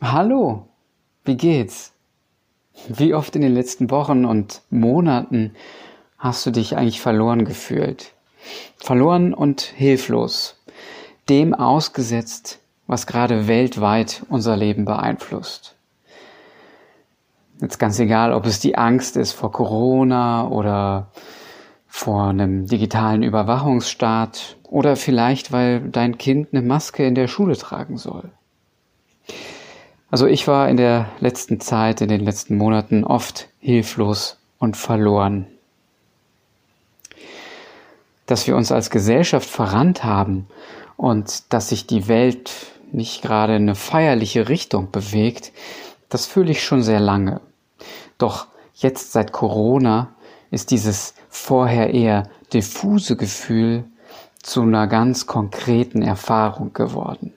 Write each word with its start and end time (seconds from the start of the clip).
Hallo, 0.00 0.66
wie 1.24 1.36
geht's? 1.36 1.92
Wie 2.88 3.14
oft 3.14 3.36
in 3.36 3.42
den 3.42 3.54
letzten 3.54 3.92
Wochen 3.92 4.24
und 4.24 4.62
Monaten 4.68 5.54
hast 6.18 6.44
du 6.44 6.50
dich 6.50 6.76
eigentlich 6.76 7.00
verloren 7.00 7.44
gefühlt? 7.44 8.12
Verloren 8.76 9.32
und 9.32 9.60
hilflos, 9.60 10.60
dem 11.28 11.54
ausgesetzt, 11.54 12.58
was 12.88 13.06
gerade 13.06 13.46
weltweit 13.46 14.24
unser 14.28 14.56
Leben 14.56 14.84
beeinflusst. 14.84 15.76
Jetzt 17.60 17.78
ganz 17.78 18.00
egal, 18.00 18.32
ob 18.32 18.46
es 18.46 18.58
die 18.58 18.76
Angst 18.76 19.16
ist 19.16 19.30
vor 19.30 19.52
Corona 19.52 20.48
oder 20.48 21.06
vor 21.86 22.30
einem 22.30 22.66
digitalen 22.66 23.22
Überwachungsstaat 23.22 24.56
oder 24.64 24.96
vielleicht, 24.96 25.52
weil 25.52 25.88
dein 25.88 26.18
Kind 26.18 26.48
eine 26.50 26.62
Maske 26.62 27.06
in 27.06 27.14
der 27.14 27.28
Schule 27.28 27.56
tragen 27.56 27.96
soll. 27.96 28.32
Also 30.14 30.28
ich 30.28 30.46
war 30.46 30.68
in 30.68 30.76
der 30.76 31.08
letzten 31.18 31.58
Zeit, 31.58 32.00
in 32.00 32.06
den 32.06 32.20
letzten 32.20 32.56
Monaten 32.56 33.02
oft 33.02 33.48
hilflos 33.58 34.38
und 34.60 34.76
verloren. 34.76 35.48
Dass 38.24 38.46
wir 38.46 38.54
uns 38.54 38.70
als 38.70 38.90
Gesellschaft 38.90 39.50
verrannt 39.50 40.04
haben 40.04 40.46
und 40.96 41.52
dass 41.52 41.70
sich 41.70 41.88
die 41.88 42.06
Welt 42.06 42.52
nicht 42.92 43.22
gerade 43.22 43.56
in 43.56 43.62
eine 43.62 43.74
feierliche 43.74 44.48
Richtung 44.48 44.92
bewegt, 44.92 45.50
das 46.10 46.26
fühle 46.26 46.52
ich 46.52 46.62
schon 46.62 46.84
sehr 46.84 47.00
lange. 47.00 47.40
Doch 48.16 48.46
jetzt 48.72 49.10
seit 49.10 49.32
Corona 49.32 50.14
ist 50.52 50.70
dieses 50.70 51.14
vorher 51.28 51.92
eher 51.92 52.30
diffuse 52.52 53.16
Gefühl 53.16 53.82
zu 54.40 54.62
einer 54.62 54.86
ganz 54.86 55.26
konkreten 55.26 56.02
Erfahrung 56.02 56.72
geworden. 56.72 57.32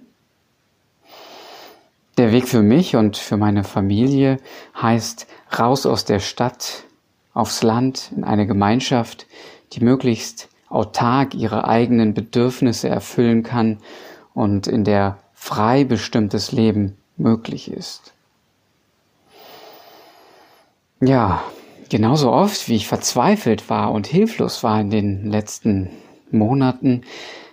Der 2.17 2.31
Weg 2.31 2.47
für 2.47 2.63
mich 2.63 2.95
und 2.95 3.15
für 3.15 3.37
meine 3.37 3.63
Familie 3.63 4.37
heißt 4.81 5.27
raus 5.59 5.85
aus 5.85 6.03
der 6.03 6.19
Stadt, 6.19 6.83
aufs 7.35 7.61
Land, 7.61 8.11
in 8.15 8.23
eine 8.23 8.47
Gemeinschaft, 8.47 9.27
die 9.73 9.83
möglichst 9.83 10.49
autark 10.67 11.35
ihre 11.35 11.67
eigenen 11.67 12.15
Bedürfnisse 12.15 12.89
erfüllen 12.89 13.43
kann 13.43 13.77
und 14.33 14.65
in 14.65 14.83
der 14.83 15.19
frei 15.35 15.83
bestimmtes 15.83 16.51
Leben 16.51 16.97
möglich 17.17 17.69
ist. 17.69 18.13
Ja, 20.99 21.43
genauso 21.89 22.31
oft, 22.31 22.67
wie 22.67 22.77
ich 22.77 22.87
verzweifelt 22.87 23.69
war 23.69 23.91
und 23.91 24.07
hilflos 24.07 24.63
war 24.63 24.81
in 24.81 24.89
den 24.89 25.29
letzten 25.29 25.91
Monaten, 26.31 27.03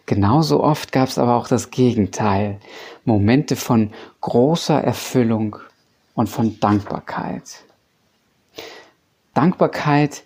Genauso 0.06 0.62
oft 0.62 0.92
gab 0.92 1.08
es 1.08 1.18
aber 1.18 1.34
auch 1.36 1.48
das 1.48 1.70
Gegenteil. 1.70 2.58
Momente 3.04 3.56
von 3.56 3.90
großer 4.20 4.82
Erfüllung 4.82 5.56
und 6.14 6.28
von 6.28 6.60
Dankbarkeit. 6.60 7.64
Dankbarkeit, 9.32 10.22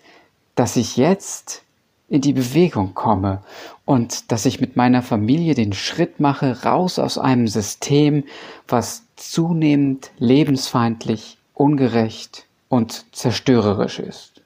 dass 0.55 0.75
ich 0.75 0.97
jetzt 0.97 1.63
in 2.09 2.21
die 2.21 2.33
Bewegung 2.33 2.93
komme 2.93 3.41
und 3.85 4.31
dass 4.31 4.45
ich 4.45 4.59
mit 4.59 4.75
meiner 4.75 5.01
Familie 5.01 5.55
den 5.55 5.73
Schritt 5.73 6.19
mache, 6.19 6.63
raus 6.63 6.99
aus 6.99 7.17
einem 7.17 7.47
System, 7.47 8.23
was 8.67 9.03
zunehmend 9.15 10.11
lebensfeindlich, 10.17 11.37
ungerecht 11.53 12.45
und 12.67 13.05
zerstörerisch 13.15 13.99
ist. 13.99 14.41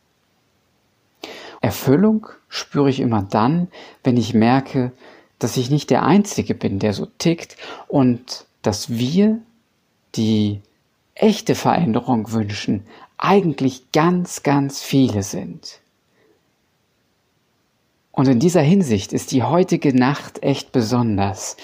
Erfüllung 1.61 2.27
spüre 2.49 2.89
ich 2.89 2.99
immer 2.99 3.23
dann, 3.23 3.69
wenn 4.03 4.17
ich 4.17 4.33
merke, 4.33 4.91
dass 5.43 5.57
ich 5.57 5.69
nicht 5.69 5.89
der 5.89 6.03
Einzige 6.03 6.55
bin, 6.55 6.79
der 6.79 6.93
so 6.93 7.07
tickt 7.17 7.57
und 7.87 8.45
dass 8.61 8.89
wir, 8.89 9.39
die 10.15 10.61
echte 11.15 11.55
Veränderung 11.55 12.31
wünschen, 12.31 12.85
eigentlich 13.17 13.91
ganz, 13.91 14.43
ganz 14.43 14.81
viele 14.81 15.23
sind. 15.23 15.79
Und 18.11 18.27
in 18.27 18.39
dieser 18.39 18.61
Hinsicht 18.61 19.11
ist 19.11 19.31
die 19.31 19.43
heutige 19.43 19.95
Nacht 19.95 20.43
echt 20.43 20.71
besonders, 20.71 21.57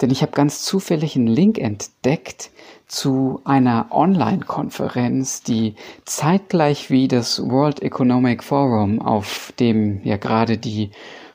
denn 0.00 0.10
ich 0.10 0.22
habe 0.22 0.32
ganz 0.32 0.62
zufällig 0.62 1.16
einen 1.16 1.26
Link 1.26 1.58
entdeckt 1.58 2.50
zu 2.86 3.40
einer 3.44 3.88
Online-Konferenz, 3.90 5.42
die 5.42 5.74
zeitgleich 6.04 6.90
wie 6.90 7.08
das 7.08 7.42
World 7.50 7.82
Economic 7.82 8.44
Forum, 8.44 9.00
auf 9.02 9.52
dem 9.58 10.02
ja 10.04 10.16
gerade 10.16 10.56
die 10.56 10.90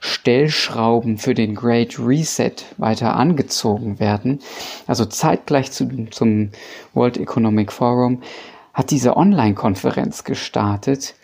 Stellschrauben 0.06 1.18
für 1.18 1.34
den 1.34 1.56
Great 1.56 1.98
Reset 1.98 2.56
weiter 2.78 3.16
angezogen 3.16 4.02
werden, 4.02 4.40
also 4.86 5.06
zeitgleich 5.06 5.72
zu, 5.72 5.88
zum 6.12 6.50
World 6.94 7.18
Economic 7.18 7.72
Forum, 7.72 8.22
hat 8.74 8.92
diese 8.92 9.16
Online-Konferenz 9.16 10.26
gestartet 10.26 11.16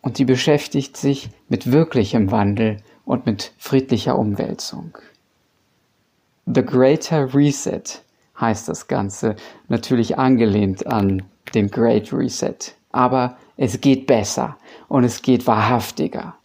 und 0.00 0.16
die 0.16 0.24
beschäftigt 0.24 0.96
sich 0.96 1.28
mit 1.50 1.72
wirklichem 1.72 2.30
Wandel 2.30 2.78
und 3.04 3.26
mit 3.26 3.52
friedlicher 3.58 4.18
Umwälzung. 4.18 4.96
The 6.46 6.64
Greater 6.64 7.34
Reset 7.34 7.82
heißt 8.40 8.66
das 8.66 8.88
Ganze, 8.88 9.36
natürlich 9.68 10.16
angelehnt 10.16 10.86
an 10.86 11.22
den 11.54 11.70
Great 11.70 12.14
Reset. 12.14 12.56
Aber 12.92 13.36
es 13.58 13.82
geht 13.82 14.06
besser 14.06 14.56
und 14.88 15.04
es 15.04 15.20
geht 15.20 15.46
wahrhaftiger. 15.46 16.38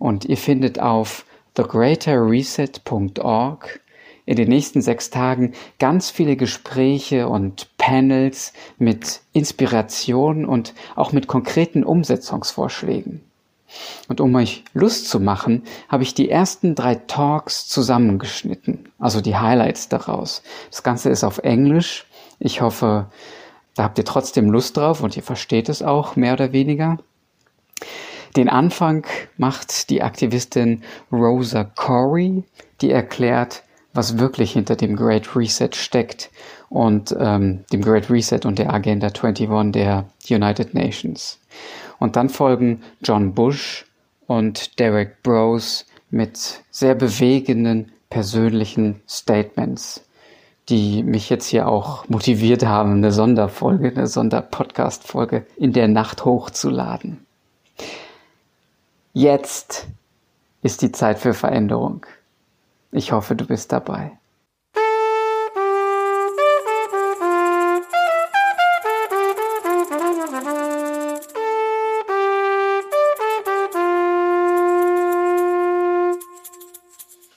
Und 0.00 0.24
ihr 0.24 0.38
findet 0.38 0.80
auf 0.80 1.24
thegreaterreset.org 1.54 3.80
in 4.24 4.36
den 4.36 4.48
nächsten 4.48 4.80
sechs 4.80 5.10
Tagen 5.10 5.52
ganz 5.78 6.08
viele 6.10 6.36
Gespräche 6.36 7.28
und 7.28 7.68
Panels 7.76 8.54
mit 8.78 9.20
Inspiration 9.32 10.46
und 10.46 10.72
auch 10.96 11.12
mit 11.12 11.26
konkreten 11.26 11.84
Umsetzungsvorschlägen. 11.84 13.20
Und 14.08 14.22
um 14.22 14.34
euch 14.34 14.64
Lust 14.72 15.10
zu 15.10 15.20
machen, 15.20 15.64
habe 15.88 16.02
ich 16.02 16.14
die 16.14 16.30
ersten 16.30 16.74
drei 16.74 16.94
Talks 16.94 17.68
zusammengeschnitten, 17.68 18.88
also 18.98 19.20
die 19.20 19.36
Highlights 19.36 19.90
daraus. 19.90 20.42
Das 20.70 20.82
Ganze 20.82 21.10
ist 21.10 21.24
auf 21.24 21.36
Englisch. 21.38 22.06
Ich 22.38 22.62
hoffe, 22.62 23.10
da 23.74 23.82
habt 23.82 23.98
ihr 23.98 24.06
trotzdem 24.06 24.50
Lust 24.50 24.78
drauf 24.78 25.02
und 25.02 25.14
ihr 25.16 25.22
versteht 25.22 25.68
es 25.68 25.82
auch 25.82 26.16
mehr 26.16 26.32
oder 26.32 26.52
weniger. 26.52 26.96
Den 28.36 28.48
Anfang 28.48 29.06
macht 29.38 29.90
die 29.90 30.02
Aktivistin 30.02 30.82
Rosa 31.10 31.64
Corey, 31.64 32.44
die 32.80 32.90
erklärt, 32.90 33.64
was 33.92 34.18
wirklich 34.18 34.52
hinter 34.52 34.76
dem 34.76 34.94
Great 34.94 35.34
Reset 35.34 35.70
steckt 35.74 36.30
und 36.68 37.14
ähm, 37.18 37.64
dem 37.72 37.82
Great 37.82 38.08
Reset 38.08 38.40
und 38.44 38.58
der 38.58 38.72
Agenda 38.72 39.08
21 39.08 39.72
der 39.72 40.06
United 40.28 40.74
Nations. 40.74 41.40
Und 41.98 42.16
dann 42.16 42.28
folgen 42.28 42.82
John 43.02 43.34
Bush 43.34 43.84
und 44.26 44.78
Derek 44.78 45.22
Bros 45.22 45.86
mit 46.10 46.62
sehr 46.70 46.94
bewegenden 46.94 47.92
persönlichen 48.10 49.02
Statements, 49.08 50.04
die 50.68 51.02
mich 51.02 51.30
jetzt 51.30 51.46
hier 51.46 51.68
auch 51.68 52.08
motiviert 52.08 52.64
haben, 52.64 52.94
eine 52.94 53.10
Sonderfolge, 53.10 53.88
eine 53.88 54.06
Sonderpodcast-Folge 54.06 55.46
in 55.56 55.72
der 55.72 55.88
Nacht 55.88 56.24
hochzuladen. 56.24 57.26
Jetzt 59.12 59.88
ist 60.62 60.82
die 60.82 60.92
Zeit 60.92 61.18
für 61.18 61.34
Veränderung. 61.34 62.06
Ich 62.92 63.10
hoffe, 63.10 63.34
du 63.34 63.44
bist 63.44 63.72
dabei. 63.72 64.16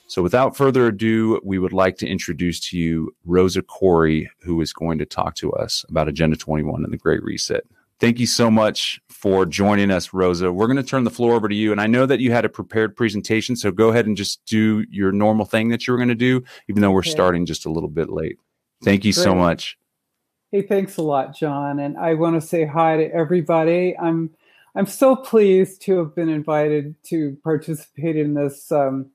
So, 0.06 0.22
without 0.22 0.56
further 0.56 0.90
ado, 0.90 1.40
we 1.44 1.58
would 1.58 1.74
like 1.74 1.98
to 1.98 2.08
introduce 2.08 2.60
to 2.70 2.78
you 2.78 3.16
Rosa 3.26 3.64
Koire, 3.64 4.28
who 4.44 4.62
is 4.62 4.72
going 4.72 5.00
to 5.00 5.08
talk 5.08 5.34
to 5.38 5.52
us 5.54 5.84
about 5.90 6.08
Agenda 6.08 6.38
21 6.38 6.84
and 6.84 6.94
the 6.94 6.98
Great 6.98 7.24
Reset. 7.24 7.66
Thank 8.04 8.20
you 8.20 8.28
so 8.28 8.52
much 8.52 9.00
for 9.08 9.46
joining 9.46 9.90
us, 9.90 10.14
Rosa. 10.14 10.52
We're 10.52 10.68
going 10.68 10.76
to 10.76 10.84
turn 10.84 11.06
the 11.06 11.10
floor 11.10 11.36
over 11.36 11.48
to 11.48 11.56
you. 11.56 11.72
And 11.72 11.80
I 11.80 11.88
know 11.88 12.06
that 12.06 12.20
you 12.20 12.34
had 12.34 12.44
a 12.44 12.50
prepared 12.50 12.98
presentation, 12.98 13.56
so 13.56 13.72
go 13.72 13.92
ahead 13.92 14.08
and 14.08 14.18
just 14.18 14.44
do 14.44 14.84
your 14.90 15.14
normal 15.14 15.46
thing 15.46 15.70
that 15.70 15.88
you 15.88 15.94
were 15.94 15.98
going 15.98 16.10
to 16.10 16.14
do, 16.14 16.44
even 16.68 16.82
though 16.82 16.92
we're 16.92 17.00
okay. 17.00 17.12
starting 17.12 17.46
just 17.46 17.66
a 17.66 17.72
little 17.72 17.88
bit 17.88 18.10
late. 18.10 18.36
Thank 18.84 19.06
you 19.06 19.14
Great. 19.14 19.24
so 19.24 19.34
much. 19.34 19.78
Hey, 20.52 20.64
thanks 20.64 20.98
a 20.98 21.02
lot, 21.02 21.34
John. 21.34 21.80
And 21.80 21.98
I 21.98 22.16
want 22.16 22.36
to 22.36 22.46
say 22.46 22.66
hi 22.66 22.98
to 22.98 23.10
everybody. 23.10 23.98
I'm 23.98 24.32
I'm 24.76 24.86
so 24.86 25.16
pleased 25.16 25.82
to 25.84 25.98
have 26.00 26.14
been 26.14 26.28
invited 26.28 26.96
to 27.04 27.38
participate 27.42 28.18
in 28.18 28.34
this. 28.34 28.70
Um, 28.70 29.12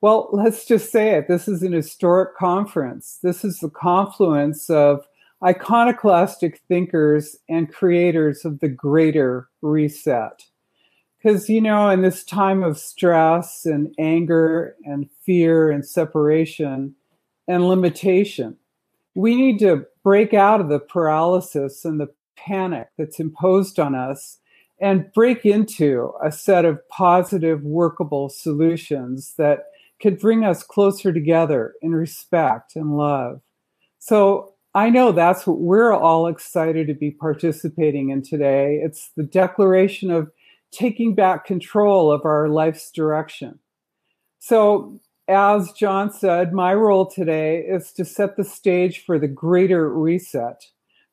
well, 0.00 0.28
let's 0.32 0.66
just 0.66 0.90
say 0.90 1.10
it. 1.10 1.28
This 1.28 1.46
is 1.46 1.62
an 1.62 1.74
historic 1.74 2.36
conference. 2.36 3.20
This 3.22 3.44
is 3.44 3.60
the 3.60 3.70
confluence 3.70 4.68
of 4.68 5.06
iconoclastic 5.44 6.60
thinkers 6.68 7.36
and 7.48 7.72
creators 7.72 8.44
of 8.44 8.60
the 8.60 8.68
greater 8.68 9.48
reset. 9.60 10.44
Because, 11.18 11.48
you 11.48 11.60
know, 11.60 11.88
in 11.90 12.02
this 12.02 12.24
time 12.24 12.62
of 12.62 12.78
stress 12.78 13.64
and 13.64 13.94
anger 13.98 14.76
and 14.84 15.08
fear 15.24 15.70
and 15.70 15.86
separation 15.86 16.94
and 17.46 17.68
limitation, 17.68 18.56
we 19.14 19.36
need 19.36 19.58
to 19.60 19.86
break 20.02 20.34
out 20.34 20.60
of 20.60 20.68
the 20.68 20.80
paralysis 20.80 21.84
and 21.84 22.00
the 22.00 22.08
panic 22.36 22.88
that's 22.98 23.20
imposed 23.20 23.78
on 23.78 23.94
us 23.94 24.38
and 24.80 25.12
break 25.12 25.46
into 25.46 26.12
a 26.24 26.32
set 26.32 26.64
of 26.64 26.86
positive, 26.88 27.62
workable 27.62 28.28
solutions 28.28 29.34
that 29.38 29.66
could 30.00 30.18
bring 30.18 30.44
us 30.44 30.64
closer 30.64 31.12
together 31.12 31.74
in 31.82 31.94
respect 31.94 32.74
and 32.74 32.96
love. 32.96 33.40
So 34.00 34.51
I 34.74 34.88
know 34.88 35.12
that's 35.12 35.46
what 35.46 35.58
we're 35.58 35.92
all 35.92 36.26
excited 36.26 36.86
to 36.86 36.94
be 36.94 37.10
participating 37.10 38.08
in 38.08 38.22
today. 38.22 38.80
It's 38.82 39.10
the 39.16 39.22
declaration 39.22 40.10
of 40.10 40.30
taking 40.70 41.14
back 41.14 41.44
control 41.44 42.10
of 42.10 42.24
our 42.24 42.48
life's 42.48 42.90
direction. 42.90 43.58
So, 44.38 44.98
as 45.28 45.72
John 45.72 46.12
said, 46.12 46.52
my 46.52 46.74
role 46.74 47.06
today 47.06 47.60
is 47.60 47.92
to 47.92 48.04
set 48.04 48.36
the 48.36 48.44
stage 48.44 49.04
for 49.04 49.18
the 49.18 49.28
greater 49.28 49.92
reset 49.92 50.64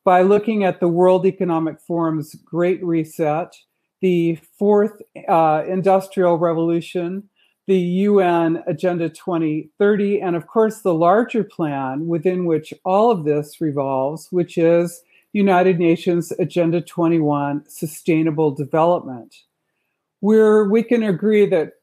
by 0.04 0.22
looking 0.22 0.64
at 0.64 0.80
the 0.80 0.88
World 0.88 1.26
Economic 1.26 1.76
Forum's 1.86 2.34
Great 2.44 2.82
Reset, 2.82 3.54
the 4.00 4.38
fourth 4.58 5.02
uh, 5.28 5.62
industrial 5.68 6.38
revolution, 6.38 7.28
the 7.70 7.78
UN 7.78 8.64
Agenda 8.66 9.08
2030, 9.08 10.20
and 10.20 10.34
of 10.34 10.48
course 10.48 10.80
the 10.80 10.92
larger 10.92 11.44
plan 11.44 12.08
within 12.08 12.44
which 12.44 12.74
all 12.84 13.12
of 13.12 13.24
this 13.24 13.60
revolves, 13.60 14.26
which 14.32 14.58
is 14.58 15.04
United 15.32 15.78
Nations 15.78 16.32
Agenda 16.40 16.80
21 16.80 17.62
Sustainable 17.68 18.50
Development. 18.50 19.32
Where 20.18 20.64
we 20.64 20.82
can 20.82 21.04
agree 21.04 21.46
that 21.46 21.74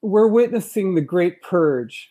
we're 0.00 0.28
witnessing 0.28 0.94
the 0.94 1.02
great 1.02 1.42
purge. 1.42 2.10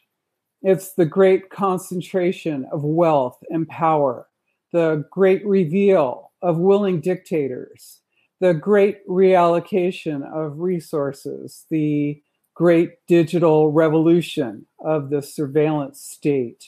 It's 0.61 0.93
the 0.93 1.07
great 1.07 1.49
concentration 1.49 2.67
of 2.71 2.83
wealth 2.83 3.43
and 3.49 3.67
power, 3.67 4.27
the 4.73 5.05
great 5.09 5.43
reveal 5.43 6.33
of 6.43 6.59
willing 6.59 7.01
dictators, 7.01 8.01
the 8.39 8.53
great 8.53 9.03
reallocation 9.07 10.21
of 10.31 10.59
resources, 10.59 11.65
the 11.71 12.21
great 12.53 12.91
digital 13.07 13.71
revolution 13.71 14.65
of 14.79 15.09
the 15.09 15.21
surveillance 15.21 16.01
state. 16.01 16.65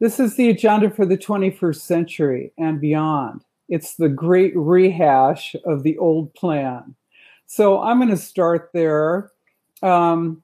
This 0.00 0.18
is 0.18 0.36
the 0.36 0.50
agenda 0.50 0.90
for 0.90 1.06
the 1.06 1.18
21st 1.18 1.80
century 1.80 2.52
and 2.58 2.80
beyond. 2.80 3.44
It's 3.68 3.94
the 3.94 4.08
great 4.08 4.52
rehash 4.56 5.54
of 5.64 5.82
the 5.82 5.96
old 5.98 6.34
plan. 6.34 6.96
So 7.46 7.80
I'm 7.80 7.98
going 7.98 8.10
to 8.10 8.16
start 8.16 8.70
there. 8.74 9.30
Um, 9.82 10.42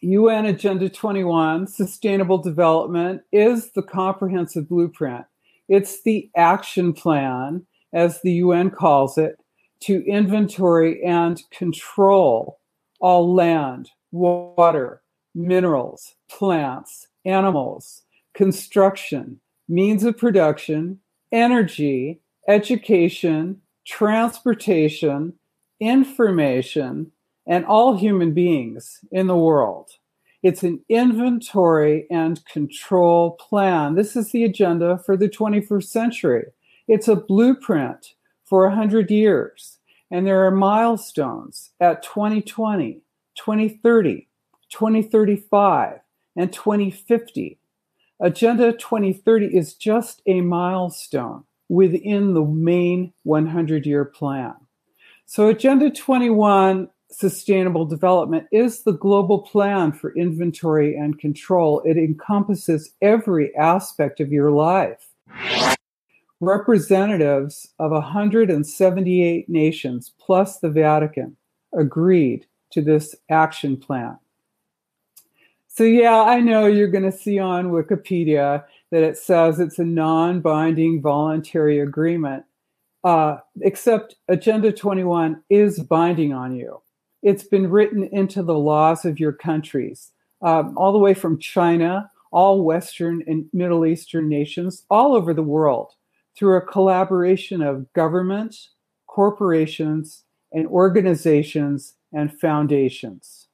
UN 0.00 0.46
Agenda 0.46 0.88
21, 0.88 1.66
Sustainable 1.66 2.38
Development, 2.38 3.22
is 3.32 3.72
the 3.72 3.82
comprehensive 3.82 4.68
blueprint. 4.68 5.26
It's 5.68 6.02
the 6.02 6.30
action 6.36 6.92
plan, 6.92 7.66
as 7.92 8.22
the 8.22 8.32
UN 8.32 8.70
calls 8.70 9.18
it, 9.18 9.38
to 9.80 10.04
inventory 10.06 11.02
and 11.04 11.40
control 11.50 12.58
all 13.00 13.34
land, 13.34 13.90
water, 14.12 15.02
minerals, 15.34 16.14
plants, 16.28 17.08
animals, 17.24 18.02
construction, 18.34 19.40
means 19.68 20.04
of 20.04 20.16
production, 20.16 20.98
energy, 21.32 22.20
education, 22.48 23.60
transportation, 23.86 25.34
information, 25.80 27.12
and 27.46 27.64
all 27.64 27.96
human 27.96 28.32
beings 28.32 29.00
in 29.10 29.26
the 29.26 29.36
world. 29.36 29.90
It's 30.42 30.62
an 30.62 30.82
inventory 30.88 32.06
and 32.10 32.44
control 32.46 33.32
plan. 33.32 33.94
This 33.94 34.16
is 34.16 34.32
the 34.32 34.44
agenda 34.44 34.98
for 35.04 35.16
the 35.16 35.28
21st 35.28 35.84
century. 35.84 36.46
It's 36.88 37.08
a 37.08 37.16
blueprint 37.16 38.14
for 38.44 38.66
100 38.68 39.10
years. 39.10 39.78
And 40.10 40.26
there 40.26 40.44
are 40.44 40.50
milestones 40.50 41.70
at 41.78 42.02
2020, 42.02 43.00
2030, 43.44 44.28
2035, 44.68 46.00
and 46.36 46.52
2050. 46.52 47.58
Agenda 48.20 48.72
2030 48.72 49.46
is 49.46 49.74
just 49.74 50.20
a 50.26 50.42
milestone 50.42 51.44
within 51.70 52.34
the 52.34 52.44
main 52.44 53.14
100 53.22 53.86
year 53.86 54.04
plan. 54.04 54.54
So, 55.24 55.48
Agenda 55.48 55.90
21 55.90 56.90
Sustainable 57.10 57.86
Development 57.86 58.46
is 58.52 58.82
the 58.82 58.92
global 58.92 59.40
plan 59.40 59.92
for 59.92 60.14
inventory 60.14 60.94
and 60.94 61.18
control. 61.18 61.80
It 61.86 61.96
encompasses 61.96 62.92
every 63.00 63.56
aspect 63.56 64.20
of 64.20 64.30
your 64.30 64.50
life. 64.50 65.08
Representatives 66.40 67.68
of 67.78 67.90
178 67.90 69.48
nations 69.48 70.12
plus 70.20 70.58
the 70.58 70.70
Vatican 70.70 71.36
agreed 71.72 72.46
to 72.70 72.82
this 72.82 73.14
action 73.28 73.76
plan. 73.76 74.18
So, 75.68 75.84
yeah, 75.84 76.22
I 76.22 76.40
know 76.40 76.66
you're 76.66 76.88
going 76.88 77.10
to 77.10 77.16
see 77.16 77.38
on 77.38 77.70
Wikipedia 77.70 78.64
that 78.90 79.02
it 79.02 79.16
says 79.16 79.60
it's 79.60 79.78
a 79.78 79.84
non 79.84 80.40
binding 80.40 81.00
voluntary 81.00 81.78
agreement, 81.78 82.44
uh, 83.04 83.38
except 83.60 84.16
Agenda 84.28 84.72
21 84.72 85.42
is 85.48 85.78
binding 85.80 86.32
on 86.32 86.56
you. 86.56 86.82
It's 87.22 87.44
been 87.44 87.70
written 87.70 88.04
into 88.04 88.42
the 88.42 88.58
laws 88.58 89.04
of 89.04 89.20
your 89.20 89.32
countries, 89.32 90.10
um, 90.42 90.76
all 90.76 90.92
the 90.92 90.98
way 90.98 91.14
from 91.14 91.38
China, 91.38 92.10
all 92.32 92.64
Western 92.64 93.22
and 93.26 93.46
Middle 93.52 93.86
Eastern 93.86 94.28
nations, 94.28 94.84
all 94.90 95.14
over 95.14 95.32
the 95.32 95.42
world, 95.42 95.92
through 96.36 96.56
a 96.56 96.62
collaboration 96.62 97.62
of 97.62 97.92
government, 97.92 98.56
corporations, 99.06 100.24
and 100.52 100.66
organizations 100.66 101.94
and 102.12 102.38
foundations. 102.38 103.48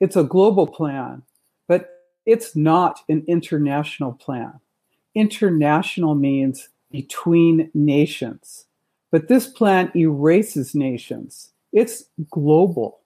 It's 0.00 0.16
a 0.16 0.24
global 0.24 0.66
plan, 0.66 1.22
but 1.66 1.90
it's 2.26 2.54
not 2.54 3.00
an 3.08 3.24
international 3.26 4.12
plan. 4.12 4.60
International 5.14 6.14
means 6.14 6.68
between 6.90 7.70
nations, 7.74 8.66
but 9.10 9.28
this 9.28 9.46
plan 9.46 9.90
erases 9.94 10.74
nations. 10.74 11.52
It's 11.72 12.04
global. 12.30 13.00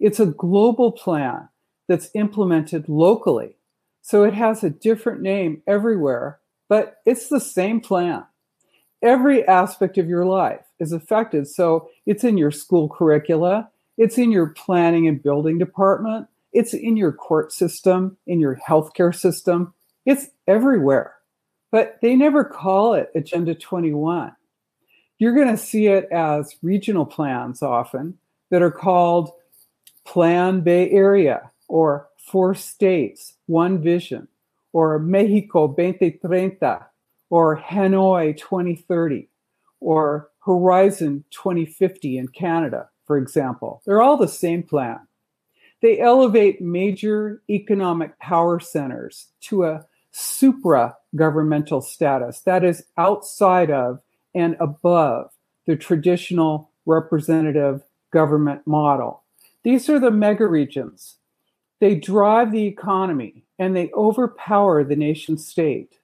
It's 0.00 0.20
a 0.20 0.26
global 0.26 0.92
plan 0.92 1.48
that's 1.88 2.10
implemented 2.14 2.88
locally. 2.88 3.56
So 4.02 4.24
it 4.24 4.34
has 4.34 4.62
a 4.62 4.70
different 4.70 5.22
name 5.22 5.62
everywhere, 5.66 6.40
but 6.68 6.96
it's 7.06 7.28
the 7.28 7.40
same 7.40 7.80
plan. 7.80 8.24
Every 9.02 9.46
aspect 9.46 9.98
of 9.98 10.08
your 10.08 10.24
life 10.24 10.64
is 10.78 10.92
affected. 10.92 11.46
So 11.46 11.88
it's 12.06 12.24
in 12.24 12.36
your 12.36 12.50
school 12.50 12.88
curricula, 12.88 13.70
it's 13.96 14.18
in 14.18 14.32
your 14.32 14.48
planning 14.48 15.06
and 15.06 15.22
building 15.22 15.58
department. 15.58 16.26
It's 16.52 16.74
in 16.74 16.96
your 16.96 17.12
court 17.12 17.52
system, 17.52 18.16
in 18.26 18.40
your 18.40 18.56
healthcare 18.56 19.14
system. 19.14 19.74
It's 20.04 20.28
everywhere. 20.46 21.14
But 21.70 21.98
they 22.02 22.14
never 22.14 22.44
call 22.44 22.94
it 22.94 23.10
Agenda 23.14 23.54
21. 23.54 24.32
You're 25.18 25.34
going 25.34 25.48
to 25.48 25.56
see 25.56 25.86
it 25.86 26.08
as 26.12 26.56
regional 26.62 27.06
plans 27.06 27.62
often 27.62 28.18
that 28.50 28.62
are 28.62 28.70
called 28.70 29.30
Plan 30.04 30.60
Bay 30.60 30.90
Area 30.90 31.50
or 31.68 32.08
Four 32.18 32.54
States, 32.54 33.34
One 33.46 33.82
Vision, 33.82 34.28
or 34.72 34.98
Mexico 34.98 35.68
2030, 35.68 36.84
or 37.30 37.60
Hanoi 37.60 38.36
2030, 38.36 39.28
or 39.80 40.30
Horizon 40.44 41.24
2050 41.30 42.18
in 42.18 42.28
Canada 42.28 42.88
for 43.06 43.18
example. 43.18 43.82
They're 43.84 44.02
all 44.02 44.16
the 44.16 44.28
same 44.28 44.62
plan. 44.62 45.00
They 45.82 46.00
elevate 46.00 46.60
major 46.60 47.42
economic 47.50 48.18
power 48.18 48.58
centers 48.60 49.28
to 49.42 49.64
a 49.64 49.86
supra 50.12 50.96
governmental 51.14 51.80
status, 51.80 52.40
that 52.40 52.64
is, 52.64 52.84
outside 52.96 53.70
of 53.70 54.00
and 54.34 54.56
above 54.60 55.30
the 55.66 55.76
traditional 55.76 56.70
representative 56.86 57.82
government 58.10 58.66
model. 58.66 59.22
These 59.62 59.88
are 59.88 59.98
the 59.98 60.10
mega 60.10 60.46
regions. 60.46 61.16
They 61.80 61.94
drive 61.94 62.52
the 62.52 62.66
economy 62.66 63.44
and 63.58 63.76
they 63.76 63.90
overpower 63.94 64.84
the 64.84 64.96
nation 64.96 65.36
state. 65.36 65.98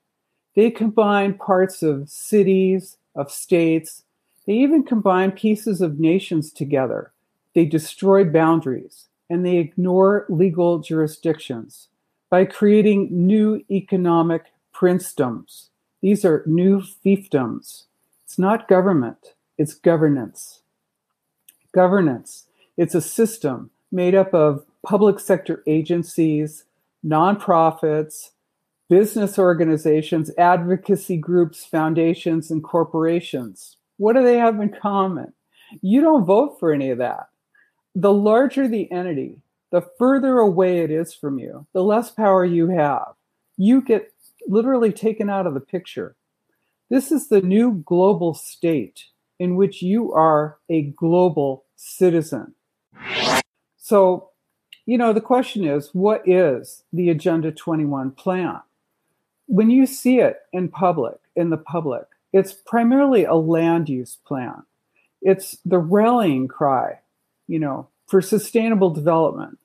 They 0.54 0.70
combine 0.70 1.34
parts 1.34 1.82
of 1.82 2.08
cities, 2.08 2.96
of 3.14 3.30
states, 3.30 4.02
they 4.50 4.56
even 4.56 4.82
combine 4.82 5.30
pieces 5.30 5.80
of 5.80 6.00
nations 6.00 6.52
together. 6.52 7.12
They 7.54 7.66
destroy 7.66 8.24
boundaries 8.24 9.06
and 9.28 9.46
they 9.46 9.58
ignore 9.58 10.26
legal 10.28 10.80
jurisdictions 10.80 11.86
by 12.30 12.46
creating 12.46 13.10
new 13.12 13.64
economic 13.70 14.46
princedoms. 14.74 15.68
These 16.02 16.24
are 16.24 16.42
new 16.46 16.80
fiefdoms. 16.80 17.84
It's 18.24 18.40
not 18.40 18.66
government, 18.66 19.34
it's 19.56 19.74
governance. 19.74 20.62
Governance, 21.72 22.46
it's 22.76 22.96
a 22.96 23.00
system 23.00 23.70
made 23.92 24.16
up 24.16 24.34
of 24.34 24.66
public 24.84 25.20
sector 25.20 25.62
agencies, 25.68 26.64
nonprofits, 27.06 28.30
business 28.88 29.38
organizations, 29.38 30.32
advocacy 30.36 31.18
groups, 31.18 31.64
foundations, 31.64 32.50
and 32.50 32.64
corporations. 32.64 33.76
What 34.00 34.16
do 34.16 34.22
they 34.22 34.38
have 34.38 34.58
in 34.58 34.70
common? 34.70 35.34
You 35.82 36.00
don't 36.00 36.24
vote 36.24 36.58
for 36.58 36.72
any 36.72 36.88
of 36.88 36.96
that. 36.96 37.28
The 37.94 38.10
larger 38.10 38.66
the 38.66 38.90
entity, 38.90 39.42
the 39.72 39.82
further 39.98 40.38
away 40.38 40.78
it 40.78 40.90
is 40.90 41.12
from 41.12 41.38
you, 41.38 41.66
the 41.74 41.84
less 41.84 42.10
power 42.10 42.42
you 42.42 42.70
have. 42.70 43.12
You 43.58 43.82
get 43.82 44.10
literally 44.46 44.90
taken 44.90 45.28
out 45.28 45.46
of 45.46 45.52
the 45.52 45.60
picture. 45.60 46.16
This 46.88 47.12
is 47.12 47.28
the 47.28 47.42
new 47.42 47.82
global 47.84 48.32
state 48.32 49.04
in 49.38 49.54
which 49.54 49.82
you 49.82 50.14
are 50.14 50.56
a 50.70 50.80
global 50.80 51.66
citizen. 51.76 52.54
So, 53.76 54.30
you 54.86 54.96
know, 54.96 55.12
the 55.12 55.20
question 55.20 55.66
is 55.66 55.90
what 55.92 56.26
is 56.26 56.84
the 56.90 57.10
Agenda 57.10 57.52
21 57.52 58.12
plan? 58.12 58.60
When 59.44 59.68
you 59.68 59.84
see 59.84 60.20
it 60.20 60.38
in 60.54 60.68
public, 60.70 61.18
in 61.36 61.50
the 61.50 61.58
public, 61.58 62.06
it's 62.32 62.52
primarily 62.52 63.24
a 63.24 63.34
land 63.34 63.88
use 63.88 64.18
plan. 64.24 64.62
It's 65.22 65.58
the 65.64 65.78
rallying 65.78 66.48
cry, 66.48 67.00
you 67.46 67.58
know, 67.58 67.88
for 68.06 68.22
sustainable 68.22 68.90
development. 68.90 69.58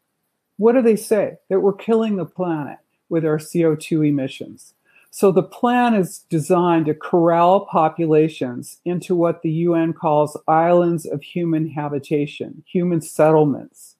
What 0.57 0.73
do 0.73 0.81
they 0.81 0.95
say? 0.95 1.37
That 1.49 1.61
we're 1.61 1.73
killing 1.73 2.15
the 2.15 2.25
planet 2.25 2.77
with 3.09 3.25
our 3.25 3.37
CO2 3.37 4.07
emissions. 4.07 4.73
So 5.11 5.31
the 5.31 5.43
plan 5.43 5.93
is 5.93 6.25
designed 6.29 6.87
to 6.87 6.93
corral 6.93 7.67
populations 7.67 8.81
into 8.83 9.15
what 9.15 9.43
the 9.43 9.51
UN 9.51 9.93
calls 9.93 10.37
islands 10.45 11.05
of 11.05 11.23
human 11.23 11.69
habitation, 11.69 12.63
human 12.67 12.99
settlements. 12.99 13.95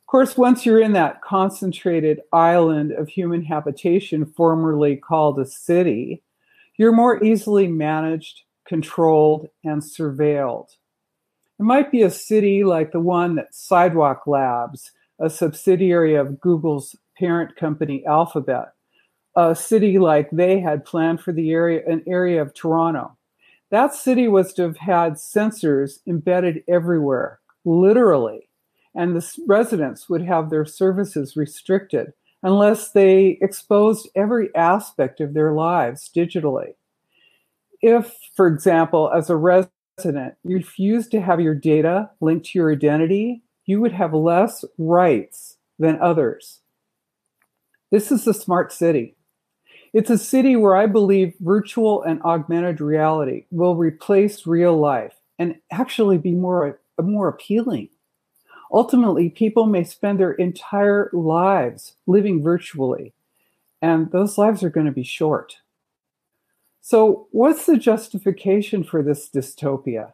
Of 0.00 0.06
course, 0.06 0.36
once 0.38 0.64
you're 0.64 0.80
in 0.80 0.92
that 0.92 1.20
concentrated 1.20 2.22
island 2.32 2.92
of 2.92 3.08
human 3.08 3.42
habitation, 3.42 4.24
formerly 4.24 4.96
called 4.96 5.38
a 5.38 5.44
city, 5.44 6.22
you're 6.78 6.92
more 6.92 7.22
easily 7.22 7.66
managed, 7.68 8.42
controlled, 8.66 9.48
and 9.64 9.82
surveilled. 9.82 10.68
It 11.58 11.62
might 11.62 11.90
be 11.90 12.02
a 12.02 12.10
city 12.10 12.64
like 12.64 12.92
the 12.92 13.00
one 13.00 13.36
that 13.36 13.54
Sidewalk 13.54 14.26
Labs, 14.26 14.92
a 15.18 15.30
subsidiary 15.30 16.14
of 16.14 16.40
Google's 16.40 16.94
parent 17.18 17.56
company 17.56 18.04
Alphabet, 18.06 18.72
a 19.36 19.54
city 19.54 19.98
like 19.98 20.30
they 20.30 20.60
had 20.60 20.84
planned 20.84 21.20
for 21.20 21.32
the 21.32 21.50
area, 21.50 21.82
an 21.86 22.02
area 22.06 22.42
of 22.42 22.52
Toronto. 22.52 23.16
That 23.70 23.94
city 23.94 24.28
was 24.28 24.52
to 24.54 24.62
have 24.62 24.76
had 24.76 25.14
sensors 25.14 25.98
embedded 26.06 26.62
everywhere, 26.68 27.40
literally, 27.64 28.48
and 28.94 29.16
the 29.16 29.26
residents 29.46 30.08
would 30.08 30.22
have 30.22 30.50
their 30.50 30.64
services 30.64 31.36
restricted 31.36 32.12
unless 32.46 32.92
they 32.92 33.38
exposed 33.40 34.08
every 34.14 34.54
aspect 34.54 35.20
of 35.20 35.34
their 35.34 35.52
lives 35.52 36.08
digitally. 36.14 36.74
If, 37.82 38.16
for 38.36 38.46
example, 38.46 39.10
as 39.12 39.28
a 39.28 39.36
resident, 39.36 40.34
you 40.44 40.54
refuse 40.54 41.08
to 41.08 41.20
have 41.20 41.40
your 41.40 41.56
data 41.56 42.08
linked 42.20 42.46
to 42.46 42.58
your 42.60 42.70
identity, 42.70 43.42
you 43.64 43.80
would 43.80 43.90
have 43.90 44.14
less 44.14 44.64
rights 44.78 45.56
than 45.80 46.00
others. 46.00 46.60
This 47.90 48.12
is 48.12 48.24
a 48.28 48.32
smart 48.32 48.72
city. 48.72 49.16
It's 49.92 50.10
a 50.10 50.16
city 50.16 50.54
where 50.54 50.76
I 50.76 50.86
believe 50.86 51.34
virtual 51.40 52.04
and 52.04 52.22
augmented 52.22 52.80
reality 52.80 53.46
will 53.50 53.74
replace 53.74 54.46
real 54.46 54.76
life 54.76 55.14
and 55.36 55.56
actually 55.72 56.18
be 56.18 56.30
more, 56.30 56.80
more 57.00 57.26
appealing. 57.26 57.88
Ultimately, 58.72 59.30
people 59.30 59.66
may 59.66 59.84
spend 59.84 60.18
their 60.18 60.32
entire 60.32 61.10
lives 61.12 61.96
living 62.06 62.42
virtually, 62.42 63.12
and 63.80 64.10
those 64.10 64.38
lives 64.38 64.62
are 64.62 64.70
going 64.70 64.86
to 64.86 64.92
be 64.92 65.04
short. 65.04 65.58
So, 66.80 67.28
what's 67.30 67.66
the 67.66 67.76
justification 67.76 68.84
for 68.84 69.02
this 69.02 69.28
dystopia? 69.28 70.12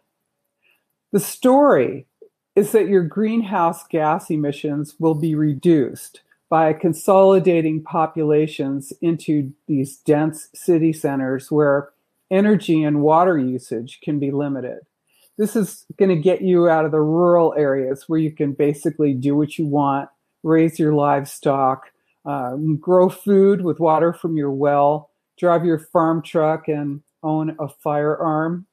The 1.12 1.21
story 1.21 2.06
is 2.54 2.73
that 2.73 2.88
your 2.88 3.02
greenhouse 3.02 3.87
gas 3.87 4.30
emissions 4.30 4.94
will 4.99 5.14
be 5.14 5.35
reduced 5.35 6.23
by 6.49 6.73
consolidating 6.73 7.82
populations 7.82 8.92
into 9.00 9.52
these 9.66 9.97
dense 9.97 10.49
city 10.54 10.92
centers 10.92 11.50
where 11.50 11.90
energy 12.30 12.82
and 12.82 13.02
water 13.02 13.38
usage 13.38 14.00
can 14.02 14.18
be 14.18 14.30
limited. 14.30 14.80
This 15.38 15.56
is 15.56 15.86
going 15.98 16.10
to 16.10 16.16
get 16.16 16.42
you 16.42 16.68
out 16.68 16.84
of 16.84 16.90
the 16.90 17.00
rural 17.00 17.54
areas 17.56 18.04
where 18.06 18.18
you 18.18 18.30
can 18.30 18.52
basically 18.52 19.14
do 19.14 19.34
what 19.34 19.58
you 19.58 19.66
want, 19.66 20.08
raise 20.42 20.78
your 20.78 20.92
livestock, 20.92 21.90
uh, 22.24 22.56
grow 22.78 23.08
food 23.08 23.62
with 23.62 23.80
water 23.80 24.12
from 24.12 24.36
your 24.36 24.50
well, 24.50 25.10
drive 25.38 25.64
your 25.64 25.78
farm 25.78 26.22
truck, 26.22 26.68
and 26.68 27.02
own 27.22 27.56
a 27.58 27.68
firearm. 27.68 28.66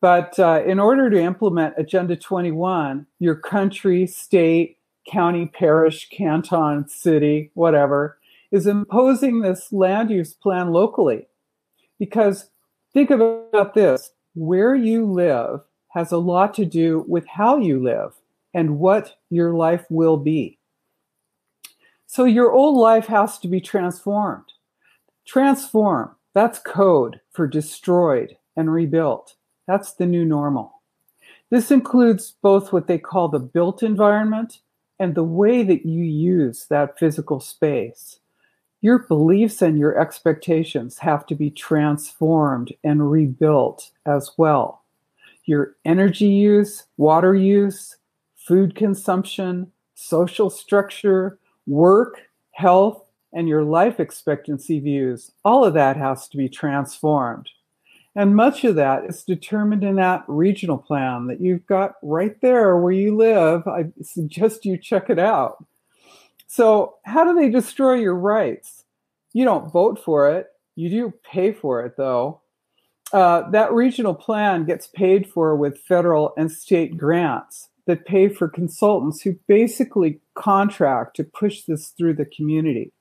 But 0.00 0.38
uh, 0.38 0.62
in 0.66 0.78
order 0.78 1.10
to 1.10 1.20
implement 1.20 1.74
Agenda 1.78 2.16
21, 2.16 3.06
your 3.18 3.34
country, 3.34 4.06
state, 4.06 4.78
county, 5.10 5.46
parish, 5.46 6.08
canton, 6.10 6.88
city, 6.88 7.50
whatever, 7.54 8.18
is 8.50 8.66
imposing 8.66 9.40
this 9.40 9.72
land 9.72 10.10
use 10.10 10.34
plan 10.34 10.70
locally. 10.70 11.26
Because 11.98 12.50
think 12.92 13.10
about 13.10 13.74
this 13.74 14.10
where 14.34 14.74
you 14.74 15.06
live 15.06 15.60
has 15.88 16.12
a 16.12 16.18
lot 16.18 16.54
to 16.54 16.64
do 16.64 17.04
with 17.08 17.26
how 17.26 17.56
you 17.56 17.82
live 17.82 18.12
and 18.52 18.78
what 18.78 19.16
your 19.30 19.54
life 19.54 19.84
will 19.88 20.16
be. 20.16 20.58
So 22.06 22.24
your 22.24 22.52
old 22.52 22.76
life 22.76 23.06
has 23.06 23.38
to 23.40 23.48
be 23.48 23.60
transformed. 23.60 24.52
Transform, 25.26 26.14
that's 26.34 26.58
code 26.58 27.20
for 27.32 27.46
destroyed 27.46 28.36
and 28.56 28.72
rebuilt. 28.72 29.34
That's 29.66 29.94
the 29.94 30.06
new 30.06 30.24
normal. 30.24 30.82
This 31.50 31.70
includes 31.70 32.34
both 32.42 32.72
what 32.72 32.86
they 32.86 32.98
call 32.98 33.28
the 33.28 33.38
built 33.38 33.82
environment 33.82 34.60
and 34.98 35.14
the 35.14 35.24
way 35.24 35.62
that 35.62 35.86
you 35.86 36.04
use 36.04 36.66
that 36.70 36.98
physical 36.98 37.40
space. 37.40 38.20
Your 38.84 38.98
beliefs 38.98 39.62
and 39.62 39.78
your 39.78 39.98
expectations 39.98 40.98
have 40.98 41.24
to 41.28 41.34
be 41.34 41.48
transformed 41.48 42.70
and 42.84 43.10
rebuilt 43.10 43.90
as 44.04 44.32
well. 44.36 44.82
Your 45.46 45.76
energy 45.86 46.26
use, 46.26 46.84
water 46.98 47.34
use, 47.34 47.96
food 48.36 48.74
consumption, 48.74 49.72
social 49.94 50.50
structure, 50.50 51.38
work, 51.66 52.20
health, 52.50 53.08
and 53.32 53.48
your 53.48 53.64
life 53.64 54.00
expectancy 54.00 54.80
views, 54.80 55.32
all 55.46 55.64
of 55.64 55.72
that 55.72 55.96
has 55.96 56.28
to 56.28 56.36
be 56.36 56.50
transformed. 56.50 57.48
And 58.14 58.36
much 58.36 58.64
of 58.64 58.74
that 58.74 59.06
is 59.06 59.22
determined 59.22 59.82
in 59.82 59.96
that 59.96 60.24
regional 60.28 60.76
plan 60.76 61.28
that 61.28 61.40
you've 61.40 61.64
got 61.64 61.94
right 62.02 62.38
there 62.42 62.76
where 62.76 62.92
you 62.92 63.16
live. 63.16 63.66
I 63.66 63.86
suggest 64.02 64.66
you 64.66 64.76
check 64.76 65.08
it 65.08 65.18
out. 65.18 65.64
So, 66.46 66.98
how 67.04 67.24
do 67.24 67.34
they 67.34 67.50
destroy 67.50 67.94
your 67.94 68.14
rights? 68.14 68.73
You 69.34 69.44
don't 69.44 69.70
vote 69.70 70.02
for 70.02 70.30
it, 70.30 70.46
you 70.76 70.88
do 70.88 71.12
pay 71.30 71.52
for 71.52 71.84
it, 71.84 71.96
though. 71.98 72.40
Uh, 73.12 73.48
that 73.50 73.72
regional 73.72 74.14
plan 74.14 74.64
gets 74.64 74.86
paid 74.86 75.28
for 75.28 75.54
with 75.54 75.78
federal 75.78 76.32
and 76.36 76.50
state 76.50 76.96
grants 76.96 77.68
that 77.86 78.06
pay 78.06 78.28
for 78.28 78.48
consultants 78.48 79.20
who 79.20 79.38
basically 79.46 80.20
contract 80.34 81.16
to 81.16 81.24
push 81.24 81.62
this 81.62 81.88
through 81.88 82.14
the 82.14 82.24
community. 82.24 82.92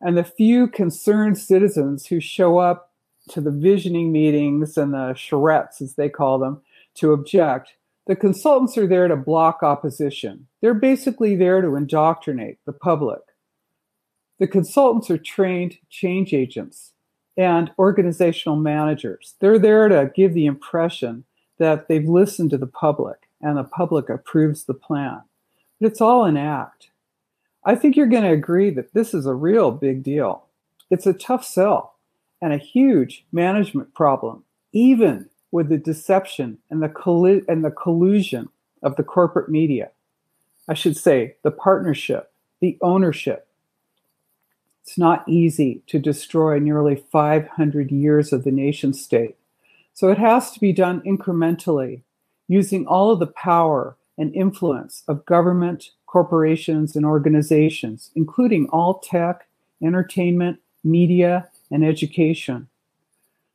And 0.00 0.16
the 0.16 0.24
few 0.24 0.68
concerned 0.68 1.38
citizens 1.38 2.06
who 2.06 2.20
show 2.20 2.58
up 2.58 2.92
to 3.30 3.40
the 3.40 3.50
visioning 3.50 4.12
meetings 4.12 4.76
and 4.76 4.92
the 4.92 5.14
charrettes, 5.14 5.80
as 5.80 5.94
they 5.94 6.08
call 6.08 6.38
them, 6.38 6.60
to 6.96 7.12
object, 7.12 7.74
the 8.06 8.16
consultants 8.16 8.76
are 8.76 8.86
there 8.86 9.08
to 9.08 9.16
block 9.16 9.62
opposition. 9.62 10.46
They're 10.60 10.74
basically 10.74 11.36
there 11.36 11.60
to 11.60 11.76
indoctrinate 11.76 12.58
the 12.66 12.72
public. 12.72 13.20
The 14.40 14.48
consultants 14.48 15.10
are 15.10 15.18
trained 15.18 15.76
change 15.90 16.32
agents 16.32 16.94
and 17.36 17.70
organizational 17.78 18.56
managers. 18.56 19.34
They're 19.38 19.58
there 19.58 19.86
to 19.88 20.10
give 20.16 20.32
the 20.32 20.46
impression 20.46 21.24
that 21.58 21.88
they've 21.88 22.08
listened 22.08 22.48
to 22.50 22.58
the 22.58 22.66
public 22.66 23.28
and 23.42 23.58
the 23.58 23.64
public 23.64 24.08
approves 24.08 24.64
the 24.64 24.72
plan. 24.72 25.20
But 25.78 25.88
it's 25.88 26.00
all 26.00 26.24
an 26.24 26.38
act. 26.38 26.88
I 27.66 27.74
think 27.74 27.96
you're 27.96 28.06
going 28.06 28.24
to 28.24 28.30
agree 28.30 28.70
that 28.70 28.94
this 28.94 29.12
is 29.12 29.26
a 29.26 29.34
real 29.34 29.70
big 29.70 30.02
deal. 30.02 30.46
It's 30.88 31.06
a 31.06 31.12
tough 31.12 31.44
sell 31.44 31.96
and 32.40 32.54
a 32.54 32.58
huge 32.58 33.26
management 33.32 33.92
problem, 33.92 34.44
even 34.72 35.28
with 35.52 35.68
the 35.68 35.76
deception 35.76 36.56
and 36.70 36.82
the, 36.82 36.88
colli- 36.88 37.42
and 37.46 37.62
the 37.62 37.70
collusion 37.70 38.48
of 38.82 38.96
the 38.96 39.02
corporate 39.02 39.50
media. 39.50 39.90
I 40.66 40.72
should 40.72 40.96
say, 40.96 41.36
the 41.42 41.50
partnership, 41.50 42.32
the 42.60 42.78
ownership. 42.80 43.46
It's 44.82 44.98
not 44.98 45.28
easy 45.28 45.82
to 45.88 45.98
destroy 45.98 46.58
nearly 46.58 47.04
500 47.12 47.90
years 47.90 48.32
of 48.32 48.44
the 48.44 48.50
nation 48.50 48.92
state. 48.92 49.36
So 49.92 50.10
it 50.10 50.18
has 50.18 50.50
to 50.52 50.60
be 50.60 50.72
done 50.72 51.00
incrementally, 51.02 52.02
using 52.48 52.86
all 52.86 53.10
of 53.10 53.20
the 53.20 53.26
power 53.26 53.96
and 54.18 54.34
influence 54.34 55.02
of 55.08 55.24
government, 55.26 55.90
corporations, 56.06 56.96
and 56.96 57.06
organizations, 57.06 58.10
including 58.14 58.68
all 58.68 58.98
tech, 58.98 59.46
entertainment, 59.82 60.58
media, 60.82 61.48
and 61.70 61.84
education. 61.84 62.68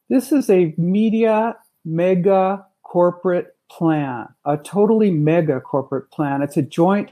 This 0.10 0.32
is 0.32 0.50
a 0.50 0.74
media 0.78 1.58
mega 1.84 2.66
corporate 2.84 3.56
plan, 3.70 4.28
a 4.46 4.58
totally 4.58 5.12
mega 5.12 5.60
corporate 5.60 6.10
plan. 6.12 6.42
It's 6.42 6.58
a 6.58 6.62
joint 6.62 7.12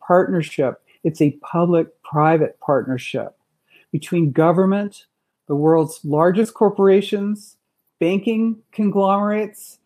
partnership, 0.00 0.80
it's 1.04 1.20
a 1.20 1.32
public 1.42 2.02
private 2.02 2.58
partnership 2.60 3.37
between 3.92 4.32
government, 4.32 5.06
the 5.46 5.54
world's 5.54 6.00
largest 6.04 6.54
corporations, 6.54 7.56
banking 7.98 8.58
conglomerates, 8.72 9.78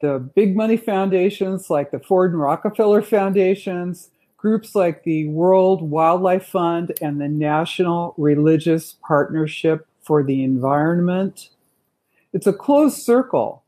the 0.00 0.18
big 0.18 0.56
money 0.56 0.76
foundations 0.76 1.70
like 1.70 1.90
the 1.90 2.00
Ford 2.00 2.32
and 2.32 2.40
Rockefeller 2.40 3.02
foundations, 3.02 4.10
groups 4.36 4.74
like 4.74 5.04
the 5.04 5.28
World 5.28 5.82
Wildlife 5.82 6.46
Fund 6.46 6.92
and 7.00 7.20
the 7.20 7.28
National 7.28 8.14
Religious 8.16 8.96
Partnership 9.06 9.86
for 10.02 10.24
the 10.24 10.42
Environment. 10.42 11.50
It's 12.32 12.48
a 12.48 12.52
closed 12.52 12.98
circle. 12.98 13.62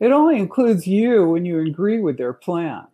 It 0.00 0.10
only 0.10 0.38
includes 0.38 0.86
you 0.86 1.28
when 1.28 1.44
you 1.44 1.60
agree 1.60 2.00
with 2.00 2.18
their 2.18 2.32
plan. 2.32 2.86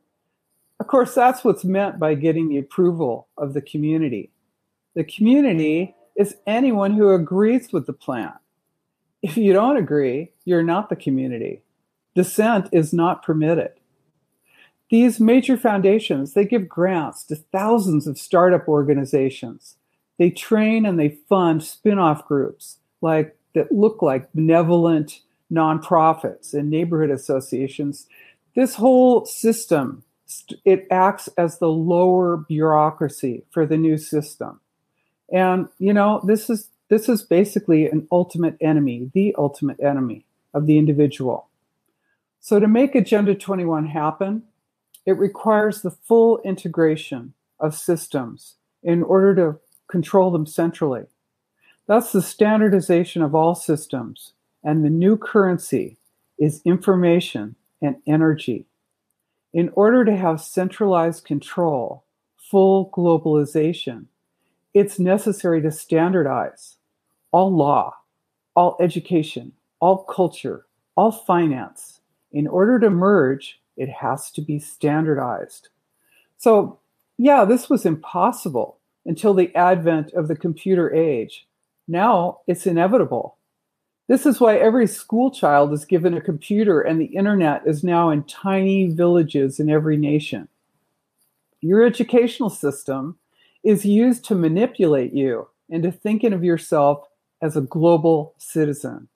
Of 0.78 0.88
course, 0.88 1.14
that's 1.14 1.44
what's 1.44 1.64
meant 1.64 1.98
by 1.98 2.14
getting 2.14 2.48
the 2.48 2.58
approval 2.58 3.28
of 3.38 3.54
the 3.54 3.62
community. 3.62 4.30
The 4.94 5.04
community 5.04 5.94
is 6.16 6.36
anyone 6.46 6.92
who 6.92 7.10
agrees 7.10 7.72
with 7.72 7.86
the 7.86 7.92
plan. 7.92 8.32
If 9.22 9.36
you 9.36 9.52
don't 9.52 9.76
agree, 9.76 10.32
you're 10.44 10.62
not 10.62 10.88
the 10.88 10.96
community. 10.96 11.62
Dissent 12.14 12.68
is 12.72 12.92
not 12.92 13.22
permitted. 13.22 13.72
These 14.90 15.20
major 15.20 15.56
foundations, 15.56 16.34
they 16.34 16.44
give 16.44 16.68
grants 16.68 17.24
to 17.24 17.36
thousands 17.36 18.06
of 18.06 18.18
startup 18.18 18.68
organizations. 18.68 19.76
They 20.18 20.30
train 20.30 20.84
and 20.84 21.00
they 21.00 21.18
fund 21.28 21.62
spin-off 21.62 22.26
groups 22.26 22.78
like 23.00 23.36
that 23.54 23.72
look 23.72 24.02
like 24.02 24.32
benevolent 24.32 25.20
nonprofits 25.50 26.54
and 26.54 26.70
neighborhood 26.70 27.10
associations. 27.10 28.06
This 28.54 28.74
whole 28.74 29.24
system, 29.24 30.04
it 30.64 30.86
acts 30.90 31.28
as 31.38 31.58
the 31.58 31.68
lower 31.68 32.36
bureaucracy 32.36 33.44
for 33.50 33.66
the 33.66 33.76
new 33.76 33.96
system. 33.98 34.60
And 35.32 35.68
you 35.78 35.92
know, 35.92 36.20
this 36.24 36.50
is 36.50 36.68
this 36.88 37.08
is 37.08 37.22
basically 37.22 37.86
an 37.86 38.06
ultimate 38.12 38.56
enemy, 38.60 39.10
the 39.14 39.34
ultimate 39.38 39.80
enemy 39.80 40.26
of 40.52 40.66
the 40.66 40.76
individual. 40.76 41.48
So 42.40 42.60
to 42.60 42.68
make 42.68 42.94
Agenda 42.94 43.34
21 43.34 43.86
happen, 43.86 44.42
it 45.06 45.16
requires 45.16 45.80
the 45.80 45.90
full 45.90 46.40
integration 46.44 47.32
of 47.58 47.74
systems 47.74 48.56
in 48.82 49.02
order 49.02 49.34
to 49.36 49.58
control 49.88 50.30
them 50.30 50.46
centrally. 50.46 51.06
That's 51.86 52.12
the 52.12 52.22
standardization 52.22 53.22
of 53.22 53.34
all 53.34 53.54
systems, 53.54 54.32
and 54.62 54.84
the 54.84 54.90
new 54.90 55.16
currency 55.16 55.96
is 56.38 56.62
information 56.64 57.56
and 57.80 57.96
energy. 58.06 58.66
In 59.52 59.70
order 59.74 60.04
to 60.04 60.16
have 60.16 60.40
centralized 60.40 61.24
control, 61.24 62.04
full 62.36 62.90
globalization, 62.90 64.06
it's 64.74 64.98
necessary 64.98 65.60
to 65.62 65.70
standardize 65.70 66.76
all 67.30 67.54
law, 67.54 67.94
all 68.54 68.76
education, 68.80 69.52
all 69.80 70.04
culture, 70.04 70.66
all 70.96 71.12
finance. 71.12 72.00
In 72.32 72.46
order 72.46 72.78
to 72.78 72.90
merge, 72.90 73.60
it 73.76 73.88
has 73.88 74.30
to 74.32 74.40
be 74.40 74.58
standardized. 74.58 75.68
So, 76.38 76.78
yeah, 77.18 77.44
this 77.44 77.68
was 77.68 77.86
impossible 77.86 78.78
until 79.04 79.34
the 79.34 79.54
advent 79.54 80.12
of 80.12 80.28
the 80.28 80.36
computer 80.36 80.92
age. 80.94 81.46
Now 81.88 82.40
it's 82.46 82.66
inevitable. 82.66 83.36
This 84.08 84.26
is 84.26 84.40
why 84.40 84.56
every 84.56 84.86
school 84.86 85.30
child 85.30 85.72
is 85.72 85.84
given 85.84 86.14
a 86.14 86.20
computer 86.20 86.80
and 86.80 87.00
the 87.00 87.06
internet 87.06 87.62
is 87.66 87.84
now 87.84 88.10
in 88.10 88.24
tiny 88.24 88.88
villages 88.88 89.60
in 89.60 89.70
every 89.70 89.96
nation. 89.96 90.48
Your 91.60 91.84
educational 91.84 92.50
system 92.50 93.16
is 93.62 93.84
used 93.84 94.24
to 94.24 94.34
manipulate 94.34 95.12
you 95.12 95.48
into 95.68 95.92
thinking 95.92 96.32
of 96.32 96.44
yourself 96.44 97.06
as 97.40 97.56
a 97.56 97.62
global 97.62 98.34
citizen. 98.38 99.08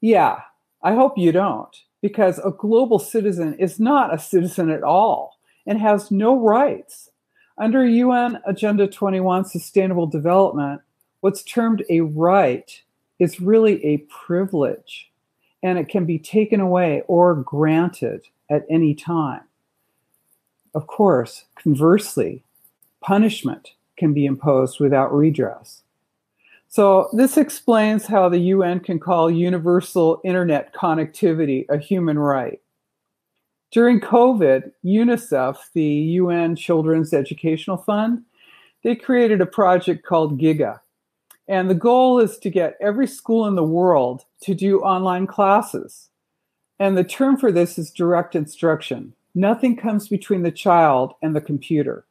Yeah, 0.00 0.40
I 0.82 0.94
hope 0.94 1.16
you 1.16 1.32
don't, 1.32 1.74
because 2.02 2.38
a 2.38 2.50
global 2.50 2.98
citizen 2.98 3.54
is 3.54 3.80
not 3.80 4.12
a 4.12 4.18
citizen 4.18 4.70
at 4.70 4.82
all 4.82 5.38
and 5.66 5.80
has 5.80 6.10
no 6.10 6.38
rights. 6.38 7.10
Under 7.56 7.86
UN 7.86 8.40
Agenda 8.46 8.86
21 8.86 9.44
Sustainable 9.44 10.06
Development, 10.06 10.80
what's 11.20 11.42
termed 11.42 11.84
a 11.88 12.00
right 12.00 12.82
is 13.18 13.40
really 13.40 13.84
a 13.84 13.98
privilege 14.08 15.10
and 15.62 15.78
it 15.78 15.88
can 15.88 16.04
be 16.04 16.18
taken 16.18 16.60
away 16.60 17.02
or 17.06 17.34
granted 17.36 18.26
at 18.50 18.66
any 18.68 18.94
time. 18.94 19.40
Of 20.74 20.86
course, 20.86 21.44
conversely, 21.54 22.44
punishment 23.04 23.72
can 23.98 24.14
be 24.14 24.24
imposed 24.24 24.80
without 24.80 25.14
redress. 25.14 25.82
So, 26.68 27.08
this 27.12 27.36
explains 27.36 28.06
how 28.06 28.28
the 28.28 28.38
UN 28.38 28.80
can 28.80 28.98
call 28.98 29.30
universal 29.30 30.20
internet 30.24 30.74
connectivity 30.74 31.66
a 31.68 31.78
human 31.78 32.18
right. 32.18 32.60
During 33.70 34.00
COVID, 34.00 34.72
UNICEF, 34.84 35.56
the 35.74 35.84
UN 35.84 36.56
Children's 36.56 37.12
Educational 37.12 37.76
Fund, 37.76 38.22
they 38.82 38.96
created 38.96 39.40
a 39.40 39.46
project 39.46 40.04
called 40.04 40.40
GIGA. 40.40 40.80
And 41.46 41.68
the 41.68 41.74
goal 41.74 42.18
is 42.18 42.38
to 42.38 42.50
get 42.50 42.78
every 42.80 43.06
school 43.06 43.46
in 43.46 43.54
the 43.54 43.62
world 43.62 44.24
to 44.42 44.54
do 44.54 44.80
online 44.80 45.26
classes. 45.26 46.08
And 46.78 46.96
the 46.96 47.04
term 47.04 47.36
for 47.36 47.52
this 47.52 47.78
is 47.78 47.90
direct 47.90 48.34
instruction. 48.34 49.12
Nothing 49.34 49.76
comes 49.76 50.08
between 50.08 50.42
the 50.42 50.50
child 50.50 51.14
and 51.22 51.36
the 51.36 51.40
computer 51.40 52.04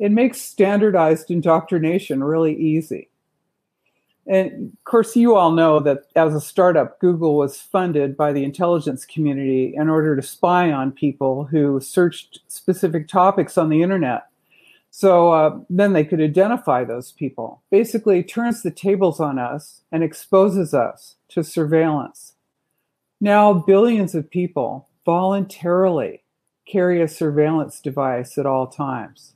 it 0.00 0.10
makes 0.10 0.40
standardized 0.40 1.30
indoctrination 1.30 2.24
really 2.24 2.56
easy. 2.56 3.10
And 4.26 4.72
of 4.72 4.84
course, 4.84 5.14
you 5.14 5.36
all 5.36 5.52
know 5.52 5.78
that 5.80 6.06
as 6.16 6.34
a 6.34 6.40
startup, 6.40 6.98
Google 7.00 7.36
was 7.36 7.60
funded 7.60 8.16
by 8.16 8.32
the 8.32 8.42
intelligence 8.42 9.04
community 9.04 9.74
in 9.76 9.90
order 9.90 10.16
to 10.16 10.22
spy 10.22 10.72
on 10.72 10.90
people 10.90 11.44
who 11.44 11.80
searched 11.80 12.40
specific 12.48 13.08
topics 13.08 13.58
on 13.58 13.68
the 13.68 13.82
internet. 13.82 14.26
So 14.90 15.32
uh, 15.32 15.58
then 15.68 15.92
they 15.92 16.04
could 16.04 16.20
identify 16.20 16.82
those 16.82 17.12
people. 17.12 17.62
Basically, 17.70 18.22
turns 18.22 18.62
the 18.62 18.70
tables 18.70 19.20
on 19.20 19.38
us 19.38 19.82
and 19.92 20.02
exposes 20.02 20.72
us 20.72 21.16
to 21.28 21.44
surveillance. 21.44 22.34
Now, 23.20 23.52
billions 23.52 24.14
of 24.14 24.30
people 24.30 24.88
voluntarily 25.04 26.22
carry 26.66 27.02
a 27.02 27.08
surveillance 27.08 27.80
device 27.80 28.38
at 28.38 28.46
all 28.46 28.66
times. 28.66 29.34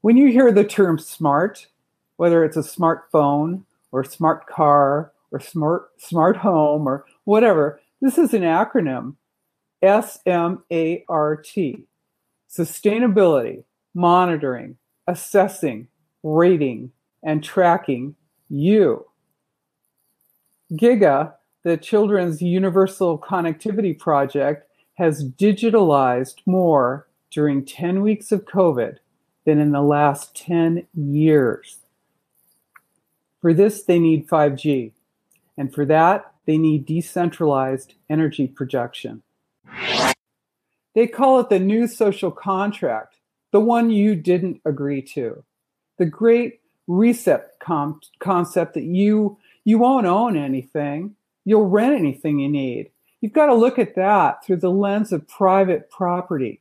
When 0.00 0.16
you 0.16 0.28
hear 0.28 0.52
the 0.52 0.64
term 0.64 0.98
smart, 0.98 1.66
whether 2.18 2.44
it's 2.44 2.56
a 2.56 2.60
smartphone 2.60 3.64
or 3.90 4.04
smart 4.04 4.46
car 4.46 5.12
or 5.32 5.40
smart 5.40 5.90
smart 5.98 6.36
home 6.36 6.86
or 6.86 7.04
whatever, 7.24 7.80
this 8.00 8.16
is 8.16 8.32
an 8.32 8.42
acronym 8.42 9.16
S 9.82 10.20
M 10.24 10.62
A 10.70 11.04
R 11.08 11.36
T. 11.36 11.84
Sustainability, 12.48 13.64
monitoring, 13.92 14.76
assessing, 15.08 15.88
rating, 16.22 16.92
and 17.24 17.42
tracking 17.42 18.14
you. 18.48 19.04
GIGA, 20.72 21.34
the 21.64 21.76
Children's 21.76 22.40
Universal 22.40 23.18
Connectivity 23.18 23.98
Project, 23.98 24.70
has 24.94 25.28
digitalized 25.28 26.36
more 26.46 27.08
during 27.30 27.64
10 27.64 28.00
weeks 28.00 28.30
of 28.32 28.44
COVID 28.44 28.98
than 29.48 29.60
in 29.60 29.72
the 29.72 29.80
last 29.80 30.36
10 30.36 30.86
years. 30.92 31.78
For 33.40 33.54
this, 33.54 33.82
they 33.82 33.98
need 33.98 34.28
5G. 34.28 34.92
And 35.56 35.72
for 35.72 35.86
that, 35.86 36.34
they 36.44 36.58
need 36.58 36.84
decentralized 36.84 37.94
energy 38.10 38.46
projection. 38.46 39.22
They 40.94 41.06
call 41.06 41.40
it 41.40 41.48
the 41.48 41.58
new 41.58 41.86
social 41.86 42.30
contract, 42.30 43.16
the 43.50 43.60
one 43.60 43.88
you 43.88 44.14
didn't 44.16 44.60
agree 44.66 45.00
to. 45.14 45.42
The 45.96 46.04
great 46.04 46.60
reset 46.86 47.52
com- 47.58 48.02
concept 48.18 48.74
that 48.74 48.84
you 48.84 49.38
you 49.64 49.78
won't 49.78 50.06
own 50.06 50.36
anything, 50.36 51.14
you'll 51.46 51.70
rent 51.70 51.98
anything 51.98 52.38
you 52.38 52.50
need. 52.50 52.90
You've 53.22 53.32
got 53.32 53.46
to 53.46 53.54
look 53.54 53.78
at 53.78 53.94
that 53.94 54.44
through 54.44 54.56
the 54.56 54.70
lens 54.70 55.10
of 55.10 55.26
private 55.26 55.88
property. 55.88 56.60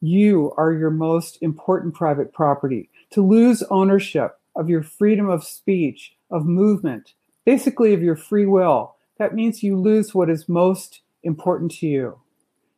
You 0.00 0.52
are 0.56 0.72
your 0.72 0.90
most 0.90 1.38
important 1.40 1.94
private 1.94 2.32
property. 2.32 2.90
To 3.10 3.26
lose 3.26 3.62
ownership 3.70 4.38
of 4.54 4.68
your 4.68 4.82
freedom 4.82 5.28
of 5.28 5.44
speech, 5.44 6.14
of 6.30 6.46
movement, 6.46 7.14
basically 7.44 7.94
of 7.94 8.02
your 8.02 8.16
free 8.16 8.46
will, 8.46 8.96
that 9.18 9.34
means 9.34 9.62
you 9.62 9.76
lose 9.76 10.14
what 10.14 10.28
is 10.28 10.48
most 10.48 11.00
important 11.22 11.70
to 11.72 11.86
you. 11.86 12.20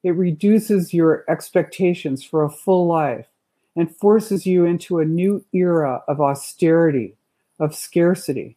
It 0.04 0.12
reduces 0.12 0.94
your 0.94 1.24
expectations 1.28 2.22
for 2.22 2.44
a 2.44 2.50
full 2.50 2.86
life 2.86 3.26
and 3.74 3.94
forces 3.94 4.46
you 4.46 4.64
into 4.64 4.98
a 4.98 5.04
new 5.04 5.44
era 5.52 6.02
of 6.08 6.20
austerity, 6.20 7.16
of 7.58 7.74
scarcity, 7.74 8.56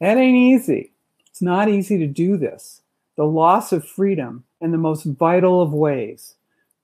That 0.00 0.16
ain't 0.16 0.36
easy. 0.36 0.92
It's 1.28 1.42
not 1.42 1.68
easy 1.68 1.98
to 1.98 2.06
do 2.06 2.36
this. 2.36 2.82
The 3.16 3.24
loss 3.24 3.72
of 3.72 3.86
freedom 3.86 4.44
in 4.60 4.70
the 4.70 4.78
most 4.78 5.04
vital 5.04 5.60
of 5.60 5.72
ways, 5.72 6.34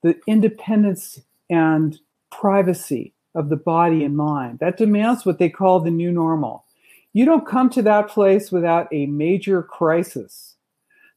the 0.05 0.15
independence 0.27 1.19
and 1.49 1.99
privacy 2.29 3.13
of 3.33 3.49
the 3.49 3.55
body 3.55 4.03
and 4.03 4.15
mind, 4.15 4.59
that 4.59 4.77
demands 4.77 5.25
what 5.25 5.39
they 5.39 5.49
call 5.49 5.79
the 5.79 5.89
new 5.89 6.11
normal. 6.11 6.63
You 7.13 7.25
don't 7.25 7.47
come 7.47 7.69
to 7.71 7.81
that 7.81 8.09
place 8.09 8.51
without 8.51 8.87
a 8.91 9.07
major 9.07 9.63
crisis. 9.63 10.55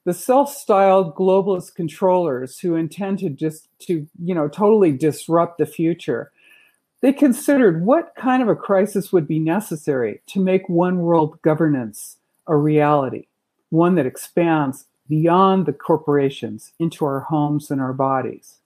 The 0.04 0.14
self-styled 0.14 1.14
globalist 1.14 1.74
controllers 1.74 2.58
who 2.58 2.76
intend 2.76 3.18
to 3.18 3.28
just 3.28 3.68
to, 3.80 4.06
you 4.24 4.34
know, 4.34 4.48
totally 4.48 4.92
disrupt 4.92 5.58
the 5.58 5.66
future 5.66 6.32
they 7.00 7.12
considered 7.12 7.84
what 7.84 8.14
kind 8.16 8.42
of 8.42 8.48
a 8.48 8.56
crisis 8.56 9.12
would 9.12 9.28
be 9.28 9.38
necessary 9.38 10.20
to 10.26 10.40
make 10.40 10.68
one 10.68 10.98
world 10.98 11.40
governance 11.42 12.16
a 12.48 12.56
reality, 12.56 13.26
one 13.70 13.94
that 13.94 14.06
expands 14.06 14.86
beyond 15.08 15.66
the 15.66 15.72
corporations 15.72 16.72
into 16.78 17.04
our 17.04 17.20
homes 17.20 17.70
and 17.70 17.80
our 17.80 17.92
bodies. 17.92 18.57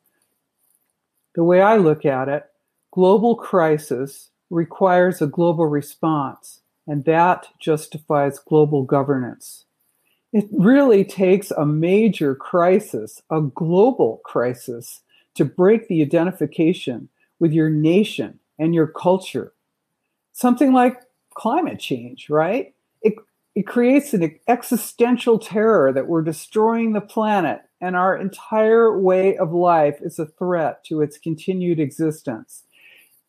The 1.34 1.44
way 1.44 1.60
I 1.60 1.76
look 1.76 2.04
at 2.04 2.28
it, 2.28 2.44
global 2.90 3.36
crisis 3.36 4.30
requires 4.50 5.22
a 5.22 5.26
global 5.26 5.66
response, 5.66 6.60
and 6.86 7.04
that 7.04 7.48
justifies 7.58 8.38
global 8.38 8.82
governance. 8.84 9.64
It 10.32 10.48
really 10.52 11.04
takes 11.04 11.50
a 11.50 11.64
major 11.64 12.34
crisis, 12.34 13.22
a 13.30 13.40
global 13.40 14.20
crisis, 14.24 15.00
to 15.34 15.44
break 15.44 15.88
the 15.88 16.02
identification 16.02 17.08
with 17.38 17.52
your 17.52 17.70
nation 17.70 18.38
and 18.58 18.74
your 18.74 18.86
culture. 18.86 19.52
Something 20.32 20.72
like 20.72 21.00
climate 21.34 21.80
change, 21.80 22.28
right? 22.28 22.74
It, 23.00 23.14
it 23.54 23.66
creates 23.66 24.14
an 24.14 24.38
existential 24.48 25.38
terror 25.38 25.92
that 25.92 26.08
we're 26.08 26.22
destroying 26.22 26.92
the 26.92 27.00
planet 27.00 27.62
and 27.82 27.96
our 27.96 28.16
entire 28.16 28.96
way 28.96 29.36
of 29.36 29.52
life 29.52 29.98
is 30.00 30.20
a 30.20 30.26
threat 30.26 30.84
to 30.84 31.00
its 31.00 31.18
continued 31.18 31.80
existence. 31.80 32.62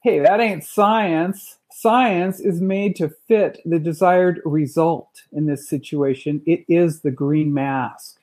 Hey, 0.04 0.20
that 0.20 0.40
ain't 0.40 0.64
science. 0.64 1.58
Science 1.72 2.40
is 2.40 2.62
made 2.62 2.96
to 2.98 3.10
fit 3.28 3.60
the 3.66 3.80
desired 3.80 4.42
result 4.46 5.24
in 5.32 5.48
this 5.48 5.68
situation. 5.68 6.44
It 6.46 6.66
is 6.70 7.02
the 7.02 7.10
green 7.10 7.52
mask. 7.52 8.20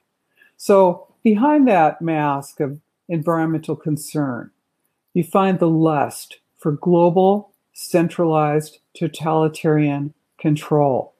So, 0.57 1.09
behind 1.25 1.67
that 1.67 2.01
mask 2.01 2.61
of 2.61 2.79
environmental 3.09 3.75
concern, 3.75 4.53
you 5.15 5.25
find 5.25 5.59
the 5.59 5.69
lust 5.69 6.39
for 6.59 6.73
global, 6.73 7.53
centralized, 7.73 8.79
totalitarian 8.95 10.15
control. 10.39 11.15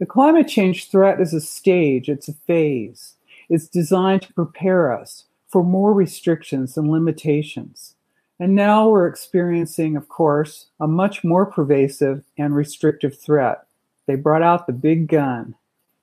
The 0.00 0.06
climate 0.06 0.48
change 0.48 0.90
threat 0.90 1.20
is 1.20 1.32
a 1.32 1.40
stage, 1.40 2.10
it's 2.10 2.28
a 2.28 2.34
phase. 2.34 3.14
It's 3.48 3.68
designed 3.68 4.22
to 4.22 4.32
prepare 4.32 4.92
us 4.92 5.24
for 5.48 5.62
more 5.62 5.92
restrictions 5.92 6.76
and 6.76 6.90
limitations. 6.90 7.94
And 8.40 8.54
now 8.54 8.88
we're 8.88 9.06
experiencing, 9.06 9.96
of 9.96 10.08
course, 10.08 10.66
a 10.80 10.88
much 10.88 11.22
more 11.22 11.46
pervasive 11.46 12.24
and 12.36 12.54
restrictive 12.54 13.18
threat. 13.18 13.66
They 14.06 14.16
brought 14.16 14.42
out 14.42 14.66
the 14.66 14.72
big 14.72 15.08
gun. 15.08 15.54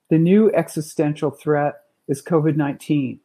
The 0.09 0.17
new 0.17 0.51
existential 0.53 1.31
threat 1.31 1.81
is 2.07 2.21
COVID 2.21 2.55
19. 2.55 3.19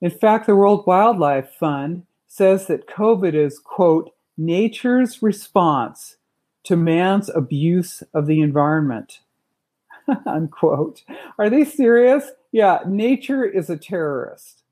In 0.00 0.10
fact, 0.10 0.46
the 0.46 0.56
World 0.56 0.86
Wildlife 0.86 1.50
Fund 1.58 2.04
says 2.26 2.66
that 2.66 2.86
COVID 2.86 3.34
is, 3.34 3.58
quote, 3.58 4.14
nature's 4.36 5.22
response 5.22 6.16
to 6.64 6.76
man's 6.76 7.28
abuse 7.30 8.02
of 8.14 8.26
the 8.26 8.40
environment, 8.40 9.20
unquote. 10.26 11.02
Are 11.38 11.50
they 11.50 11.64
serious? 11.64 12.30
Yeah, 12.52 12.80
nature 12.86 13.44
is 13.44 13.70
a 13.70 13.76
terrorist. 13.76 14.62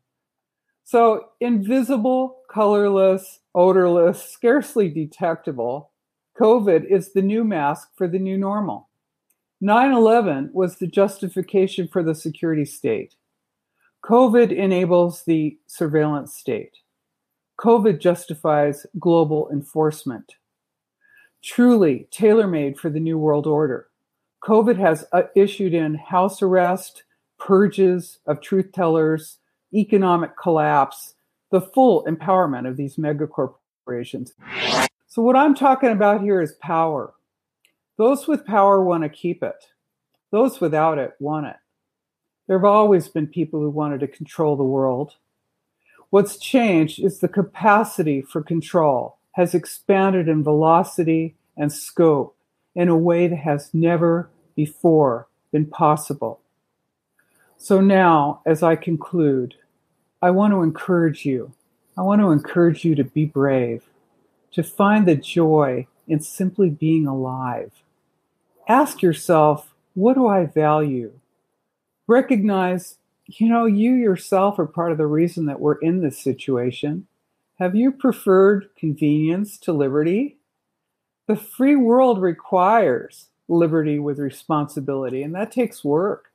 So, 0.85 1.27
invisible, 1.41 2.41
colorless, 2.51 3.41
odorless, 3.55 4.23
scarcely 4.23 4.89
detectable, 4.89 5.91
COVID 6.41 6.87
is 6.87 7.13
the 7.13 7.23
new 7.23 7.45
mask 7.45 7.91
for 7.97 8.09
the 8.09 8.19
new 8.19 8.39
normal. 8.39 8.89
9 9.61 9.93
11 9.93 10.51
was 10.53 10.77
the 10.77 10.87
justification 10.87 11.89
for 11.89 12.03
the 12.03 12.15
security 12.15 12.65
state. 12.65 13.15
COVID 14.05 14.53
enables 14.53 15.25
the 15.25 15.59
surveillance 15.67 16.35
state. 16.35 16.79
COVID 17.61 18.01
justifies 18.01 18.87
global 19.01 19.51
enforcement. 19.53 20.37
Truly 21.43 22.07
tailor 22.11 22.47
made 22.47 22.79
for 22.79 22.89
the 22.89 23.01
New 23.01 23.19
World 23.19 23.47
Order. 23.47 23.89
COVID 24.45 24.79
has 24.79 25.05
uh, 25.13 25.23
issued 25.35 25.75
in 25.75 25.97
house 25.97 26.41
arrest, 26.41 27.03
purges 27.39 28.19
of 28.27 28.41
truth 28.41 28.73
tellers, 28.73 29.39
economic 29.73 30.37
collapse, 30.37 31.15
the 31.51 31.61
full 31.61 32.05
empowerment 32.05 32.69
of 32.69 32.77
these 32.77 32.97
megacorporations. 32.97 34.33
So, 35.07 35.23
what 35.23 35.37
I'm 35.37 35.55
talking 35.55 35.91
about 35.91 36.21
here 36.21 36.43
is 36.43 36.53
power. 36.61 37.15
Those 37.97 38.29
with 38.29 38.47
power 38.47 38.83
want 38.83 39.03
to 39.03 39.09
keep 39.09 39.43
it, 39.43 39.65
those 40.31 40.61
without 40.61 40.99
it 40.99 41.15
want 41.19 41.47
it. 41.47 41.57
There 42.47 42.59
have 42.59 42.65
always 42.65 43.09
been 43.09 43.27
people 43.27 43.61
who 43.61 43.71
wanted 43.71 44.01
to 44.01 44.09
control 44.09 44.57
the 44.57 44.65
world. 44.65 45.17
What's 46.11 46.39
changed 46.39 46.99
is 46.99 47.19
the 47.19 47.29
capacity 47.29 48.23
for 48.23 48.43
control 48.43 49.19
has 49.33 49.55
expanded 49.55 50.29
in 50.29 50.43
velocity 50.43 51.37
and 51.57 51.73
scope 51.73 52.37
in 52.75 52.89
a 52.89 52.97
way 52.97 53.29
that 53.29 53.37
has 53.37 53.71
never 53.73 54.31
before 54.57 55.29
been 55.53 55.67
possible. 55.67 56.41
So 57.59 57.81
now, 57.81 58.41
as 58.47 58.63
I 58.63 58.77
conclude, 58.77 59.57
I 60.23 60.31
want 60.31 60.53
to 60.53 60.63
encourage 60.63 61.27
you. 61.27 61.53
I 61.97 62.03
want 62.03 62.21
to 62.21 62.31
encourage 62.31 62.85
you 62.85 62.95
to 62.95 63.05
be 63.05 63.25
brave, 63.25 63.83
to 64.53 64.63
find 64.63 65.07
the 65.07 65.17
joy 65.17 65.87
in 66.07 66.21
simply 66.21 66.71
being 66.71 67.07
alive. 67.07 67.73
Ask 68.69 69.03
yourself, 69.03 69.75
what 69.95 70.15
do 70.15 70.27
I 70.27 70.47
value? 70.47 71.13
Recognize 72.07 72.97
you 73.29 73.49
know, 73.49 73.67
you 73.67 73.93
yourself 73.93 74.59
are 74.59 74.67
part 74.67 74.91
of 74.91 74.99
the 74.99 75.07
reason 75.07 75.47
that 75.47 75.61
we're 75.61 75.75
in 75.75 76.01
this 76.01 76.19
situation. 76.19 77.07
Have 77.59 77.75
you 77.75 77.93
preferred 77.93 78.71
convenience 78.75 79.59
to 79.59 79.73
liberty? 79.73 80.39
The 81.27 81.37
free 81.37 81.77
world 81.77 82.23
requires 82.23 83.27
liberty 83.47 83.99
with 83.99 84.19
responsibility, 84.19 85.23
and 85.23 85.35
that 85.35 85.53
takes 85.53 85.85
work. 85.85 86.28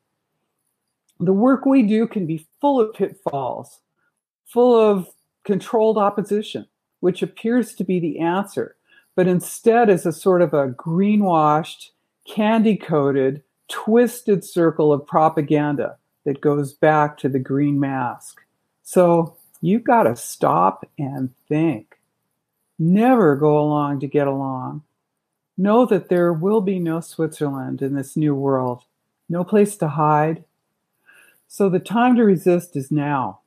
The 1.23 1.31
work 1.31 1.65
we 1.65 1.83
do 1.83 2.05
can 2.05 2.25
be 2.25 2.45
full 2.59 2.81
of 2.81 2.93
pitfalls, 2.93 3.79
full 4.45 4.75
of 4.75 5.07
controlled 5.45 5.97
opposition, 5.97 6.67
which 6.99 7.21
appears 7.21 7.75
to 7.75 7.85
be 7.85 7.97
the 7.97 8.19
answer, 8.19 8.75
but 9.15 9.25
instead 9.25 9.89
is 9.89 10.05
a 10.05 10.11
sort 10.11 10.41
of 10.41 10.53
a 10.53 10.67
greenwashed, 10.67 11.91
candy 12.27 12.75
coated, 12.75 13.41
twisted 13.69 14.43
circle 14.43 14.91
of 14.91 15.07
propaganda 15.07 15.95
that 16.25 16.41
goes 16.41 16.73
back 16.73 17.17
to 17.19 17.29
the 17.29 17.39
green 17.39 17.79
mask. 17.79 18.41
So 18.83 19.37
you've 19.61 19.85
got 19.85 20.03
to 20.03 20.17
stop 20.17 20.85
and 20.97 21.33
think. 21.47 21.99
Never 22.77 23.37
go 23.37 23.57
along 23.59 24.01
to 24.01 24.07
get 24.07 24.27
along. 24.27 24.83
Know 25.57 25.85
that 25.85 26.09
there 26.09 26.33
will 26.33 26.59
be 26.59 26.79
no 26.79 26.99
Switzerland 26.99 27.81
in 27.81 27.95
this 27.95 28.17
new 28.17 28.35
world, 28.35 28.83
no 29.29 29.45
place 29.45 29.77
to 29.77 29.87
hide. 29.87 30.43
So 31.53 31.69
the 31.69 31.77
time 31.77 32.15
to 32.15 32.23
resist 32.23 32.75
is 32.75 32.89
now. 32.89 33.41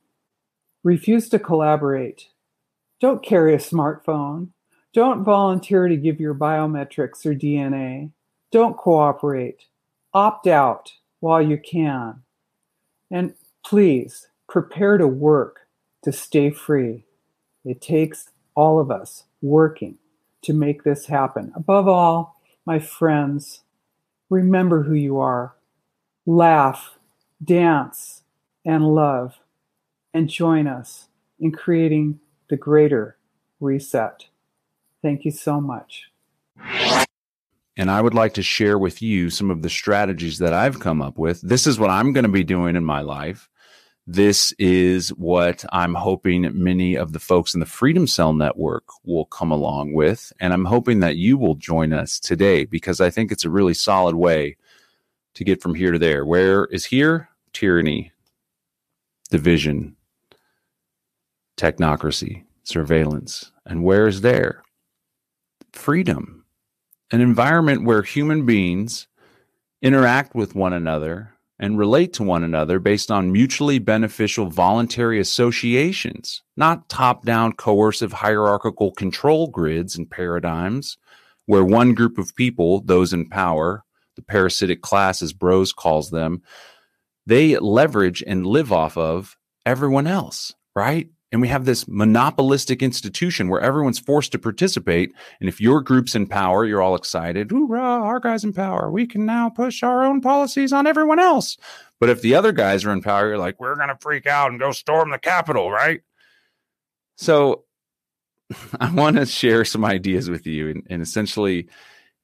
Refuse 0.81 1.27
to 1.27 1.37
collaborate. 1.37 2.29
Don't 3.01 3.21
carry 3.21 3.53
a 3.53 3.57
smartphone. 3.57 4.51
Don't 4.93 5.25
volunteer 5.25 5.89
to 5.89 5.97
give 5.97 6.17
your 6.17 6.33
biometrics 6.33 7.25
or 7.25 7.35
DNA. 7.35 8.11
Don't 8.49 8.77
cooperate. 8.77 9.65
Opt 10.13 10.47
out 10.47 10.93
while 11.19 11.41
you 11.41 11.57
can. 11.57 12.23
And 13.11 13.33
please 13.65 14.27
prepare 14.47 14.97
to 14.97 15.05
work 15.05 15.67
to 16.03 16.13
stay 16.13 16.49
free. 16.49 17.03
It 17.65 17.81
takes 17.81 18.29
all 18.55 18.79
of 18.79 18.89
us 18.89 19.25
working 19.41 19.97
to 20.43 20.53
make 20.53 20.85
this 20.85 21.07
happen. 21.07 21.51
Above 21.57 21.89
all, 21.89 22.39
my 22.65 22.79
friends, 22.79 23.63
remember 24.29 24.83
who 24.83 24.93
you 24.93 25.19
are. 25.19 25.55
Laugh, 26.25 26.96
dance, 27.43 28.23
and 28.65 28.83
love, 28.93 29.39
and 30.13 30.29
join 30.29 30.67
us 30.67 31.07
in 31.39 31.51
creating 31.51 32.19
the 32.49 32.57
greater 32.57 33.17
reset. 33.59 34.27
Thank 35.01 35.25
you 35.25 35.31
so 35.31 35.61
much. 35.61 36.09
And 37.77 37.91
I 37.91 38.01
would 38.01 38.15
like 38.15 38.33
to 38.33 38.43
share 38.43 38.79
with 38.79 39.01
you 39.01 39.29
some 39.29 39.51
of 39.51 39.61
the 39.61 39.69
strategies 39.69 40.39
that 40.39 40.53
I've 40.53 40.79
come 40.79 41.01
up 41.01 41.17
with. 41.17 41.41
This 41.41 41.67
is 41.67 41.79
what 41.79 41.91
I'm 41.91 42.11
going 42.11 42.25
to 42.25 42.31
be 42.31 42.43
doing 42.43 42.75
in 42.75 42.83
my 42.83 43.01
life. 43.01 43.49
This 44.07 44.53
is 44.53 45.09
what 45.09 45.63
I'm 45.71 45.93
hoping 45.93 46.49
many 46.53 46.95
of 46.95 47.11
the 47.11 47.19
folks 47.19 47.53
in 47.53 47.59
the 47.59 47.65
Freedom 47.65 48.07
Cell 48.07 48.33
Network 48.33 48.85
will 49.03 49.25
come 49.25 49.51
along 49.51 49.93
with. 49.93 50.31
And 50.39 50.53
I'm 50.53 50.65
hoping 50.65 51.01
that 51.01 51.17
you 51.17 51.37
will 51.37 51.55
join 51.55 51.93
us 51.93 52.19
today 52.19 52.65
because 52.65 52.99
I 52.99 53.09
think 53.09 53.31
it's 53.31 53.45
a 53.45 53.49
really 53.49 53.73
solid 53.73 54.15
way 54.15 54.55
to 55.37 55.43
get 55.43 55.61
from 55.61 55.75
here 55.75 55.91
to 55.91 55.99
there. 55.99 56.25
Where 56.25 56.65
is 56.65 56.85
here? 56.85 57.29
Tyranny, 57.53 58.11
division, 59.29 59.95
technocracy, 61.57 62.43
surveillance. 62.63 63.51
And 63.63 63.83
where 63.83 64.07
is 64.07 64.21
there? 64.21 64.63
Freedom, 65.73 66.43
an 67.11 67.21
environment 67.21 67.83
where 67.83 68.01
human 68.01 68.47
beings 68.47 69.07
interact 69.79 70.33
with 70.33 70.55
one 70.55 70.73
another 70.73 71.33
and 71.59 71.77
relate 71.77 72.13
to 72.13 72.23
one 72.23 72.43
another 72.43 72.79
based 72.79 73.11
on 73.11 73.31
mutually 73.31 73.77
beneficial 73.77 74.47
voluntary 74.47 75.19
associations, 75.19 76.41
not 76.55 76.89
top 76.89 77.25
down 77.25 77.53
coercive 77.53 78.13
hierarchical 78.13 78.91
control 78.91 79.47
grids 79.47 79.95
and 79.95 80.09
paradigms 80.09 80.97
where 81.45 81.63
one 81.63 81.93
group 81.93 82.17
of 82.17 82.35
people, 82.35 82.81
those 82.81 83.13
in 83.13 83.29
power, 83.29 83.83
the 84.17 84.21
parasitic 84.21 84.81
class 84.81 85.21
as 85.21 85.31
Broze 85.31 85.73
calls 85.73 86.09
them, 86.09 86.41
they 87.25 87.57
leverage 87.57 88.21
and 88.27 88.45
live 88.45 88.73
off 88.73 88.97
of 88.97 89.37
everyone 89.65 90.07
else, 90.07 90.53
right? 90.75 91.09
And 91.31 91.41
we 91.41 91.49
have 91.49 91.65
this 91.65 91.87
monopolistic 91.87 92.81
institution 92.81 93.49
where 93.49 93.59
everyone's 93.59 93.99
forced 93.99 94.31
to 94.31 94.39
participate. 94.39 95.13
And 95.39 95.49
if 95.49 95.59
your 95.59 95.81
group's 95.81 96.15
in 96.15 96.27
power, 96.27 96.65
you're 96.65 96.81
all 96.81 96.95
excited. 96.95 97.51
Hoorah, 97.51 97.81
our 97.81 98.19
guy's 98.19 98.45
in 98.45 98.53
power. 98.53 98.89
We 98.89 99.05
can 99.05 99.25
now 99.25 99.49
push 99.49 99.83
our 99.83 100.05
own 100.05 100.21
policies 100.21 100.71
on 100.71 100.87
everyone 100.87 101.19
else. 101.19 101.57
But 101.99 102.09
if 102.09 102.21
the 102.21 102.35
other 102.35 102.53
guys 102.53 102.85
are 102.85 102.93
in 102.93 103.01
power, 103.01 103.27
you're 103.27 103.37
like, 103.37 103.59
we're 103.59 103.75
going 103.75 103.89
to 103.89 103.97
freak 103.99 104.25
out 104.25 104.51
and 104.51 104.59
go 104.59 104.71
storm 104.71 105.11
the 105.11 105.19
Capitol, 105.19 105.69
right? 105.69 106.01
So 107.17 107.65
I 108.79 108.93
want 108.93 109.17
to 109.17 109.25
share 109.25 109.65
some 109.65 109.83
ideas 109.83 110.29
with 110.29 110.47
you. 110.47 110.69
And, 110.69 110.87
and 110.89 111.01
essentially, 111.01 111.67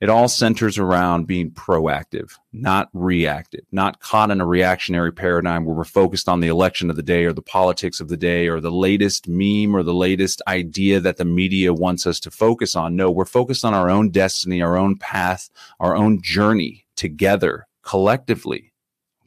it 0.04 0.10
all 0.10 0.28
centers 0.28 0.78
around 0.78 1.28
being 1.28 1.50
proactive, 1.50 2.38
not 2.52 2.90
reactive, 2.92 3.64
not 3.72 4.02
caught 4.02 4.32
in 4.32 4.42
a 4.42 4.46
reactionary 4.46 5.14
paradigm 5.14 5.64
where 5.64 5.74
we're 5.74 5.86
focused 5.86 6.28
on 6.28 6.42
the 6.42 6.50
election 6.50 6.90
of 6.90 6.98
the 6.98 7.02
day 7.02 7.24
or 7.24 7.32
the 7.32 7.42
politics 7.42 8.02
of 8.02 8.10
the 8.10 8.18
day 8.18 8.50
or 8.50 8.60
the 8.60 8.70
latest 8.70 9.30
meme 9.30 9.74
or 9.74 9.82
the 9.82 9.94
latest 9.94 10.42
idea 10.46 11.00
that 11.00 11.16
the 11.16 11.24
media 11.24 11.74
wants 11.74 12.06
us 12.06 12.20
to 12.20 12.30
focus 12.30 12.76
on. 12.76 12.98
No, 12.98 13.10
we're 13.10 13.24
focused 13.24 13.64
on 13.64 13.74
our 13.74 13.90
own 13.90 14.10
destiny, 14.10 14.62
our 14.62 14.76
own 14.76 14.98
path, 14.98 15.50
our 15.80 15.96
own 15.96 16.22
journey 16.22 16.86
together, 16.98 17.66
collectively. 17.82 18.74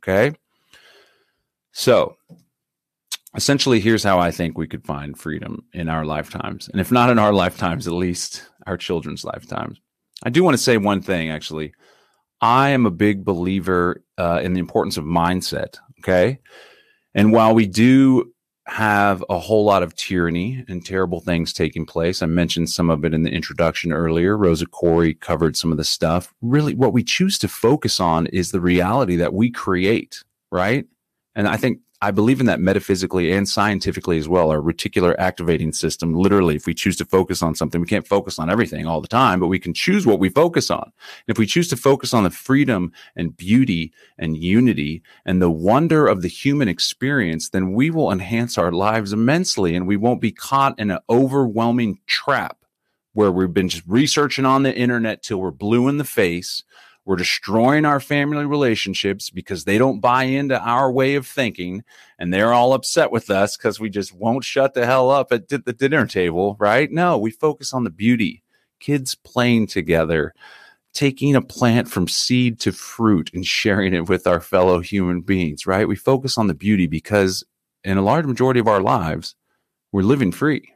Okay. 0.01 0.37
So, 1.73 2.19
essentially, 3.35 3.81
here's 3.81 4.05
how 4.05 4.19
I 4.19 4.31
think 4.31 4.59
we 4.59 4.69
could 4.69 4.85
find 4.85 5.19
freedom 5.19 5.65
in 5.73 5.89
our 5.89 6.05
lifetimes. 6.05 6.69
And 6.69 6.83
if 6.83 6.93
not 6.93 7.09
in 7.09 7.19
our 7.19 7.33
lifetimes, 7.33 7.87
at 7.87 7.95
least 7.95 8.47
our 8.67 8.77
children's 8.77 9.25
lifetimes. 9.25 9.81
I 10.24 10.31
do 10.31 10.42
want 10.42 10.55
to 10.55 10.62
say 10.62 10.76
one 10.76 11.02
thing, 11.02 11.31
actually. 11.31 11.74
I 12.40 12.70
am 12.70 12.87
a 12.87 12.90
big 12.90 13.24
believer 13.24 14.02
uh, 14.18 14.40
in 14.42 14.52
the 14.52 14.61
importance 14.61 14.96
of 14.96 15.05
mindset. 15.05 15.79
Okay. 16.00 16.38
And 17.14 17.33
while 17.33 17.55
we 17.55 17.66
do 17.66 18.33
have 18.66 19.24
a 19.31 19.38
whole 19.38 19.64
lot 19.64 19.83
of 19.83 19.94
tyranny 19.94 20.64
and 20.68 20.85
terrible 20.85 21.20
things 21.20 21.52
taking 21.52 21.87
place, 21.87 22.20
I 22.20 22.26
mentioned 22.26 22.68
some 22.68 22.90
of 22.90 23.05
it 23.05 23.14
in 23.14 23.22
the 23.22 23.31
introduction 23.31 23.92
earlier. 23.92 24.37
Rosa 24.37 24.66
Koire 24.66 25.18
covered 25.18 25.57
some 25.57 25.70
of 25.70 25.79
the 25.79 25.85
stuff. 25.85 26.35
Really, 26.42 26.74
what 26.74 26.92
we 26.92 27.02
choose 27.02 27.38
to 27.38 27.48
focus 27.48 28.00
on 28.00 28.26
is 28.26 28.50
the 28.50 28.61
reality 28.61 29.16
that 29.16 29.33
we 29.33 29.50
create, 29.50 30.22
right? 30.50 30.87
And 31.37 31.46
I 31.46 31.59
think 31.59 31.81
I 32.03 32.11
believe 32.11 32.40
in 32.40 32.46
that 32.46 32.61
metaphysically 32.61 33.33
and 33.33 33.49
scientifically 33.49 34.18
as 34.18 34.29
well. 34.29 34.51
Our 34.51 34.61
reticular 34.61 35.14
activating 35.18 35.72
system, 35.72 36.14
literally, 36.14 36.57
if 36.57 36.66
we 36.66 36.75
choose 36.75 36.96
to 36.96 37.05
focus 37.05 37.42
on 37.42 37.55
something, 37.55 37.81
we 37.81 37.87
can't 37.87 38.07
focus 38.07 38.38
on 38.38 38.51
everything 38.51 38.87
all 38.87 39.01
the 39.01 39.09
time, 39.09 39.38
but 39.38 39.46
we 39.49 39.59
can 39.59 39.75
choose 39.75 40.07
what 40.07 40.18
we 40.18 40.31
focus 40.31 40.70
on. 40.70 40.83
And 40.83 41.29
if 41.29 41.38
we 41.38 41.46
choose 41.46 41.68
to 41.68 41.77
focus 41.77 42.12
on 42.14 42.25
the 42.25 42.31
freedom 42.31 42.92
and 43.16 43.37
beauty 43.37 43.92
and 44.18 44.37
unity 44.37 45.03
and 45.25 45.40
the 45.40 45.51
wonder 45.51 46.07
of 46.07 46.22
the 46.22 46.29
human 46.29 46.68
experience, 46.68 47.51
then 47.51 47.72
we 47.72 47.90
will 47.90 48.11
enhance 48.11 48.57
our 48.57 48.72
lives 48.72 49.12
immensely 49.12 49.77
and 49.77 49.87
we 49.87 49.96
won't 49.96 50.20
be 50.20 50.33
caught 50.33 50.79
in 50.79 50.90
an 50.90 50.99
overwhelming 51.09 51.99
trap 52.07 52.59
where 53.12 53.33
we've 53.33 53.55
been 53.55 53.68
just 53.68 53.85
researching 53.87 54.44
on 54.44 54.62
the 54.62 54.77
internet 54.77 55.22
till 55.22 55.38
we're 55.38 55.51
blue 55.51 55.88
in 55.88 55.96
the 55.96 56.05
face 56.05 56.62
we're 57.07 57.16
destroying 57.16 57.85
our 57.85 58.01
family 58.01 58.45
relationships 58.45 59.31
because 59.31 59.64
they 59.64 59.79
don't 59.79 60.01
buy 60.01 60.25
into 60.25 60.61
our 60.61 60.90
way 60.90 61.14
of 61.14 61.25
thinking 61.25 61.85
and 62.19 62.35
they're 62.35 62.53
all 62.53 62.73
upset 62.73 63.12
with 63.12 63.31
us 63.31 63.57
because 63.57 63.79
we 63.79 63.88
just 63.88 64.12
won't 64.12 64.42
shut 64.42 64.75
the 64.75 64.85
hell 64.85 65.09
up 65.09 65.31
at 65.31 65.49
the 65.49 65.59
dinner 65.59 66.05
table, 66.05 66.57
right? 66.59 66.90
No, 66.90 67.16
we 67.16 67.31
focus 67.31 67.73
on 67.73 67.85
the 67.85 67.90
beauty, 67.90 68.42
kids 68.81 69.14
playing 69.14 69.69
together, 69.69 70.35
taking 70.95 71.37
a 71.37 71.42
plant 71.42 71.88
from 71.88 72.09
seed 72.09 72.59
to 72.59 72.73
fruit 72.73 73.31
and 73.33 73.47
sharing 73.47 73.95
it 73.95 74.09
with 74.09 74.27
our 74.27 74.40
fellow 74.40 74.81
human 74.81 75.21
beings, 75.21 75.64
right? 75.64 75.87
We 75.87 75.95
focus 75.95 76.37
on 76.37 76.49
the 76.49 76.55
beauty 76.55 76.88
because 76.88 77.45
in 77.85 77.99
a 77.99 78.03
large 78.03 78.27
majority 78.27 78.59
of 78.59 78.66
our 78.66 78.83
lives, 78.83 79.37
we're 79.92 80.03
living 80.03 80.33
free. 80.33 80.73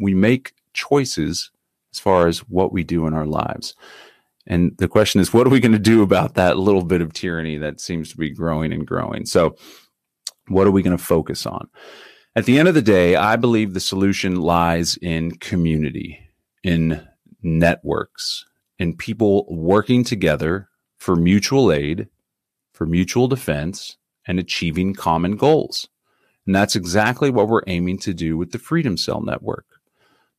We 0.00 0.14
make 0.14 0.52
choices 0.72 1.52
as 1.94 2.00
far 2.00 2.26
as 2.26 2.40
what 2.40 2.72
we 2.72 2.82
do 2.82 3.06
in 3.06 3.14
our 3.14 3.26
lives. 3.26 3.76
And 4.48 4.72
the 4.78 4.88
question 4.88 5.20
is, 5.20 5.32
what 5.32 5.46
are 5.46 5.50
we 5.50 5.60
going 5.60 5.72
to 5.72 5.78
do 5.78 6.02
about 6.02 6.34
that 6.34 6.58
little 6.58 6.82
bit 6.82 7.02
of 7.02 7.12
tyranny 7.12 7.58
that 7.58 7.80
seems 7.80 8.10
to 8.10 8.16
be 8.16 8.30
growing 8.30 8.72
and 8.72 8.86
growing? 8.86 9.26
So, 9.26 9.56
what 10.48 10.66
are 10.66 10.70
we 10.70 10.82
going 10.82 10.96
to 10.96 11.02
focus 11.02 11.44
on? 11.44 11.68
At 12.34 12.46
the 12.46 12.58
end 12.58 12.66
of 12.66 12.74
the 12.74 12.82
day, 12.82 13.14
I 13.14 13.36
believe 13.36 13.74
the 13.74 13.80
solution 13.80 14.36
lies 14.36 14.96
in 15.02 15.32
community, 15.32 16.18
in 16.64 17.06
networks, 17.42 18.46
in 18.78 18.96
people 18.96 19.44
working 19.54 20.02
together 20.02 20.68
for 20.96 21.14
mutual 21.14 21.70
aid, 21.70 22.08
for 22.72 22.86
mutual 22.86 23.28
defense, 23.28 23.98
and 24.26 24.38
achieving 24.38 24.94
common 24.94 25.36
goals. 25.36 25.88
And 26.46 26.54
that's 26.54 26.76
exactly 26.76 27.28
what 27.28 27.48
we're 27.48 27.62
aiming 27.66 27.98
to 27.98 28.14
do 28.14 28.38
with 28.38 28.52
the 28.52 28.58
Freedom 28.58 28.96
Cell 28.96 29.20
Network. 29.20 29.66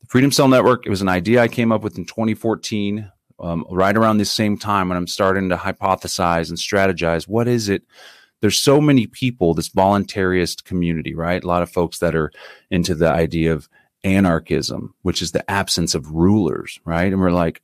The 0.01 0.07
Freedom 0.07 0.31
Cell 0.31 0.47
Network, 0.47 0.87
it 0.87 0.89
was 0.89 1.03
an 1.03 1.09
idea 1.09 1.41
I 1.41 1.47
came 1.47 1.71
up 1.71 1.83
with 1.83 1.97
in 1.99 2.05
2014 2.05 3.11
um, 3.39 3.65
right 3.69 3.95
around 3.95 4.17
the 4.17 4.25
same 4.25 4.58
time 4.58 4.89
when 4.89 4.97
I'm 4.97 5.08
starting 5.08 5.49
to 5.49 5.56
hypothesize 5.56 6.49
and 6.49 6.58
strategize. 6.58 7.28
What 7.28 7.47
is 7.47 7.69
it? 7.69 7.84
There's 8.41 8.62
so 8.62 8.80
many 8.80 9.08
people, 9.08 9.54
this 9.54 9.69
voluntarist 9.69 10.63
community, 10.63 11.13
right? 11.13 11.43
A 11.43 11.47
lot 11.47 11.62
of 11.62 11.71
folks 11.71 11.99
that 11.99 12.15
are 12.15 12.32
into 12.69 12.95
the 12.95 13.10
idea 13.10 13.54
of 13.54 13.67
anarchism, 14.04 14.93
which 15.02 15.21
is 15.21 15.32
the 15.32 15.49
absence 15.52 15.93
of 15.93 16.12
rulers, 16.12 16.80
right? 16.86 17.12
And 17.12 17.19
we're 17.19 17.32
like, 17.32 17.62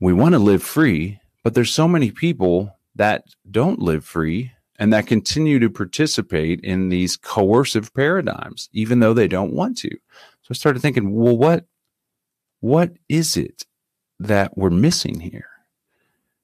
we 0.00 0.12
want 0.12 0.32
to 0.32 0.38
live 0.38 0.62
free, 0.62 1.20
but 1.44 1.54
there's 1.54 1.72
so 1.72 1.86
many 1.86 2.10
people 2.10 2.76
that 2.96 3.24
don't 3.50 3.78
live 3.78 4.04
free 4.04 4.52
and 4.78 4.92
that 4.92 5.06
continue 5.06 5.58
to 5.58 5.70
participate 5.70 6.60
in 6.60 6.88
these 6.88 7.16
coercive 7.16 7.92
paradigms, 7.94 8.68
even 8.72 9.00
though 9.00 9.14
they 9.14 9.28
don't 9.28 9.52
want 9.52 9.76
to. 9.78 9.90
So 9.90 10.48
I 10.50 10.54
started 10.54 10.80
thinking, 10.80 11.12
well, 11.14 11.36
what, 11.36 11.66
what 12.60 12.94
is 13.08 13.36
it 13.36 13.64
that 14.20 14.56
we're 14.56 14.70
missing 14.70 15.18
here? 15.20 15.48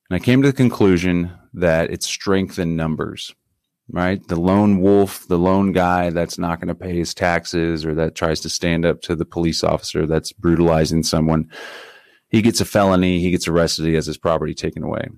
And 0.08 0.16
I 0.16 0.24
came 0.24 0.42
to 0.42 0.48
the 0.48 0.56
conclusion 0.56 1.32
that 1.54 1.90
it's 1.90 2.06
strength 2.06 2.58
in 2.58 2.76
numbers, 2.76 3.34
right? 3.90 4.26
The 4.26 4.40
lone 4.40 4.80
wolf, 4.80 5.26
the 5.28 5.38
lone 5.38 5.72
guy 5.72 6.10
that's 6.10 6.38
not 6.38 6.60
going 6.60 6.68
to 6.68 6.74
pay 6.74 6.96
his 6.96 7.14
taxes 7.14 7.84
or 7.84 7.94
that 7.94 8.14
tries 8.14 8.40
to 8.40 8.48
stand 8.48 8.84
up 8.84 9.00
to 9.02 9.16
the 9.16 9.24
police 9.24 9.64
officer 9.64 10.06
that's 10.06 10.32
brutalizing 10.32 11.02
someone. 11.02 11.50
He 12.28 12.42
gets 12.42 12.60
a 12.60 12.64
felony, 12.64 13.20
he 13.20 13.30
gets 13.30 13.48
arrested, 13.48 13.86
he 13.86 13.94
has 13.94 14.06
his 14.06 14.18
property 14.18 14.54
taken 14.54 14.82
away. 14.82 15.08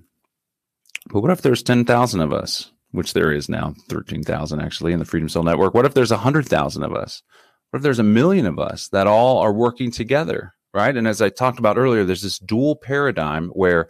But 1.11 1.21
what 1.21 1.31
if 1.31 1.41
there's 1.41 1.63
10,000 1.63 2.21
of 2.21 2.33
us, 2.33 2.71
which 2.91 3.13
there 3.13 3.31
is 3.31 3.49
now, 3.49 3.73
13,000 3.89 4.59
actually 4.59 4.93
in 4.93 4.99
the 4.99 5.05
Freedom 5.05 5.29
Cell 5.29 5.43
Network? 5.43 5.73
What 5.73 5.85
if 5.85 5.93
there's 5.93 6.11
100,000 6.11 6.83
of 6.83 6.93
us? 6.93 7.23
What 7.69 7.77
if 7.77 7.83
there's 7.83 7.99
a 7.99 8.03
million 8.03 8.45
of 8.45 8.59
us 8.59 8.87
that 8.89 9.07
all 9.07 9.39
are 9.39 9.53
working 9.53 9.91
together 9.91 10.53
right? 10.73 10.95
And 10.95 11.07
as 11.07 11.21
I 11.21 11.29
talked 11.29 11.59
about 11.59 11.77
earlier, 11.77 12.05
there's 12.05 12.21
this 12.21 12.39
dual 12.39 12.75
paradigm 12.75 13.49
where 13.49 13.89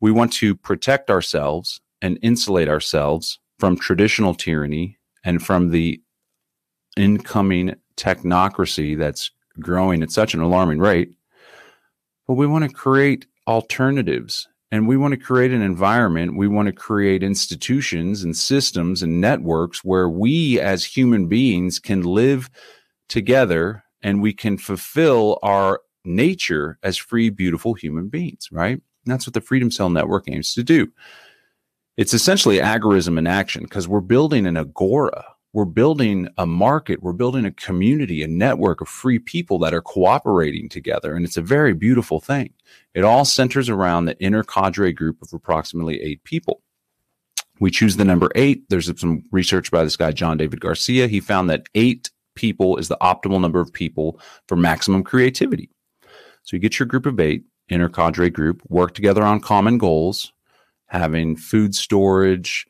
we 0.00 0.10
want 0.10 0.32
to 0.34 0.54
protect 0.54 1.10
ourselves 1.10 1.80
and 2.00 2.18
insulate 2.22 2.68
ourselves 2.68 3.38
from 3.58 3.76
traditional 3.76 4.34
tyranny 4.34 4.98
and 5.24 5.42
from 5.42 5.70
the 5.70 6.00
incoming 6.96 7.74
technocracy 7.96 8.98
that's 8.98 9.30
growing 9.60 10.02
at 10.02 10.10
such 10.10 10.34
an 10.34 10.40
alarming 10.40 10.78
rate. 10.78 11.14
But 12.26 12.34
we 12.34 12.46
want 12.46 12.64
to 12.64 12.74
create 12.74 13.26
alternatives 13.46 14.48
and 14.70 14.88
we 14.88 14.96
want 14.96 15.12
to 15.12 15.20
create 15.20 15.52
an 15.52 15.62
environment. 15.62 16.36
We 16.36 16.48
want 16.48 16.66
to 16.66 16.72
create 16.72 17.22
institutions 17.22 18.24
and 18.24 18.36
systems 18.36 19.02
and 19.02 19.20
networks 19.20 19.84
where 19.84 20.08
we 20.08 20.58
as 20.58 20.84
human 20.84 21.28
beings 21.28 21.78
can 21.78 22.02
live 22.02 22.50
together 23.08 23.84
and 24.02 24.22
we 24.22 24.32
can 24.32 24.58
fulfill 24.58 25.38
our 25.42 25.80
nature 26.04 26.78
as 26.82 26.96
free, 26.96 27.30
beautiful 27.30 27.74
human 27.74 28.08
beings, 28.08 28.48
right? 28.50 28.80
And 29.04 29.12
that's 29.12 29.26
what 29.26 29.34
the 29.34 29.40
Freedom 29.40 29.70
Cell 29.70 29.90
Network 29.90 30.24
aims 30.28 30.54
to 30.54 30.62
do. 30.62 30.88
It's 31.96 32.14
essentially 32.14 32.58
agorism 32.58 33.18
in 33.18 33.26
action 33.26 33.64
because 33.64 33.86
we're 33.86 34.00
building 34.00 34.46
an 34.46 34.56
agora. 34.56 35.24
We're 35.52 35.66
building 35.66 36.28
a 36.38 36.46
market. 36.46 37.02
We're 37.02 37.12
building 37.12 37.44
a 37.44 37.50
community, 37.50 38.22
a 38.22 38.28
network 38.28 38.80
of 38.80 38.88
free 38.88 39.18
people 39.18 39.58
that 39.58 39.74
are 39.74 39.82
cooperating 39.82 40.70
together. 40.70 41.14
And 41.14 41.26
it's 41.26 41.36
a 41.36 41.42
very 41.42 41.74
beautiful 41.74 42.20
thing. 42.20 42.54
It 42.94 43.04
all 43.04 43.26
centers 43.26 43.68
around 43.68 44.06
the 44.06 44.18
inner 44.18 44.42
cadre 44.42 44.92
group 44.92 45.20
of 45.20 45.32
approximately 45.34 46.00
eight 46.00 46.24
people. 46.24 46.62
We 47.60 47.70
choose 47.70 47.96
the 47.96 48.04
number 48.04 48.30
eight. 48.34 48.64
There's 48.70 48.90
some 48.98 49.24
research 49.30 49.70
by 49.70 49.84
this 49.84 49.96
guy, 49.96 50.12
John 50.12 50.38
David 50.38 50.60
Garcia. 50.60 51.06
He 51.06 51.20
found 51.20 51.50
that 51.50 51.68
eight 51.74 52.10
people 52.34 52.78
is 52.78 52.88
the 52.88 52.96
optimal 53.02 53.40
number 53.40 53.60
of 53.60 53.72
people 53.72 54.18
for 54.48 54.56
maximum 54.56 55.04
creativity. 55.04 55.68
So 56.42 56.56
you 56.56 56.60
get 56.60 56.78
your 56.78 56.86
group 56.86 57.06
of 57.06 57.20
eight, 57.20 57.44
intercadre 57.70 58.32
group, 58.32 58.62
work 58.68 58.94
together 58.94 59.22
on 59.22 59.40
common 59.40 59.78
goals, 59.78 60.32
having 60.86 61.36
food 61.36 61.74
storage, 61.74 62.66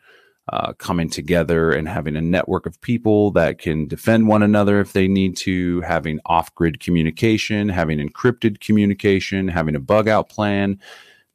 uh, 0.53 0.73
coming 0.75 1.09
together 1.09 1.71
and 1.73 1.89
having 1.89 2.17
a 2.17 2.21
network 2.21 2.67
of 2.67 2.81
people 2.81 3.31
that 3.31 3.59
can 3.59 3.87
defend 3.87 4.27
one 4.27 4.43
another 4.43 4.81
if 4.81 4.93
they 4.93 5.07
need 5.07 5.37
to, 5.37 5.81
having 5.83 6.19
off 6.27 6.55
grid 6.55 6.81
communication, 6.81 7.69
having 7.69 7.99
encrypted 7.99 8.61
communication, 8.61 9.49
having 9.49 9.77
a 9.77 9.81
bug 9.81 10.09
out 10.09 10.29
plan. 10.29 10.79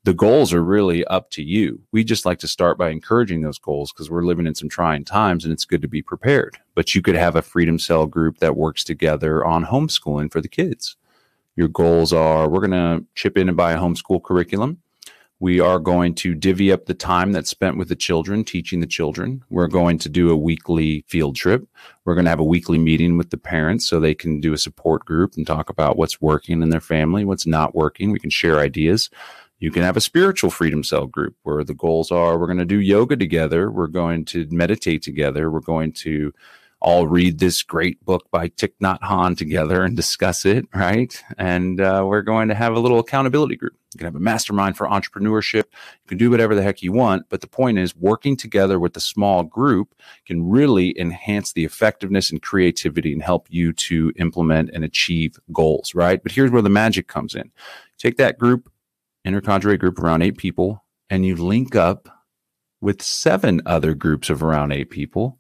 The 0.04 0.14
goals 0.14 0.54
are 0.54 0.64
really 0.64 1.04
up 1.06 1.32
to 1.32 1.44
you. 1.44 1.82
We 1.92 2.04
just 2.04 2.26
like 2.26 2.40
to 2.40 2.48
start 2.48 2.78
by 2.78 2.90
encouraging 2.90 3.42
those 3.42 3.60
goals 3.60 3.92
because 3.92 4.10
we're 4.10 4.26
living 4.26 4.48
in 4.48 4.56
some 4.56 4.70
trying 4.70 5.04
times 5.04 5.44
and 5.44 5.52
it's 5.52 5.66
good 5.66 5.82
to 5.82 5.88
be 5.88 6.02
prepared. 6.02 6.58
But 6.76 6.94
you 6.94 7.02
could 7.02 7.16
have 7.16 7.36
a 7.36 7.42
Freedom 7.42 7.80
Cell 7.80 8.06
group 8.08 8.38
that 8.40 8.56
works 8.56 8.84
together 8.84 9.44
on 9.44 9.66
homeschooling 9.66 10.32
for 10.32 10.42
the 10.42 10.48
kids. 10.48 10.96
Your 11.58 11.68
goals 11.68 12.14
are 12.14 12.48
we're 12.48 12.66
going 12.66 12.72
to 12.72 13.06
chip 13.16 13.38
in 13.38 13.50
and 13.50 13.58
buy 13.58 13.74
a 13.74 13.80
homeschool 13.80 14.24
curriculum 14.24 14.82
we 15.40 15.60
are 15.60 15.78
going 15.78 16.16
to 16.16 16.34
divvy 16.34 16.72
up 16.72 16.86
the 16.86 16.96
time 16.96 17.32
that's 17.32 17.50
spent 17.50 17.78
with 17.78 17.90
the 17.90 17.96
children, 17.96 18.44
teaching 18.44 18.80
the 18.80 18.88
children. 18.88 19.44
We're 19.50 19.68
going 19.68 20.00
to 20.00 20.10
do 20.10 20.32
a 20.32 20.36
weekly 20.36 21.04
field 21.08 21.36
trip. 21.36 21.68
We're 22.06 22.16
going 22.16 22.26
to 22.26 22.32
have 22.32 22.40
a 22.40 22.44
weekly 22.44 22.80
meeting 22.80 23.18
with 23.18 23.30
the 23.30 23.38
parents 23.38 23.88
so 23.88 24.00
they 24.00 24.16
can 24.16 24.42
do 24.42 24.54
a 24.54 24.58
support 24.58 25.06
group 25.06 25.36
and 25.38 25.46
talk 25.46 25.70
about 25.70 25.96
what's 25.96 26.20
working 26.20 26.64
in 26.64 26.70
their 26.70 26.82
family, 26.82 27.24
what's 27.24 27.46
not 27.46 27.76
working. 27.76 28.12
We 28.12 28.20
can 28.20 28.32
share 28.32 28.60
ideas. 28.60 29.12
You 29.60 29.70
can 29.70 29.84
have 29.84 29.98
a 29.98 30.02
spiritual 30.02 30.50
freedom 30.50 30.84
cell 30.84 31.06
group 31.06 31.36
where 31.44 31.64
the 31.64 31.74
goals 31.74 32.12
are 32.12 32.38
we're 32.38 32.48
going 32.48 32.58
to 32.58 32.66
do 32.66 32.80
yoga 32.80 33.16
together. 33.16 33.72
We're 33.72 33.88
going 33.88 34.26
to 34.26 34.48
meditate 34.50 35.04
together. 35.04 35.52
We're 35.52 35.60
going 35.60 35.94
to 35.94 36.34
all 36.80 37.08
read 37.08 37.40
this 37.40 37.64
great 37.64 38.04
book 38.06 38.28
by 38.32 38.50
Thich 38.50 38.74
Nhat 38.82 39.00
Hanh 39.02 39.36
together 39.36 39.84
and 39.84 39.96
discuss 39.96 40.46
it, 40.46 40.66
right? 40.76 41.24
And 41.38 41.82
uh, 41.82 42.04
we're 42.06 42.22
going 42.22 42.50
to 42.50 42.56
have 42.56 42.76
a 42.76 42.80
little 42.80 43.00
accountability 43.00 43.56
group. 43.56 43.74
You 43.94 43.98
can 43.98 44.06
have 44.06 44.16
a 44.16 44.20
mastermind 44.20 44.78
for 44.78 44.88
entrepreneurship. 44.88 45.64
You 45.64 46.08
can 46.08 46.18
do 46.20 46.30
whatever 46.30 46.54
the 46.54 46.62
heck 46.62 46.84
you 46.84 46.92
want. 46.92 47.30
But 47.30 47.42
the 47.42 47.48
point 47.48 47.80
is, 47.80 47.96
working 47.96 48.38
together 48.38 48.80
with 48.80 48.96
a 48.96 49.02
small 49.02 49.44
group 49.44 49.96
can 50.28 50.48
really 50.48 50.98
enhance 51.00 51.54
the 51.54 51.66
effectiveness 51.66 52.30
and 52.30 52.42
creativity 52.42 53.12
and 53.12 53.24
help 53.24 53.48
you 53.50 53.74
to 53.74 54.14
implement 54.18 54.70
and 54.72 54.84
achieve 54.84 55.40
goals, 55.52 55.96
right? 55.96 56.22
But 56.22 56.34
here's 56.34 56.52
where 56.52 56.62
the 56.62 56.70
magic 56.70 57.08
comes 57.08 57.34
in. 57.34 57.52
Take 57.98 58.18
that 58.18 58.38
group, 58.38 58.72
intercadre 59.26 59.80
group 59.80 59.98
around 59.98 60.22
eight 60.22 60.38
people, 60.38 60.84
and 61.10 61.26
you 61.26 61.36
link 61.36 61.76
up 61.76 62.08
with 62.82 63.02
seven 63.02 63.62
other 63.66 63.96
groups 63.96 64.30
of 64.30 64.44
around 64.44 64.72
eight 64.72 64.92
people 64.92 65.40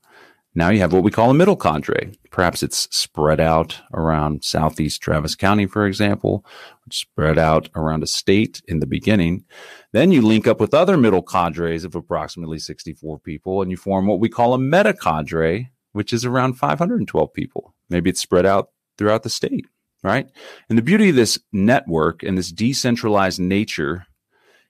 now 0.57 0.69
you 0.69 0.79
have 0.79 0.91
what 0.91 1.03
we 1.03 1.11
call 1.11 1.29
a 1.29 1.35
middle 1.35 1.55
cadre. 1.55 2.13
Perhaps 2.31 2.63
it's 2.63 2.87
spread 2.95 3.39
out 3.39 3.79
around 3.93 4.43
southeast 4.43 4.99
Travis 4.99 5.35
County, 5.35 5.67
for 5.67 5.85
example, 5.85 6.43
spread 6.89 7.37
out 7.37 7.69
around 7.75 8.01
a 8.01 8.07
state 8.07 8.63
in 8.67 8.79
the 8.79 8.87
beginning. 8.87 9.45
Then 9.93 10.11
you 10.11 10.23
link 10.23 10.47
up 10.47 10.59
with 10.59 10.73
other 10.73 10.97
middle 10.97 11.21
cadres 11.21 11.83
of 11.83 11.93
approximately 11.93 12.57
64 12.57 13.19
people, 13.19 13.61
and 13.61 13.69
you 13.69 13.77
form 13.77 14.07
what 14.07 14.19
we 14.19 14.29
call 14.29 14.55
a 14.55 14.59
meta 14.59 14.95
cadre, 14.95 15.71
which 15.91 16.11
is 16.11 16.25
around 16.25 16.55
512 16.55 17.33
people. 17.33 17.75
Maybe 17.87 18.09
it's 18.09 18.19
spread 18.19 18.47
out 18.47 18.71
throughout 18.97 19.21
the 19.21 19.29
state, 19.29 19.67
right? 20.03 20.27
And 20.69 20.77
the 20.77 20.83
beauty 20.83 21.09
of 21.09 21.15
this 21.15 21.37
network 21.53 22.23
and 22.23 22.35
this 22.35 22.51
decentralized 22.51 23.39
nature 23.39 24.07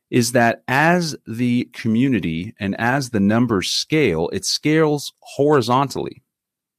is 0.10 0.32
that 0.32 0.64
as 0.68 1.16
the 1.26 1.66
community 1.74 2.54
and 2.60 2.80
as 2.80 3.10
the 3.10 3.20
numbers 3.20 3.70
scale, 3.70 4.30
it 4.32 4.46
scales 4.46 5.14
horizontally, 5.20 6.24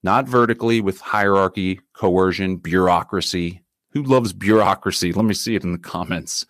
not 0.02 0.26
vertically 0.26 0.80
with 0.80 1.00
hierarchy, 1.00 1.80
coercion, 1.92 2.56
bureaucracy. 2.56 3.62
Who 3.92 4.02
loves 4.02 4.32
bureaucracy? 4.32 5.12
Let 5.12 5.24
me 5.24 5.34
see 5.34 5.54
it 5.54 5.64
in 5.64 5.72
the 5.72 5.78
comments. 5.78 6.46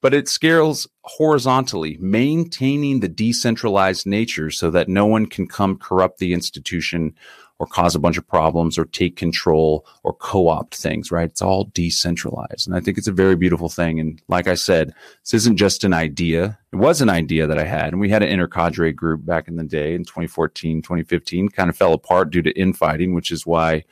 But 0.00 0.14
it 0.14 0.28
scales 0.28 0.86
horizontally, 1.02 1.96
maintaining 2.00 3.00
the 3.00 3.08
decentralized 3.08 4.06
nature 4.06 4.50
so 4.50 4.70
that 4.70 4.88
no 4.88 5.06
one 5.06 5.26
can 5.26 5.48
come 5.48 5.76
corrupt 5.76 6.18
the 6.18 6.32
institution 6.32 7.14
or 7.58 7.66
cause 7.66 7.94
a 7.94 7.98
bunch 7.98 8.16
of 8.16 8.26
problems 8.26 8.78
or 8.78 8.84
take 8.84 9.16
control 9.16 9.84
or 10.04 10.14
co-opt 10.14 10.76
things, 10.76 11.10
right? 11.10 11.28
It's 11.28 11.42
all 11.42 11.64
decentralized. 11.74 12.68
And 12.68 12.76
I 12.76 12.80
think 12.80 12.98
it's 12.98 13.08
a 13.08 13.12
very 13.12 13.34
beautiful 13.34 13.68
thing. 13.68 13.98
And 13.98 14.22
like 14.28 14.46
I 14.46 14.54
said, 14.54 14.94
this 15.24 15.34
isn't 15.34 15.56
just 15.56 15.82
an 15.82 15.92
idea. 15.92 16.58
It 16.72 16.76
was 16.76 17.00
an 17.00 17.10
idea 17.10 17.46
that 17.48 17.58
I 17.58 17.64
had. 17.64 17.88
And 17.88 18.00
we 18.00 18.10
had 18.10 18.22
an 18.22 18.28
intercadre 18.28 18.94
group 18.94 19.26
back 19.26 19.48
in 19.48 19.56
the 19.56 19.64
day 19.64 19.94
in 19.94 20.04
2014, 20.04 20.82
2015, 20.82 21.48
kind 21.48 21.68
of 21.68 21.76
fell 21.76 21.92
apart 21.92 22.30
due 22.30 22.42
to 22.42 22.52
infighting, 22.52 23.12
which 23.14 23.32
is 23.32 23.44
why 23.44 23.84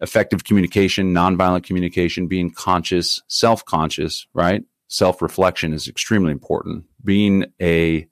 effective 0.00 0.44
communication, 0.44 1.14
nonviolent 1.14 1.64
communication, 1.64 2.26
being 2.26 2.50
conscious, 2.50 3.22
self-conscious, 3.28 4.26
right? 4.34 4.62
Self-reflection 4.88 5.72
is 5.72 5.88
extremely 5.88 6.32
important. 6.32 6.84
Being 7.02 7.46
a 7.62 8.06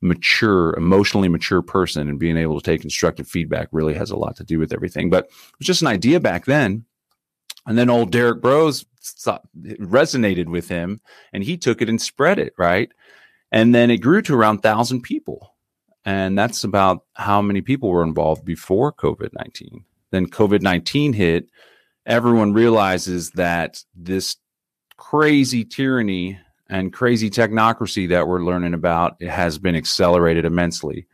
mature, 0.00 0.74
emotionally 0.74 1.28
mature 1.28 1.62
person 1.62 2.08
and 2.08 2.18
being 2.18 2.36
able 2.36 2.60
to 2.60 2.64
take 2.64 2.80
constructive 2.80 3.26
feedback 3.26 3.68
really 3.72 3.94
has 3.94 4.10
a 4.10 4.16
lot 4.16 4.36
to 4.36 4.44
do 4.44 4.58
with 4.58 4.72
everything. 4.72 5.10
But 5.10 5.24
it 5.26 5.58
was 5.58 5.66
just 5.66 5.82
an 5.82 5.88
idea 5.88 6.20
back 6.20 6.44
then. 6.44 6.84
And 7.66 7.76
then 7.76 7.90
old 7.90 8.12
Derrick 8.12 8.40
Broze 8.40 8.84
resonated 9.64 10.46
with 10.46 10.68
him 10.68 11.00
and 11.32 11.42
he 11.42 11.56
took 11.56 11.82
it 11.82 11.88
and 11.88 12.00
spread 12.00 12.38
it, 12.38 12.52
right? 12.58 12.90
And 13.50 13.74
then 13.74 13.90
it 13.90 13.98
grew 13.98 14.22
to 14.22 14.34
around 14.34 14.56
1,000 14.56 15.02
people. 15.02 15.54
And 16.04 16.38
that's 16.38 16.62
about 16.62 17.04
how 17.14 17.42
many 17.42 17.60
people 17.60 17.90
were 17.90 18.04
involved 18.04 18.44
before 18.44 18.92
COVID 18.92 19.30
19. 19.32 19.84
Then 20.12 20.26
COVID 20.28 20.62
19 20.62 21.12
hit. 21.12 21.48
Everyone 22.06 22.52
realizes 22.52 23.32
that 23.32 23.82
this 23.96 24.36
crazy 24.96 25.64
tyranny 25.64 26.38
and 26.68 26.92
crazy 26.92 27.30
technocracy 27.30 28.08
that 28.08 28.26
we're 28.26 28.42
learning 28.42 28.74
about 28.74 29.22
has 29.22 29.58
been 29.58 29.76
accelerated 29.76 30.44
immensely. 30.44 31.06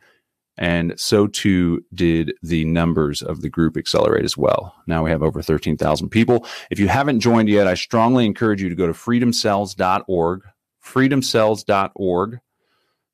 And 0.58 0.98
so 0.98 1.26
too 1.26 1.84
did 1.94 2.34
the 2.42 2.64
numbers 2.66 3.22
of 3.22 3.40
the 3.40 3.48
group 3.48 3.76
accelerate 3.76 4.24
as 4.24 4.36
well. 4.36 4.74
Now 4.86 5.04
we 5.04 5.10
have 5.10 5.22
over 5.22 5.42
13,000 5.42 6.10
people. 6.10 6.46
If 6.70 6.78
you 6.78 6.88
haven't 6.88 7.20
joined 7.20 7.48
yet, 7.48 7.66
I 7.66 7.74
strongly 7.74 8.26
encourage 8.26 8.60
you 8.62 8.68
to 8.68 8.74
go 8.74 8.86
to 8.86 8.92
freedomcells.org, 8.92 10.42
freedomcells.org, 10.84 12.40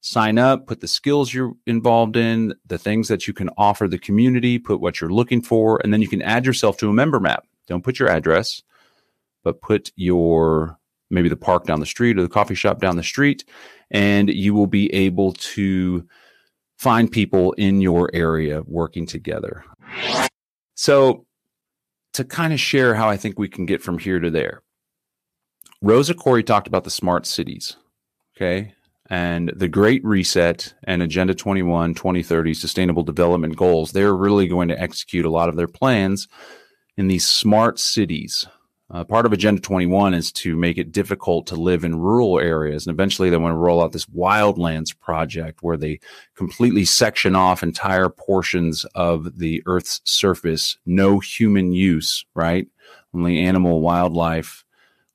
sign 0.01 0.38
up, 0.38 0.66
put 0.66 0.81
the 0.81 0.88
skills 0.88 1.33
you're 1.33 1.55
involved 1.66 2.16
in, 2.16 2.55
the 2.66 2.79
things 2.79 3.09
that 3.09 3.29
you 3.29 3.35
can 3.35 3.51
offer 3.57 3.87
the 3.87 3.98
community, 3.98 4.59
put 4.59 4.81
what 4.81 5.01
you're 5.01 5.11
looking 5.11 5.42
for, 5.42 5.81
and 5.83 5.92
then 5.92 6.03
you 6.03 6.09
can 6.09 6.22
add 6.22 6.44
yourself 6.44 6.77
to 6.79 6.88
a 6.88 6.92
member 6.92 7.20
map. 7.20 7.44
Don't 7.66 7.85
put 7.85 7.98
your 7.98 8.09
address, 8.09 8.62
but 9.44 9.61
put 9.61 9.92
your 9.94 10.79
maybe 11.11 11.29
the 11.29 11.37
park 11.37 11.64
down 11.64 11.81
the 11.81 11.87
street 11.87 12.18
or 12.18 12.23
the 12.23 12.29
coffee 12.29 12.55
shop 12.55 12.81
down 12.81 12.97
the 12.97 13.03
street, 13.03 13.44
and 13.90 14.29
you 14.29 14.55
will 14.55 14.66
be 14.66 14.92
able 14.94 15.33
to 15.33 16.07
find 16.79 17.11
people 17.11 17.53
in 17.53 17.81
your 17.81 18.11
area 18.14 18.62
working 18.66 19.07
together. 19.07 19.64
So, 20.75 21.27
to 22.14 22.25
kind 22.25 22.53
of 22.53 22.61
share 22.61 22.94
how 22.94 23.09
I 23.09 23.16
think 23.16 23.38
we 23.38 23.49
can 23.49 23.66
get 23.66 23.83
from 23.83 23.99
here 23.99 24.21
to 24.21 24.31
there, 24.31 24.62
Rosa 25.83 26.14
Koire 26.14 26.44
talked 26.44 26.68
about 26.68 26.85
the 26.85 26.90
smart 26.90 27.27
cities. 27.27 27.77
Okay. 28.37 28.75
And 29.11 29.53
the 29.57 29.68
Great 29.68 30.05
Reset 30.05 30.75
and 30.85 31.03
Agenda 31.03 31.35
21, 31.35 31.94
2030 31.94 32.55
Sustainable 32.55 33.03
Development 33.03 33.57
Goals, 33.57 33.92
they're 33.92 34.14
really 34.14 34.49
going 34.49 34.68
to 34.68 34.81
execute 34.81 35.25
a 35.25 35.31
lot 35.31 35.49
of 35.49 35.57
their 35.57 35.68
plans 35.68 36.29
in 36.97 37.09
these 37.09 37.27
smart 37.27 37.79
cities 37.79 38.47
uh, 38.90 39.05
part 39.05 39.27
of 39.27 39.33
Agenda 39.33 39.61
21 39.61 40.14
is 40.14 40.33
to 40.33 40.57
make 40.57 40.79
it 40.79 40.92
difficult 40.92 41.46
to 41.46 41.57
live 41.57 41.85
in 41.85 41.98
rural 41.98 42.38
areas. 42.38 42.87
And 42.87 42.95
eventually 42.95 43.28
they 43.28 43.36
want 43.36 43.53
to 43.53 43.59
roll 43.59 43.82
out 43.82 43.93
this 43.93 44.07
wildlands 44.07 44.99
project 44.99 45.62
where 45.62 45.76
they 45.76 46.01
completely 46.34 46.86
section 46.86 47.36
off 47.36 47.62
entire 47.62 48.09
portions 48.09 48.86
of 48.95 49.39
the 49.39 49.62
Earth's 49.66 50.01
surface, 50.05 50.78
no 50.86 51.18
human 51.18 51.72
use, 51.72 52.24
right? 52.34 52.66
Only 53.14 53.41
animal, 53.41 53.80
wildlife, 53.82 54.64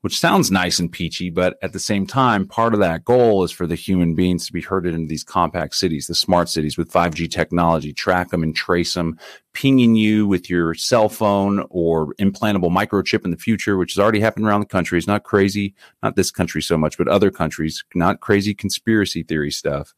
which 0.03 0.19
sounds 0.19 0.51
nice 0.51 0.79
and 0.79 0.91
peachy, 0.91 1.29
but 1.29 1.57
at 1.61 1.71
the 1.71 1.79
same 1.79 2.05
time, 2.05 2.45
part 2.45 2.73
of 2.73 2.81
that 2.81 3.05
goal 3.05 3.41
is 3.45 3.53
for 3.53 3.65
the 3.65 3.73
human 3.73 4.15
beings 4.15 4.45
to 4.45 4.51
be 4.51 4.59
herded 4.59 4.93
into 4.93 5.07
these 5.07 5.23
compact 5.23 5.73
cities, 5.73 6.07
the 6.07 6.13
smart 6.13 6.49
cities 6.49 6.77
with 6.77 6.91
5G 6.91 7.31
technology, 7.31 7.93
track 7.93 8.29
them 8.29 8.43
and 8.43 8.53
trace 8.53 8.95
them, 8.95 9.17
pinging 9.53 9.95
you 9.95 10.27
with 10.27 10.49
your 10.49 10.73
cell 10.73 11.07
phone 11.07 11.65
or 11.69 12.13
implantable 12.15 12.69
microchip 12.69 13.23
in 13.23 13.31
the 13.31 13.37
future, 13.37 13.77
which 13.77 13.93
has 13.93 13.99
already 13.99 14.19
happened 14.19 14.45
around 14.45 14.59
the 14.59 14.65
country. 14.65 14.97
It's 14.97 15.07
not 15.07 15.23
crazy, 15.23 15.73
not 16.03 16.17
this 16.17 16.31
country 16.31 16.61
so 16.61 16.77
much, 16.77 16.97
but 16.97 17.07
other 17.07 17.31
countries, 17.31 17.81
not 17.95 18.19
crazy 18.19 18.53
conspiracy 18.53 19.23
theory 19.23 19.51
stuff. 19.51 19.93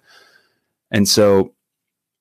And 0.92 1.08
so 1.08 1.56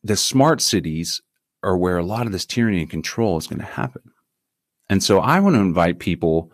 the 0.03 0.17
smart 0.17 0.63
cities 0.63 1.21
are 1.63 1.77
where 1.77 1.99
a 1.99 2.03
lot 2.03 2.25
of 2.25 2.33
this 2.33 2.47
tyranny 2.47 2.81
and 2.81 2.89
control 2.89 3.37
is 3.37 3.47
going 3.47 3.61
to 3.61 3.67
happen. 3.67 4.11
And 4.89 5.03
so 5.03 5.21
I 5.21 5.39
want 5.41 5.57
to 5.57 5.61
invite 5.61 5.99
people 5.99 6.51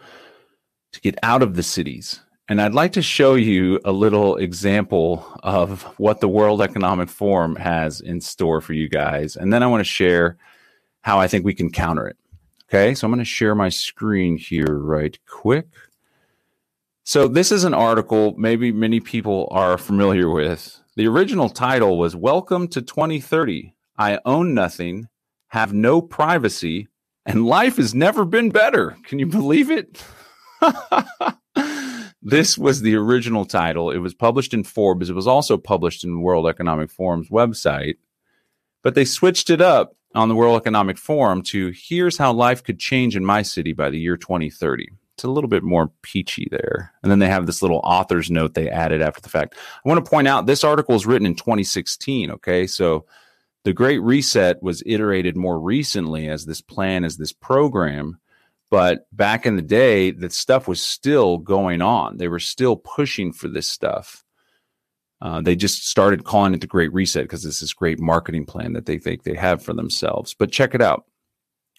to 0.93 1.01
get 1.01 1.19
out 1.23 1.43
of 1.43 1.55
the 1.55 1.63
cities 1.63 2.21
And 2.49 2.61
I'd 2.61 2.75
like 2.75 2.93
to 2.95 3.03
show 3.03 3.37
you 3.37 3.79
a 3.85 3.93
little 3.93 4.37
example 4.37 5.25
of 5.45 5.83
what 5.99 6.21
the 6.21 6.27
World 6.29 6.61
Economic 6.61 7.09
Forum 7.09 7.55
has 7.55 8.01
in 8.01 8.21
store 8.21 8.61
for 8.61 8.73
you 8.73 8.89
guys. 8.89 9.37
And 9.37 9.53
then 9.53 9.63
I 9.63 9.69
want 9.69 9.81
to 9.81 9.85
share 9.85 10.37
how 11.03 11.21
I 11.21 11.29
think 11.29 11.45
we 11.45 11.55
can 11.55 11.71
counter 11.71 12.09
it. 12.09 12.17
Okay, 12.69 12.95
so 12.95 13.07
I'm 13.07 13.13
going 13.13 13.21
to 13.21 13.25
share 13.25 13.55
my 13.55 13.69
screen 13.69 14.37
here 14.37 14.79
right 14.79 15.17
quick. 15.29 15.69
So, 17.05 17.29
this 17.29 17.53
is 17.53 17.65
an 17.65 17.75
article 17.75 18.35
maybe 18.37 18.73
many 18.73 18.99
people 19.01 19.49
are 19.53 19.79
familiar 19.79 20.29
with. 20.29 20.81
The 20.97 21.07
original 21.07 21.49
title 21.49 21.99
was 21.99 22.17
Welcome 22.17 22.69
to 22.69 22.83
2030. 22.83 23.75
I 23.97 24.19
own 24.25 24.55
nothing, 24.55 25.09
have 25.49 25.73
no 25.73 26.03
privacy, 26.03 26.89
and 27.25 27.47
life 27.47 27.77
has 27.77 27.95
never 27.95 28.25
been 28.25 28.51
better. 28.51 28.97
Can 29.05 29.21
you 29.21 29.27
believe 29.27 29.71
it? 29.71 30.05
this 32.23 32.57
was 32.59 32.83
the 32.83 32.95
original 32.97 33.45
title. 33.45 33.91
It 33.91 33.99
was 33.99 34.15
published 34.15 34.55
in 34.55 34.65
Forbes. 34.65 35.11
It 35.11 35.15
was 35.15 35.27
also 35.27 35.57
published 35.57 36.05
in 36.05 36.23
World 36.23 36.47
Economic 36.47 36.91
Forum's 36.91 37.29
website, 37.29 37.97
but 38.83 38.95
they 38.95 39.05
switched 39.05 39.51
it 39.51 39.61
up 39.61 39.97
on 40.15 40.29
the 40.29 40.35
World 40.35 40.61
Economic 40.61 40.99
Forum 40.99 41.43
to 41.43 41.73
here's 41.75 42.19
how 42.19 42.33
life 42.33 42.63
could 42.63 42.79
change 42.79 43.17
in 43.17 43.25
my 43.25 43.43
city 43.43 43.73
by 43.73 43.91
the 43.91 43.99
year 43.99 44.17
2030. 44.17 44.89
It's 45.15 45.25
a 45.25 45.31
little 45.31 45.49
bit 45.49 45.63
more 45.63 45.93
peachy 46.03 46.49
there. 46.51 46.93
And 47.03 47.13
then 47.13 47.19
they 47.19 47.29
have 47.29 47.47
this 47.47 47.61
little 47.61 47.81
author's 47.85 48.31
note 48.31 48.55
they 48.55 48.71
added 48.71 49.03
after 49.03 49.21
the 49.21 49.29
fact. 49.29 49.55
I 49.85 49.89
want 49.89 50.03
to 50.03 50.11
point 50.11 50.27
out 50.27 50.47
this 50.47 50.65
article 50.65 50.95
was 50.95 51.07
written 51.07 51.27
in 51.27 51.35
2016. 51.35 52.31
Okay. 52.31 52.67
So 52.67 53.05
the 53.65 53.75
Great 53.75 53.99
Reset 53.99 54.63
was 54.63 54.83
iterated 54.87 55.37
more 55.37 55.61
recently 55.61 56.29
as 56.29 56.47
this 56.47 56.63
plan, 56.63 57.05
as 57.05 57.19
this 57.19 57.33
program. 57.33 58.19
But 58.71 59.07
back 59.13 59.47
in 59.47 59.57
the 59.57 59.63
day, 59.63 60.13
that 60.13 60.33
stuff 60.33 60.69
was 60.69 60.81
still 60.81 61.39
going 61.39 61.83
on. 61.83 62.19
They 62.19 62.29
were 62.29 62.39
still 62.39 62.77
pushing 62.77 63.33
for 63.33 63.49
this 63.49 63.67
stuff. 63.67 64.25
Uh, 65.21 65.41
they 65.41 65.57
just 65.57 65.89
started 65.89 66.25
calling 66.25 66.55
it 66.55 66.61
the 66.61 66.67
Great 66.67 66.93
Reset 66.93 67.25
because 67.25 67.45
it's 67.45 67.61
this 67.61 67.75
great 67.75 67.99
marketing 67.99 68.47
plan 68.47 68.73
that 68.73 68.87
they 68.87 68.97
think 68.97 69.23
they 69.23 69.35
have 69.35 69.63
for 69.63 69.75
themselves. 69.75 70.35
But 70.35 70.53
check 70.53 70.75
it 70.75 70.81
out. 70.81 71.05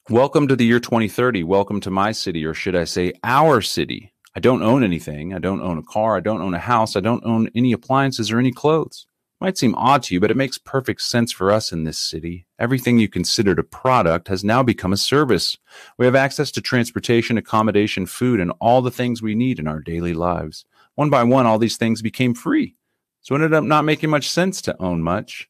Welcome 0.10 0.48
to 0.50 0.56
the 0.56 0.66
year 0.66 0.80
2030. 0.80 1.44
Welcome 1.44 1.80
to 1.82 1.90
my 1.90 2.12
city, 2.12 2.46
or 2.46 2.54
should 2.54 2.76
I 2.76 2.84
say, 2.84 3.14
our 3.24 3.62
city. 3.62 4.14
I 4.36 4.40
don't 4.40 4.62
own 4.62 4.84
anything. 4.84 5.34
I 5.34 5.40
don't 5.40 5.62
own 5.62 5.78
a 5.78 5.84
car. 5.84 6.18
I 6.18 6.20
don't 6.20 6.42
own 6.42 6.54
a 6.54 6.60
house. 6.60 6.96
I 6.96 7.00
don't 7.00 7.26
own 7.26 7.50
any 7.56 7.72
appliances 7.72 8.32
or 8.32 8.40
any 8.40 8.52
clothes. 8.52 9.08
Might 9.42 9.58
seem 9.58 9.74
odd 9.74 10.04
to 10.04 10.14
you, 10.14 10.20
but 10.20 10.30
it 10.30 10.38
makes 10.38 10.60
perfect 10.60 11.02
sense 11.02 11.32
for 11.32 11.52
us 11.52 11.72
in 11.72 11.84
this 11.84 11.98
city. 11.98 12.46
Everything 12.60 13.00
you 13.00 13.10
considered 13.10 13.58
a 13.58 13.64
product 13.64 14.28
has 14.28 14.44
now 14.44 14.62
become 14.62 14.94
a 14.94 14.98
service. 14.98 15.58
We 15.98 16.06
have 16.06 16.14
access 16.14 16.52
to 16.52 16.62
transportation, 16.62 17.40
accommodation, 17.40 18.06
food, 18.06 18.40
and 18.40 18.54
all 18.62 18.84
the 18.84 18.92
things 18.92 19.24
we 19.24 19.34
need 19.34 19.58
in 19.58 19.68
our 19.68 19.80
daily 19.80 20.14
lives. 20.14 20.64
One 20.94 21.10
by 21.10 21.24
one, 21.24 21.48
all 21.48 21.58
these 21.58 21.78
things 21.78 22.04
became 22.04 22.36
free. 22.36 22.76
So 23.22 23.34
it 23.34 23.40
ended 23.40 23.56
up 23.56 23.64
not 23.64 23.84
making 23.84 24.12
much 24.12 24.30
sense 24.30 24.62
to 24.62 24.80
own 24.80 25.02
much. 25.02 25.50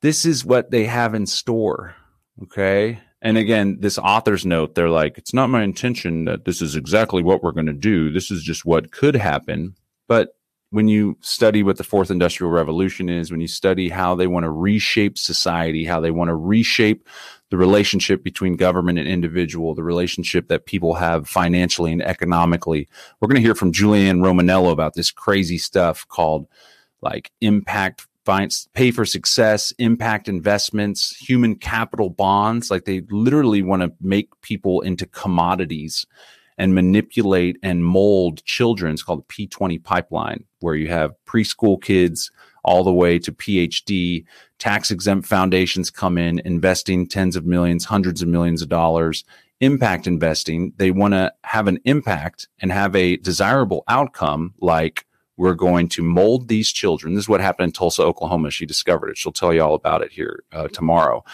This 0.00 0.24
is 0.24 0.44
what 0.44 0.70
they 0.70 0.84
have 0.84 1.16
in 1.16 1.26
store. 1.26 1.96
Okay. 2.44 3.00
And 3.20 3.36
again, 3.36 3.78
this 3.80 3.98
author's 3.98 4.46
note, 4.46 4.76
they're 4.76 4.88
like, 4.88 5.18
it's 5.18 5.34
not 5.34 5.50
my 5.50 5.64
intention 5.64 6.26
that 6.26 6.44
this 6.44 6.62
is 6.62 6.76
exactly 6.76 7.24
what 7.24 7.42
we're 7.42 7.50
going 7.50 7.66
to 7.66 7.72
do. 7.72 8.12
This 8.12 8.30
is 8.30 8.44
just 8.44 8.64
what 8.64 8.92
could 8.92 9.16
happen. 9.16 9.74
But 10.06 10.35
when 10.70 10.88
you 10.88 11.16
study 11.20 11.62
what 11.62 11.76
the 11.76 11.84
fourth 11.84 12.10
industrial 12.10 12.50
revolution 12.50 13.08
is, 13.08 13.30
when 13.30 13.40
you 13.40 13.46
study 13.46 13.88
how 13.88 14.14
they 14.14 14.26
want 14.26 14.44
to 14.44 14.50
reshape 14.50 15.16
society, 15.16 15.84
how 15.84 16.00
they 16.00 16.10
want 16.10 16.28
to 16.28 16.34
reshape 16.34 17.08
the 17.50 17.56
relationship 17.56 18.24
between 18.24 18.56
government 18.56 18.98
and 18.98 19.06
individual, 19.06 19.74
the 19.74 19.84
relationship 19.84 20.48
that 20.48 20.66
people 20.66 20.94
have 20.94 21.28
financially 21.28 21.92
and 21.92 22.02
economically, 22.02 22.88
we're 23.20 23.28
going 23.28 23.36
to 23.36 23.42
hear 23.42 23.54
from 23.54 23.72
Julianne 23.72 24.18
Romanello 24.18 24.72
about 24.72 24.94
this 24.94 25.12
crazy 25.12 25.58
stuff 25.58 26.06
called 26.08 26.48
like 27.00 27.30
impact 27.40 28.06
finance, 28.24 28.68
pay 28.74 28.90
for 28.90 29.04
success, 29.04 29.72
impact 29.78 30.28
investments, 30.28 31.16
human 31.16 31.54
capital 31.54 32.10
bonds. 32.10 32.70
Like 32.70 32.84
they 32.84 33.02
literally 33.08 33.62
want 33.62 33.82
to 33.82 33.92
make 34.00 34.28
people 34.42 34.80
into 34.80 35.06
commodities 35.06 36.04
and 36.58 36.74
manipulate 36.74 37.56
and 37.62 37.84
mold 37.84 38.44
children. 38.44 38.92
It's 38.92 39.02
called 39.02 39.24
the 39.26 39.46
P20 39.46 39.82
pipeline, 39.82 40.44
where 40.66 40.74
you 40.74 40.88
have 40.88 41.14
preschool 41.26 41.80
kids 41.80 42.32
all 42.64 42.82
the 42.82 42.92
way 42.92 43.20
to 43.20 43.30
PhD. 43.30 44.24
Tax 44.58 44.90
exempt 44.90 45.28
foundations 45.28 45.90
come 45.92 46.18
in, 46.18 46.40
investing 46.40 47.06
tens 47.06 47.36
of 47.36 47.46
millions, 47.46 47.84
hundreds 47.84 48.20
of 48.20 48.26
millions 48.26 48.62
of 48.62 48.68
dollars. 48.68 49.24
Impact 49.60 50.08
investing, 50.08 50.72
they 50.76 50.90
want 50.90 51.14
to 51.14 51.32
have 51.44 51.68
an 51.68 51.78
impact 51.84 52.48
and 52.58 52.72
have 52.72 52.96
a 52.96 53.16
desirable 53.18 53.84
outcome 53.86 54.54
like 54.60 55.06
we're 55.36 55.54
going 55.54 55.88
to 55.90 56.02
mold 56.02 56.48
these 56.48 56.72
children. 56.72 57.14
This 57.14 57.24
is 57.24 57.28
what 57.28 57.40
happened 57.40 57.68
in 57.68 57.72
Tulsa, 57.72 58.02
Oklahoma. 58.02 58.50
She 58.50 58.66
discovered 58.66 59.10
it. 59.10 59.16
She'll 59.16 59.30
tell 59.30 59.54
you 59.54 59.62
all 59.62 59.74
about 59.74 60.02
it 60.02 60.10
here 60.10 60.42
uh, 60.52 60.66
tomorrow. 60.66 61.24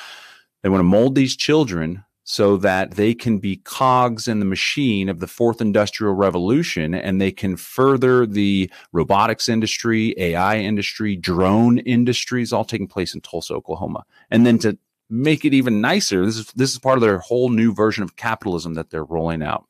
They 0.63 0.69
want 0.69 0.81
to 0.81 0.85
mold 0.85 1.15
these 1.15 1.37
children 1.37 2.05
so 2.25 2.57
that 2.57 2.93
they 2.93 3.15
can 3.15 3.39
be 3.39 3.57
cogs 3.57 4.29
in 4.29 4.39
the 4.39 4.45
machine 4.45 5.09
of 5.09 5.19
the 5.19 5.27
fourth 5.27 5.61
industrial 5.61 6.15
revolution 6.15 6.95
and 6.95 7.21
they 7.21 7.33
can 7.33 7.57
further 7.57 8.27
the 8.27 8.71
robotics 8.93 9.49
industry, 9.49 10.15
AI 10.17 10.59
industry, 10.59 11.17
drone 11.17 11.79
industries 11.79 12.53
all 12.53 12.65
taking 12.65 12.87
place 12.87 13.15
in 13.15 13.21
Tulsa, 13.21 13.55
Oklahoma. 13.55 14.05
And 14.31 14.47
then 14.47 14.59
to 14.59 14.79
make 15.11 15.45
it 15.45 15.53
even 15.53 15.81
nicer, 15.81 16.25
this 16.25 16.37
is 16.37 16.47
this 16.53 16.73
is 16.73 16.79
part 16.79 16.97
of 16.97 17.03
their 17.03 17.19
whole 17.19 17.51
new 17.51 17.75
version 17.75 18.05
of 18.05 18.17
capitalism 18.17 18.75
that 18.75 18.91
they're 18.91 19.05
rolling 19.05 19.43
out. 19.43 19.67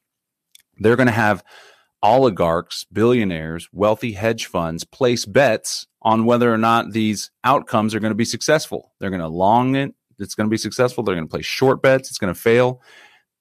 They're 0.79 0.97
going 0.97 1.07
to 1.07 1.13
have 1.13 1.43
oligarchs, 2.03 2.85
billionaires, 2.93 3.69
wealthy 3.73 4.13
hedge 4.13 4.47
funds 4.47 4.85
place 4.85 5.25
bets 5.25 5.87
on 6.03 6.25
whether 6.25 6.53
or 6.53 6.59
not 6.59 6.93
these 6.93 7.31
outcomes 7.45 7.95
are 7.95 8.01
going 8.01 8.11
to 8.11 8.17
be 8.17 8.25
successful. 8.25 8.93
They're 8.99 9.11
going 9.11 9.21
to 9.21 9.29
long 9.29 9.77
it 9.77 9.95
it's 10.19 10.35
going 10.35 10.47
to 10.47 10.51
be 10.51 10.57
successful. 10.57 11.03
They're 11.03 11.15
going 11.15 11.27
to 11.27 11.31
play 11.31 11.43
short 11.43 11.83
bets. 11.83 12.09
It's 12.09 12.19
going 12.19 12.33
to 12.33 12.39
fail. 12.39 12.81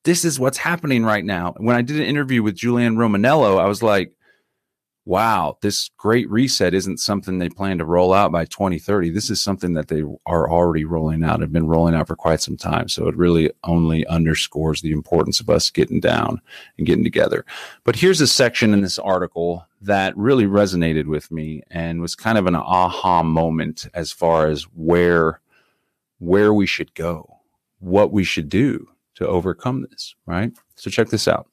This 0.04 0.26
is 0.26 0.40
what's 0.40 0.58
happening 0.58 1.04
right 1.04 1.24
now. 1.24 1.54
When 1.58 1.76
I 1.76 1.82
did 1.82 1.98
an 1.98 2.06
interview 2.06 2.42
with 2.42 2.58
Julianne 2.58 2.96
Romanello, 2.96 3.60
I 3.60 3.68
was 3.68 3.84
like, 3.84 4.14
wow, 5.06 5.58
this 5.62 5.90
great 5.98 6.30
reset 6.30 6.74
isn't 6.74 7.00
something 7.00 7.40
they 7.40 7.50
plan 7.50 7.80
to 7.80 7.86
roll 7.86 8.14
out 8.14 8.32
by 8.32 8.46
2030. 8.46 9.10
This 9.10 9.30
is 9.30 9.42
something 9.42 9.74
that 9.74 9.88
they 9.88 10.04
are 10.26 10.50
already 10.50 10.86
rolling 10.86 11.24
out, 11.24 11.42
have 11.42 11.52
been 11.52 11.68
rolling 11.68 11.96
out 11.96 12.08
for 12.08 12.16
quite 12.16 12.42
some 12.42 12.56
time. 12.56 12.88
So 12.88 13.08
it 13.08 13.18
really 13.18 13.52
only 13.64 14.06
underscores 14.08 14.82
the 14.82 14.92
importance 14.92 15.40
of 15.40 15.50
us 15.50 15.72
getting 15.72 16.00
down 16.00 16.40
and 16.78 16.86
getting 16.86 17.04
together. 17.04 17.46
But 17.84 17.96
here's 17.96 18.22
a 18.22 18.28
section 18.28 18.74
in 18.74 18.82
this 18.82 19.00
article 19.00 19.66
that 19.82 20.16
really 20.16 20.46
resonated 20.46 21.08
with 21.08 21.32
me 21.32 21.64
and 21.72 22.00
was 22.00 22.16
kind 22.16 22.38
of 22.38 22.46
an 22.46 22.56
aha 22.56 23.24
moment 23.24 23.88
as 23.96 24.12
far 24.12 24.48
as 24.48 24.64
where 24.76 25.42
where 26.22 26.54
we 26.54 26.68
should 26.68 26.94
go, 26.94 27.40
what 27.80 28.12
we 28.12 28.24
should 28.24 28.48
do 28.48 28.88
to 29.16 29.28
overcome 29.28 29.82
this, 29.90 30.14
right? 30.28 30.52
So 30.76 30.92
check 30.92 31.10
this 31.10 31.28
out. 31.28 31.48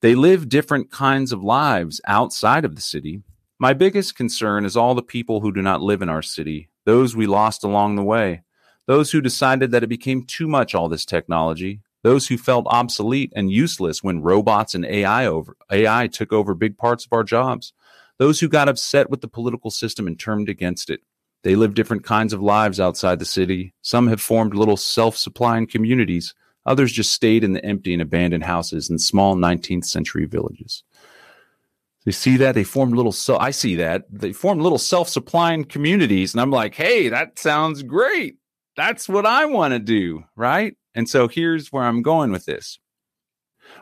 They 0.00 0.14
live 0.14 0.48
different 0.48 0.90
kinds 0.90 1.30
of 1.30 1.44
lives 1.44 2.00
outside 2.06 2.64
of 2.64 2.74
the 2.74 2.80
city. 2.80 3.22
My 3.58 3.74
biggest 3.74 4.16
concern 4.16 4.64
is 4.64 4.78
all 4.78 4.94
the 4.94 5.02
people 5.02 5.42
who 5.42 5.52
do 5.52 5.60
not 5.60 5.82
live 5.82 6.00
in 6.00 6.08
our 6.08 6.22
city, 6.22 6.70
those 6.86 7.14
we 7.14 7.26
lost 7.26 7.64
along 7.64 7.96
the 7.96 8.02
way, 8.02 8.44
those 8.86 9.12
who 9.12 9.20
decided 9.20 9.72
that 9.72 9.82
it 9.82 9.88
became 9.88 10.24
too 10.24 10.48
much 10.48 10.74
all 10.74 10.88
this 10.88 11.04
technology, 11.04 11.82
those 12.02 12.28
who 12.28 12.38
felt 12.38 12.66
obsolete 12.68 13.30
and 13.36 13.50
useless 13.50 14.02
when 14.02 14.22
robots 14.22 14.74
and 14.74 14.86
AI 14.86 15.26
over 15.26 15.54
AI 15.70 16.06
took 16.06 16.32
over 16.32 16.54
big 16.54 16.78
parts 16.78 17.04
of 17.04 17.12
our 17.12 17.24
jobs, 17.24 17.74
those 18.16 18.40
who 18.40 18.48
got 18.48 18.70
upset 18.70 19.10
with 19.10 19.20
the 19.20 19.28
political 19.28 19.70
system 19.70 20.06
and 20.06 20.18
turned 20.18 20.48
against 20.48 20.88
it, 20.88 21.00
they 21.46 21.54
live 21.54 21.74
different 21.74 22.02
kinds 22.02 22.32
of 22.32 22.42
lives 22.42 22.80
outside 22.80 23.20
the 23.20 23.24
city. 23.24 23.72
Some 23.80 24.08
have 24.08 24.20
formed 24.20 24.56
little 24.56 24.76
self 24.76 25.16
supplying 25.16 25.68
communities. 25.68 26.34
Others 26.66 26.90
just 26.90 27.12
stayed 27.12 27.44
in 27.44 27.52
the 27.52 27.64
empty 27.64 27.92
and 27.92 28.02
abandoned 28.02 28.42
houses 28.42 28.90
in 28.90 28.98
small 28.98 29.36
19th 29.36 29.84
century 29.84 30.24
villages. 30.24 30.82
You 32.04 32.10
see 32.10 32.36
that? 32.38 32.56
They 32.56 32.64
formed 32.64 32.96
little, 32.96 33.12
so 33.12 33.38
I 33.38 33.52
see 33.52 33.76
that. 33.76 34.06
They 34.10 34.32
formed 34.32 34.60
little 34.60 34.76
self 34.76 35.08
supplying 35.08 35.64
communities. 35.64 36.34
And 36.34 36.40
I'm 36.40 36.50
like, 36.50 36.74
hey, 36.74 37.10
that 37.10 37.38
sounds 37.38 37.84
great. 37.84 38.38
That's 38.76 39.08
what 39.08 39.24
I 39.24 39.44
want 39.44 39.70
to 39.70 39.78
do. 39.78 40.24
Right. 40.34 40.76
And 40.96 41.08
so 41.08 41.28
here's 41.28 41.70
where 41.70 41.84
I'm 41.84 42.02
going 42.02 42.32
with 42.32 42.46
this. 42.46 42.80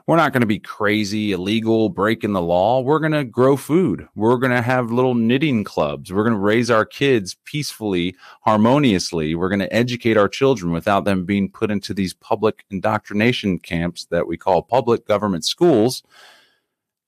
We're 0.07 0.17
not 0.17 0.35
going 0.35 0.43
to 0.43 0.47
be 0.47 0.59
crazy, 0.59 1.33
illegal, 1.33 1.89
breaking 1.89 2.35
the 2.35 2.43
law. 2.43 2.83
We're 2.83 2.99
going 2.99 3.13
to 3.13 3.25
grow 3.25 3.57
food. 3.57 4.07
We're 4.15 4.37
going 4.37 4.53
to 4.53 4.61
have 4.61 4.93
little 4.93 5.15
knitting 5.15 5.65
clubs. 5.65 6.13
We're 6.13 6.25
going 6.25 6.35
to 6.35 6.41
raise 6.41 6.71
our 6.71 6.85
kids 6.85 7.39
peacefully, 7.47 8.15
harmoniously. 8.43 9.35
We're 9.35 9.49
going 9.49 9.61
to 9.61 9.75
educate 9.75 10.19
our 10.19 10.29
children 10.29 10.73
without 10.73 11.07
them 11.07 11.25
being 11.25 11.51
put 11.51 11.71
into 11.71 11.95
these 11.95 12.13
public 12.13 12.67
indoctrination 12.71 13.59
camps 13.59 14.05
that 14.11 14.27
we 14.27 14.37
call 14.37 14.61
public 14.61 15.07
government 15.07 15.47
schools. 15.47 16.03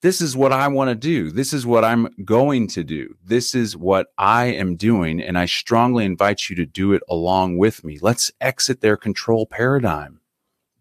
This 0.01 0.23
is 0.23 0.35
what 0.35 0.53
I 0.53 0.67
want 0.69 0.89
to 0.89 0.95
do. 0.95 1.31
This 1.31 1.53
is 1.53 1.67
what 1.67 1.85
I'm 1.85 2.09
going 2.25 2.67
to 2.69 2.83
do. 2.83 3.15
This 3.23 3.55
is 3.55 3.77
what 3.77 4.07
I 4.17 4.47
am 4.47 4.75
doing. 4.75 5.21
And 5.21 5.37
I 5.37 5.45
strongly 5.45 6.07
invite 6.07 6.49
you 6.49 6.57
to 6.57 6.65
do 6.65 6.95
it 6.95 7.03
along 7.11 7.59
with 7.59 7.85
me. 7.85 7.99
Let's 8.01 8.33
exit 8.41 8.81
their 8.81 8.97
control 8.97 9.45
paradigm. 9.45 10.21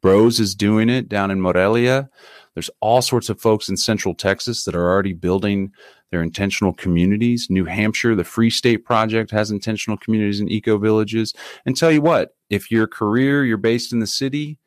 Broze 0.05 0.39
is 0.39 0.53
doing 0.53 0.87
it 0.87 1.09
down 1.09 1.31
in 1.31 1.41
Morelia. 1.41 2.07
There's 2.53 2.69
all 2.79 3.01
sorts 3.01 3.27
of 3.27 3.41
folks 3.41 3.69
in 3.69 3.75
Central 3.75 4.13
Texas 4.13 4.63
that 4.63 4.75
are 4.75 4.87
already 4.87 5.13
building 5.13 5.71
their 6.11 6.21
intentional 6.21 6.73
communities. 6.73 7.47
New 7.49 7.65
Hampshire, 7.65 8.13
the 8.13 8.23
Free 8.23 8.51
State 8.51 8.85
Project 8.85 9.31
has 9.31 9.49
intentional 9.49 9.97
communities 9.97 10.39
and 10.39 10.51
eco 10.51 10.77
villages. 10.77 11.33
And 11.65 11.75
tell 11.75 11.91
you 11.91 12.03
what, 12.03 12.35
if 12.51 12.69
your 12.69 12.85
career, 12.85 13.43
you're 13.45 13.57
based 13.57 13.91
in 13.91 13.99
the 13.99 14.05
city, 14.05 14.59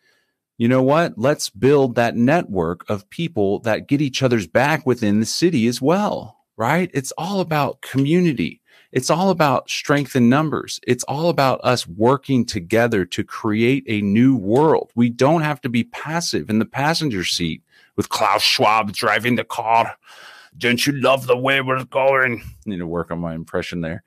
you 0.56 0.66
know 0.66 0.82
what? 0.82 1.16
Let's 1.16 1.50
build 1.50 1.94
that 1.94 2.16
network 2.16 2.84
of 2.90 3.08
people 3.08 3.60
that 3.60 3.86
get 3.86 4.00
each 4.00 4.24
other's 4.24 4.48
back 4.48 4.86
within 4.86 5.20
the 5.20 5.26
city 5.26 5.68
as 5.68 5.80
well, 5.80 6.36
right? 6.56 6.90
It's 6.92 7.12
all 7.16 7.38
about 7.38 7.80
community. 7.80 8.60
It's 8.90 9.10
all 9.10 9.28
about 9.28 9.68
strength 9.68 10.16
in 10.16 10.30
numbers. 10.30 10.80
It's 10.86 11.04
all 11.04 11.28
about 11.28 11.60
us 11.62 11.86
working 11.86 12.46
together 12.46 13.04
to 13.04 13.22
create 13.22 13.84
a 13.86 14.00
new 14.00 14.34
world. 14.34 14.90
We 14.94 15.10
don't 15.10 15.42
have 15.42 15.60
to 15.62 15.68
be 15.68 15.84
passive 15.84 16.48
in 16.48 16.58
the 16.58 16.64
passenger 16.64 17.24
seat 17.24 17.62
with 17.96 18.08
Klaus 18.08 18.42
Schwab 18.42 18.92
driving 18.92 19.34
the 19.34 19.44
car. 19.44 19.94
Don't 20.56 20.86
you 20.86 20.94
love 20.94 21.26
the 21.26 21.36
way 21.36 21.60
we're 21.60 21.84
going? 21.84 22.40
I 22.42 22.70
need 22.70 22.78
to 22.78 22.86
work 22.86 23.10
on 23.10 23.18
my 23.18 23.34
impression 23.34 23.82
there. 23.82 24.04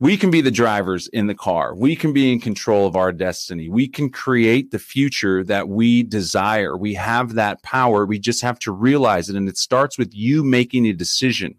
We 0.00 0.16
can 0.16 0.30
be 0.30 0.40
the 0.40 0.50
drivers 0.50 1.06
in 1.08 1.28
the 1.28 1.34
car. 1.34 1.74
We 1.74 1.94
can 1.94 2.12
be 2.12 2.32
in 2.32 2.40
control 2.40 2.86
of 2.86 2.96
our 2.96 3.12
destiny. 3.12 3.68
We 3.68 3.86
can 3.86 4.10
create 4.10 4.70
the 4.70 4.78
future 4.78 5.44
that 5.44 5.68
we 5.68 6.02
desire. 6.02 6.76
We 6.76 6.94
have 6.94 7.34
that 7.34 7.62
power. 7.62 8.04
We 8.04 8.18
just 8.18 8.42
have 8.42 8.58
to 8.60 8.72
realize 8.72 9.28
it. 9.28 9.36
And 9.36 9.48
it 9.48 9.58
starts 9.58 9.96
with 9.96 10.14
you 10.14 10.42
making 10.42 10.86
a 10.86 10.92
decision. 10.92 11.56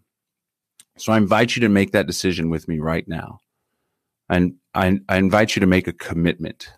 So 0.98 1.12
I 1.12 1.16
invite 1.18 1.56
you 1.56 1.60
to 1.60 1.68
make 1.68 1.92
that 1.92 2.06
decision 2.06 2.50
with 2.50 2.68
me 2.68 2.78
right 2.78 3.06
now. 3.06 3.40
And 4.28 4.54
I, 4.74 4.98
I 5.08 5.18
invite 5.18 5.54
you 5.54 5.60
to 5.60 5.66
make 5.66 5.86
a 5.86 5.92
commitment 5.92 6.72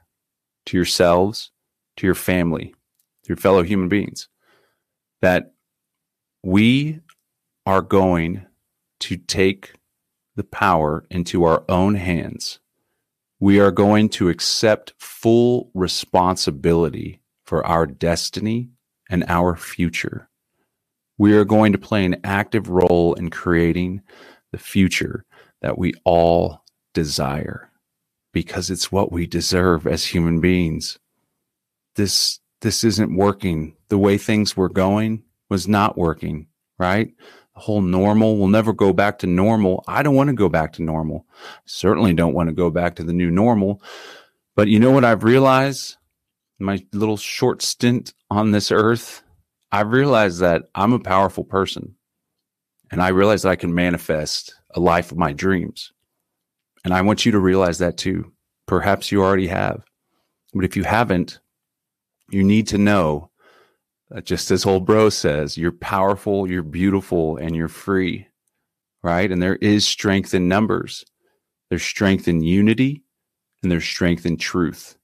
to 0.66 0.76
yourselves, 0.76 1.50
to 1.96 2.06
your 2.06 2.14
family, 2.14 2.74
to 3.22 3.28
your 3.28 3.36
fellow 3.36 3.62
human 3.62 3.88
beings, 3.88 4.28
that 5.22 5.52
we 6.42 7.00
are 7.64 7.82
going 7.82 8.46
to 9.00 9.16
take 9.16 9.72
the 10.36 10.44
power 10.44 11.04
into 11.10 11.44
our 11.44 11.64
own 11.68 11.94
hands. 11.94 12.60
We 13.40 13.60
are 13.60 13.70
going 13.70 14.08
to 14.10 14.28
accept 14.28 14.94
full 14.98 15.70
responsibility 15.74 17.20
for 17.44 17.64
our 17.66 17.86
destiny 17.86 18.70
and 19.08 19.24
our 19.28 19.56
future. 19.56 20.27
We 21.18 21.34
are 21.34 21.44
going 21.44 21.72
to 21.72 21.78
play 21.78 22.04
an 22.04 22.20
active 22.24 22.68
role 22.68 23.14
in 23.14 23.30
creating 23.30 24.02
the 24.52 24.58
future 24.58 25.24
that 25.60 25.76
we 25.76 25.92
all 26.04 26.64
desire 26.94 27.70
because 28.32 28.70
it's 28.70 28.92
what 28.92 29.10
we 29.10 29.26
deserve 29.26 29.86
as 29.86 30.06
human 30.06 30.40
beings. 30.40 30.98
This 31.96 32.40
this 32.60 32.84
isn't 32.84 33.16
working. 33.16 33.76
The 33.88 33.98
way 33.98 34.18
things 34.18 34.56
were 34.56 34.68
going 34.68 35.22
was 35.48 35.68
not 35.68 35.96
working, 35.96 36.46
right? 36.78 37.12
The 37.54 37.60
whole 37.60 37.80
normal. 37.80 38.36
We'll 38.36 38.48
never 38.48 38.72
go 38.72 38.92
back 38.92 39.18
to 39.20 39.26
normal. 39.26 39.84
I 39.86 40.02
don't 40.02 40.14
want 40.14 40.28
to 40.28 40.34
go 40.34 40.48
back 40.48 40.72
to 40.74 40.82
normal. 40.82 41.26
Certainly 41.66 42.14
don't 42.14 42.34
want 42.34 42.48
to 42.48 42.54
go 42.54 42.70
back 42.70 42.96
to 42.96 43.04
the 43.04 43.12
new 43.12 43.30
normal. 43.30 43.82
But 44.54 44.68
you 44.68 44.80
know 44.80 44.90
what 44.90 45.04
I've 45.04 45.24
realized? 45.24 45.96
My 46.58 46.84
little 46.92 47.16
short 47.16 47.62
stint 47.62 48.12
on 48.30 48.50
this 48.50 48.72
earth, 48.72 49.22
I've 49.70 49.92
realized 49.92 50.40
that 50.40 50.64
I'm 50.74 50.92
a 50.92 50.98
powerful 50.98 51.44
person. 51.44 51.94
And 52.90 53.02
I 53.02 53.08
realize 53.08 53.42
that 53.42 53.50
I 53.50 53.56
can 53.56 53.74
manifest 53.74 54.54
a 54.74 54.80
life 54.80 55.12
of 55.12 55.18
my 55.18 55.32
dreams. 55.32 55.92
And 56.84 56.94
I 56.94 57.02
want 57.02 57.26
you 57.26 57.32
to 57.32 57.38
realize 57.38 57.78
that 57.78 57.98
too. 57.98 58.32
Perhaps 58.66 59.12
you 59.12 59.22
already 59.22 59.46
have. 59.48 59.84
But 60.54 60.64
if 60.64 60.76
you 60.76 60.84
haven't, 60.84 61.40
you 62.30 62.42
need 62.42 62.66
to 62.68 62.78
know 62.78 63.30
uh, 64.14 64.22
just 64.22 64.50
as 64.50 64.64
old 64.64 64.86
bro 64.86 65.10
says, 65.10 65.58
you're 65.58 65.72
powerful, 65.72 66.50
you're 66.50 66.62
beautiful, 66.62 67.36
and 67.36 67.54
you're 67.54 67.68
free, 67.68 68.26
right? 69.02 69.30
And 69.30 69.42
there 69.42 69.56
is 69.56 69.86
strength 69.86 70.32
in 70.32 70.48
numbers. 70.48 71.04
There's 71.68 71.82
strength 71.82 72.26
in 72.26 72.42
unity, 72.42 73.02
and 73.62 73.70
there's 73.70 73.84
strength 73.84 74.24
in 74.24 74.38
truth. 74.38 74.96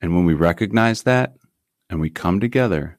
And 0.00 0.14
when 0.14 0.24
we 0.24 0.32
recognize 0.32 1.02
that 1.02 1.34
and 1.90 2.00
we 2.00 2.08
come 2.08 2.40
together, 2.40 2.98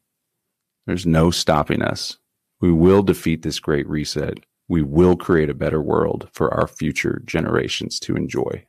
there's 0.86 1.06
no 1.06 1.32
stopping 1.32 1.82
us. 1.82 2.18
We 2.60 2.72
will 2.72 3.04
defeat 3.04 3.42
this 3.42 3.60
great 3.60 3.88
reset. 3.88 4.40
We 4.68 4.82
will 4.82 5.16
create 5.16 5.50
a 5.50 5.54
better 5.54 5.82
world 5.82 6.30
for 6.32 6.54
our 6.54 6.68
future 6.68 7.22
generations 7.26 8.00
to 8.02 8.16
enjoy. 8.16 8.66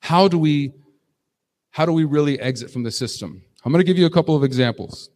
How 0.00 0.28
do 0.28 0.38
we 0.38 0.72
how 1.70 1.86
do 1.86 1.92
we 1.92 2.04
really 2.04 2.40
exit 2.40 2.70
from 2.70 2.82
the 2.82 2.90
system? 2.90 3.42
I'm 3.64 3.72
going 3.72 3.84
to 3.84 3.86
give 3.86 3.98
you 3.98 4.06
a 4.06 4.10
couple 4.10 4.34
of 4.34 4.42
examples. 4.42 5.10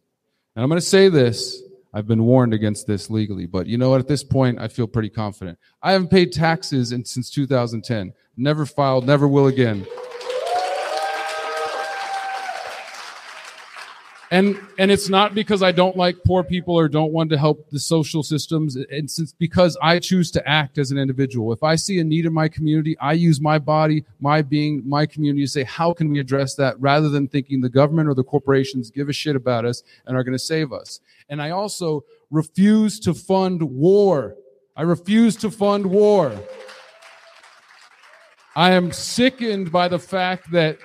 And 0.55 0.63
I'm 0.63 0.69
going 0.69 0.79
to 0.79 0.85
say 0.85 1.09
this. 1.09 1.61
I've 1.93 2.07
been 2.07 2.23
warned 2.23 2.53
against 2.53 2.87
this 2.87 3.09
legally, 3.09 3.45
but 3.45 3.67
you 3.67 3.77
know 3.77 3.89
what? 3.89 3.99
At 3.99 4.07
this 4.07 4.23
point, 4.23 4.59
I 4.59 4.67
feel 4.67 4.87
pretty 4.87 5.09
confident. 5.09 5.59
I 5.81 5.91
haven't 5.91 6.09
paid 6.09 6.31
taxes 6.31 6.91
in, 6.91 7.05
since 7.05 7.29
2010. 7.29 8.13
Never 8.35 8.65
filed, 8.65 9.05
never 9.05 9.27
will 9.27 9.47
again. 9.47 9.85
And 14.33 14.59
and 14.79 14.89
it's 14.89 15.09
not 15.09 15.35
because 15.35 15.61
I 15.61 15.71
don't 15.71 15.95
like 15.95 16.23
poor 16.25 16.43
people 16.43 16.73
or 16.73 16.87
don't 16.89 17.13
want 17.13 17.29
to 17.29 17.37
help 17.37 17.69
the 17.69 17.79
social 17.79 18.23
systems. 18.23 18.75
It's, 18.75 19.19
it's 19.19 19.31
because 19.31 19.77
I 19.79 19.99
choose 19.99 20.31
to 20.31 20.47
act 20.49 20.79
as 20.79 20.89
an 20.89 20.97
individual. 20.97 21.53
If 21.53 21.61
I 21.61 21.75
see 21.75 21.99
a 21.99 22.03
need 22.03 22.25
in 22.25 22.33
my 22.33 22.47
community, 22.47 22.97
I 22.97 23.13
use 23.13 23.39
my 23.39 23.59
body, 23.59 24.05
my 24.19 24.41
being, 24.41 24.81
my 24.89 25.05
community 25.05 25.43
to 25.43 25.47
say, 25.47 25.63
how 25.63 25.93
can 25.93 26.09
we 26.09 26.19
address 26.19 26.55
that, 26.55 26.79
rather 26.79 27.09
than 27.09 27.27
thinking 27.27 27.61
the 27.61 27.69
government 27.69 28.09
or 28.09 28.15
the 28.15 28.23
corporations 28.23 28.89
give 28.89 29.07
a 29.07 29.13
shit 29.13 29.35
about 29.35 29.65
us 29.65 29.83
and 30.07 30.17
are 30.17 30.23
going 30.23 30.33
to 30.33 30.39
save 30.39 30.73
us. 30.73 30.99
And 31.29 31.39
I 31.39 31.51
also 31.51 32.03
refuse 32.31 32.99
to 33.01 33.13
fund 33.13 33.61
war. 33.61 34.35
I 34.75 34.81
refuse 34.81 35.35
to 35.37 35.51
fund 35.51 35.85
war. 35.85 36.33
I 38.55 38.71
am 38.71 38.91
sickened 38.91 39.71
by 39.71 39.87
the 39.89 39.99
fact 39.99 40.51
that 40.53 40.79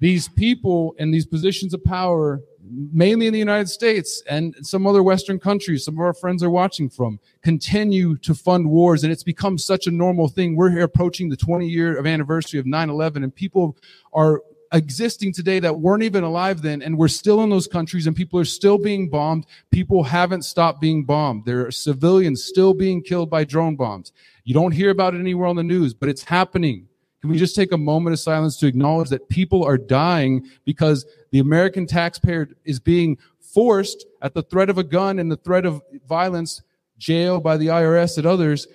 these 0.00 0.26
people 0.26 0.96
in 0.98 1.10
these 1.10 1.26
positions 1.26 1.74
of 1.74 1.84
power 1.84 2.40
mainly 2.70 3.26
in 3.26 3.32
the 3.32 3.38
United 3.38 3.68
States 3.68 4.22
and 4.28 4.54
some 4.62 4.86
other 4.86 5.02
Western 5.02 5.38
countries, 5.38 5.84
some 5.84 5.94
of 5.94 6.00
our 6.00 6.14
friends 6.14 6.42
are 6.42 6.50
watching 6.50 6.88
from, 6.88 7.18
continue 7.42 8.16
to 8.18 8.34
fund 8.34 8.70
wars. 8.70 9.02
And 9.04 9.12
it's 9.12 9.22
become 9.22 9.58
such 9.58 9.86
a 9.86 9.90
normal 9.90 10.28
thing. 10.28 10.56
We're 10.56 10.70
here 10.70 10.84
approaching 10.84 11.28
the 11.28 11.36
20 11.36 11.66
year 11.68 11.98
of 11.98 12.06
anniversary 12.06 12.60
of 12.60 12.66
9 12.66 12.90
11, 12.90 13.22
and 13.22 13.34
people 13.34 13.76
are 14.12 14.42
existing 14.72 15.32
today 15.32 15.60
that 15.60 15.80
weren't 15.80 16.02
even 16.02 16.24
alive 16.24 16.62
then, 16.62 16.82
and 16.82 16.96
we're 16.96 17.08
still 17.08 17.42
in 17.42 17.50
those 17.50 17.66
countries, 17.66 18.06
and 18.06 18.16
people 18.16 18.40
are 18.40 18.44
still 18.44 18.78
being 18.78 19.08
bombed. 19.08 19.46
People 19.70 20.04
haven't 20.04 20.42
stopped 20.42 20.80
being 20.80 21.04
bombed. 21.04 21.44
There 21.44 21.66
are 21.66 21.70
civilians 21.70 22.42
still 22.44 22.74
being 22.74 23.02
killed 23.02 23.28
by 23.28 23.44
drone 23.44 23.76
bombs. 23.76 24.12
You 24.44 24.54
don't 24.54 24.72
hear 24.72 24.90
about 24.90 25.14
it 25.14 25.20
anywhere 25.20 25.46
on 25.46 25.56
the 25.56 25.62
news, 25.62 25.94
but 25.94 26.08
it's 26.08 26.24
happening. 26.24 26.88
Can 27.22 27.30
we 27.30 27.38
just 27.38 27.54
take 27.54 27.70
a 27.70 27.78
moment 27.78 28.12
of 28.12 28.18
silence 28.18 28.56
to 28.58 28.66
acknowledge 28.66 29.08
that 29.10 29.28
people 29.28 29.64
are 29.64 29.78
dying 29.78 30.44
because 30.64 31.06
the 31.30 31.38
American 31.38 31.86
taxpayer 31.86 32.48
is 32.64 32.80
being 32.80 33.16
forced 33.38 34.06
at 34.20 34.34
the 34.34 34.42
threat 34.42 34.68
of 34.68 34.76
a 34.76 34.82
gun 34.82 35.20
and 35.20 35.30
the 35.30 35.36
threat 35.36 35.64
of 35.64 35.82
violence, 36.08 36.62
jail 36.98 37.38
by 37.38 37.56
the 37.56 37.68
IRS 37.68 38.18
and 38.18 38.26
others? 38.26 38.66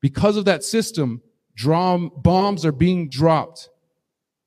Because 0.00 0.36
of 0.36 0.44
that 0.44 0.64
system, 0.64 1.22
drum, 1.54 2.10
bombs 2.16 2.66
are 2.66 2.72
being 2.72 3.08
dropped 3.08 3.70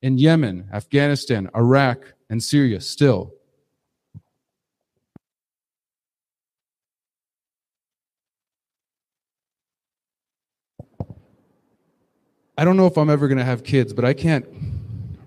in 0.02 0.18
Yemen, 0.18 0.68
Afghanistan, 0.74 1.50
Iraq, 1.56 2.16
and 2.30 2.44
Syria 2.44 2.82
still. 2.82 3.34
I 12.58 12.66
don't 12.66 12.76
know 12.76 12.88
if 12.88 12.98
I'm 12.98 13.10
ever 13.10 13.28
going 13.28 13.38
to 13.38 13.44
have 13.44 13.64
kids, 13.64 13.94
but 13.94 14.04
I 14.04 14.14
can't 14.14 14.46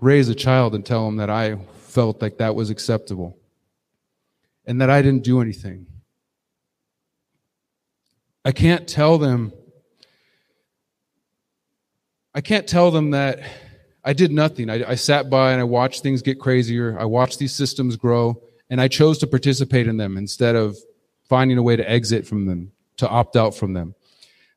raise 0.01 0.29
a 0.29 0.35
child 0.35 0.75
and 0.75 0.85
tell 0.85 1.07
them 1.07 1.17
that 1.17 1.31
I 1.31 1.57
felt 1.83 2.21
like 2.21 2.39
that 2.39 2.55
was 2.55 2.71
acceptable 2.71 3.37
and 4.67 4.81
that 4.81 4.91
I 4.91 5.01
didn't 5.03 5.23
do 5.23 5.41
anything. 5.41 5.87
I 8.45 8.53
can't 8.53 8.89
tell 8.89 9.19
them 9.19 9.53
I 12.33 12.41
can't 12.41 12.67
tell 12.67 12.93
them 12.93 13.11
that 13.11 13.41
I 14.05 14.13
did 14.13 14.31
nothing. 14.31 14.71
I, 14.71 14.91
I, 14.91 14.95
sat 14.95 15.29
by 15.29 15.51
and 15.51 15.61
I 15.61 15.65
watched 15.65 16.03
things 16.03 16.23
get 16.23 16.39
crazier. 16.39 16.97
I 16.99 17.05
watched 17.05 17.41
these 17.41 17.53
systems 17.53 17.97
grow, 17.97 18.41
and 18.71 18.81
I 18.81 18.87
chose 18.87 19.19
to 19.19 19.27
participate 19.27 19.89
in 19.89 19.97
them 19.97 20.17
instead 20.17 20.55
of 20.55 20.79
finding 21.29 21.59
a 21.59 21.63
way 21.63 21.75
to 21.75 21.91
exit 21.91 22.25
from 22.25 22.47
them, 22.47 22.71
to 22.99 23.09
opt 23.09 23.37
out 23.37 23.57
from 23.57 23.73
them. 23.73 23.97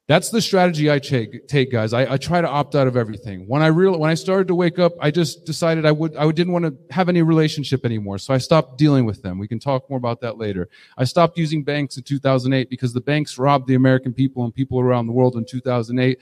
That's 0.06 0.30
the 0.30 0.42
strategy 0.42 0.92
I 0.92 1.00
take, 1.00 1.48
take 1.48 1.72
guys. 1.72 1.94
I, 1.94 2.14
I, 2.14 2.18
try 2.18 2.42
to 2.42 2.48
opt 2.48 2.76
out 2.76 2.88
of 2.88 2.98
everything. 2.98 3.48
When 3.48 3.62
I 3.62 3.68
real, 3.68 3.98
when 3.98 4.12
I 4.12 4.16
started 4.16 4.50
to 4.50 4.56
wake 4.56 4.78
up, 4.78 4.92
I 5.00 5.12
just 5.12 5.46
decided 5.46 5.86
I 5.86 5.94
would, 5.94 6.14
I 6.18 6.30
didn't 6.30 6.52
want 6.52 6.66
to 6.66 6.94
have 6.94 7.08
any 7.08 7.22
relationship 7.22 7.86
anymore. 7.86 8.18
So 8.18 8.34
I 8.34 8.38
stopped 8.38 8.78
dealing 8.78 9.06
with 9.06 9.22
them. 9.22 9.40
We 9.40 9.48
can 9.48 9.60
talk 9.60 9.90
more 9.90 9.96
about 9.96 10.20
that 10.20 10.38
later. 10.38 10.68
I 10.98 11.06
stopped 11.06 11.38
using 11.38 11.64
banks 11.64 11.96
in 11.96 12.04
2008 12.04 12.70
because 12.70 12.92
the 12.92 13.00
banks 13.00 13.38
robbed 13.38 13.66
the 13.68 13.76
American 13.76 14.14
people 14.14 14.44
and 14.44 14.54
people 14.54 14.78
around 14.78 15.08
the 15.08 15.14
world 15.14 15.38
in 15.38 15.46
2008. 15.46 16.20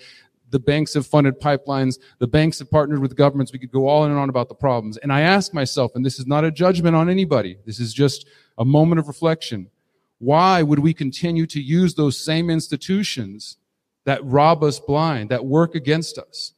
the 0.52 0.60
banks 0.60 0.94
have 0.94 1.08
funded 1.08 1.40
pipelines. 1.40 1.98
The 2.20 2.28
banks 2.28 2.60
have 2.60 2.70
partnered 2.70 3.00
with 3.00 3.16
governments. 3.16 3.52
We 3.52 3.58
could 3.58 3.72
go 3.72 3.88
all 3.88 4.04
in 4.04 4.12
and 4.12 4.20
on 4.20 4.30
about 4.30 4.50
the 4.50 4.54
problems. 4.54 4.98
And 4.98 5.12
I 5.12 5.22
ask 5.22 5.56
myself, 5.56 5.94
and 5.96 6.06
this 6.06 6.20
is 6.20 6.28
not 6.28 6.44
a 6.44 6.52
judgment 6.52 6.96
on 6.96 7.10
anybody. 7.10 7.58
This 7.66 7.80
is 7.80 7.96
just 7.96 8.28
a 8.60 8.66
moment 8.66 9.00
of 9.00 9.08
reflection. 9.08 9.72
Why 10.20 10.62
would 10.62 10.80
we 10.80 10.94
continue 10.94 11.48
to 11.48 11.60
use 11.60 11.96
those 11.96 12.24
same 12.24 12.52
institutions 12.52 13.58
that 14.06 14.24
rob 14.24 14.64
us 14.64 14.80
blind, 14.80 15.30
that 15.30 15.46
work 15.46 15.76
against 15.76 16.18
us? 16.18 16.54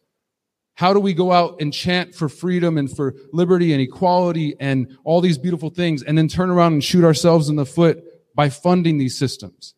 How 0.75 0.93
do 0.93 0.99
we 0.99 1.13
go 1.13 1.31
out 1.31 1.61
and 1.61 1.71
chant 1.71 2.15
for 2.15 2.27
freedom 2.27 2.77
and 2.77 2.93
for 2.93 3.15
liberty 3.31 3.73
and 3.73 3.81
equality 3.81 4.55
and 4.59 4.97
all 5.03 5.21
these 5.21 5.37
beautiful 5.37 5.69
things 5.69 6.01
and 6.01 6.17
then 6.17 6.27
turn 6.27 6.49
around 6.49 6.73
and 6.73 6.83
shoot 6.83 7.03
ourselves 7.03 7.49
in 7.49 7.55
the 7.55 7.65
foot 7.65 8.03
by 8.35 8.49
funding 8.49 8.97
these 8.97 9.17
systems? 9.17 9.75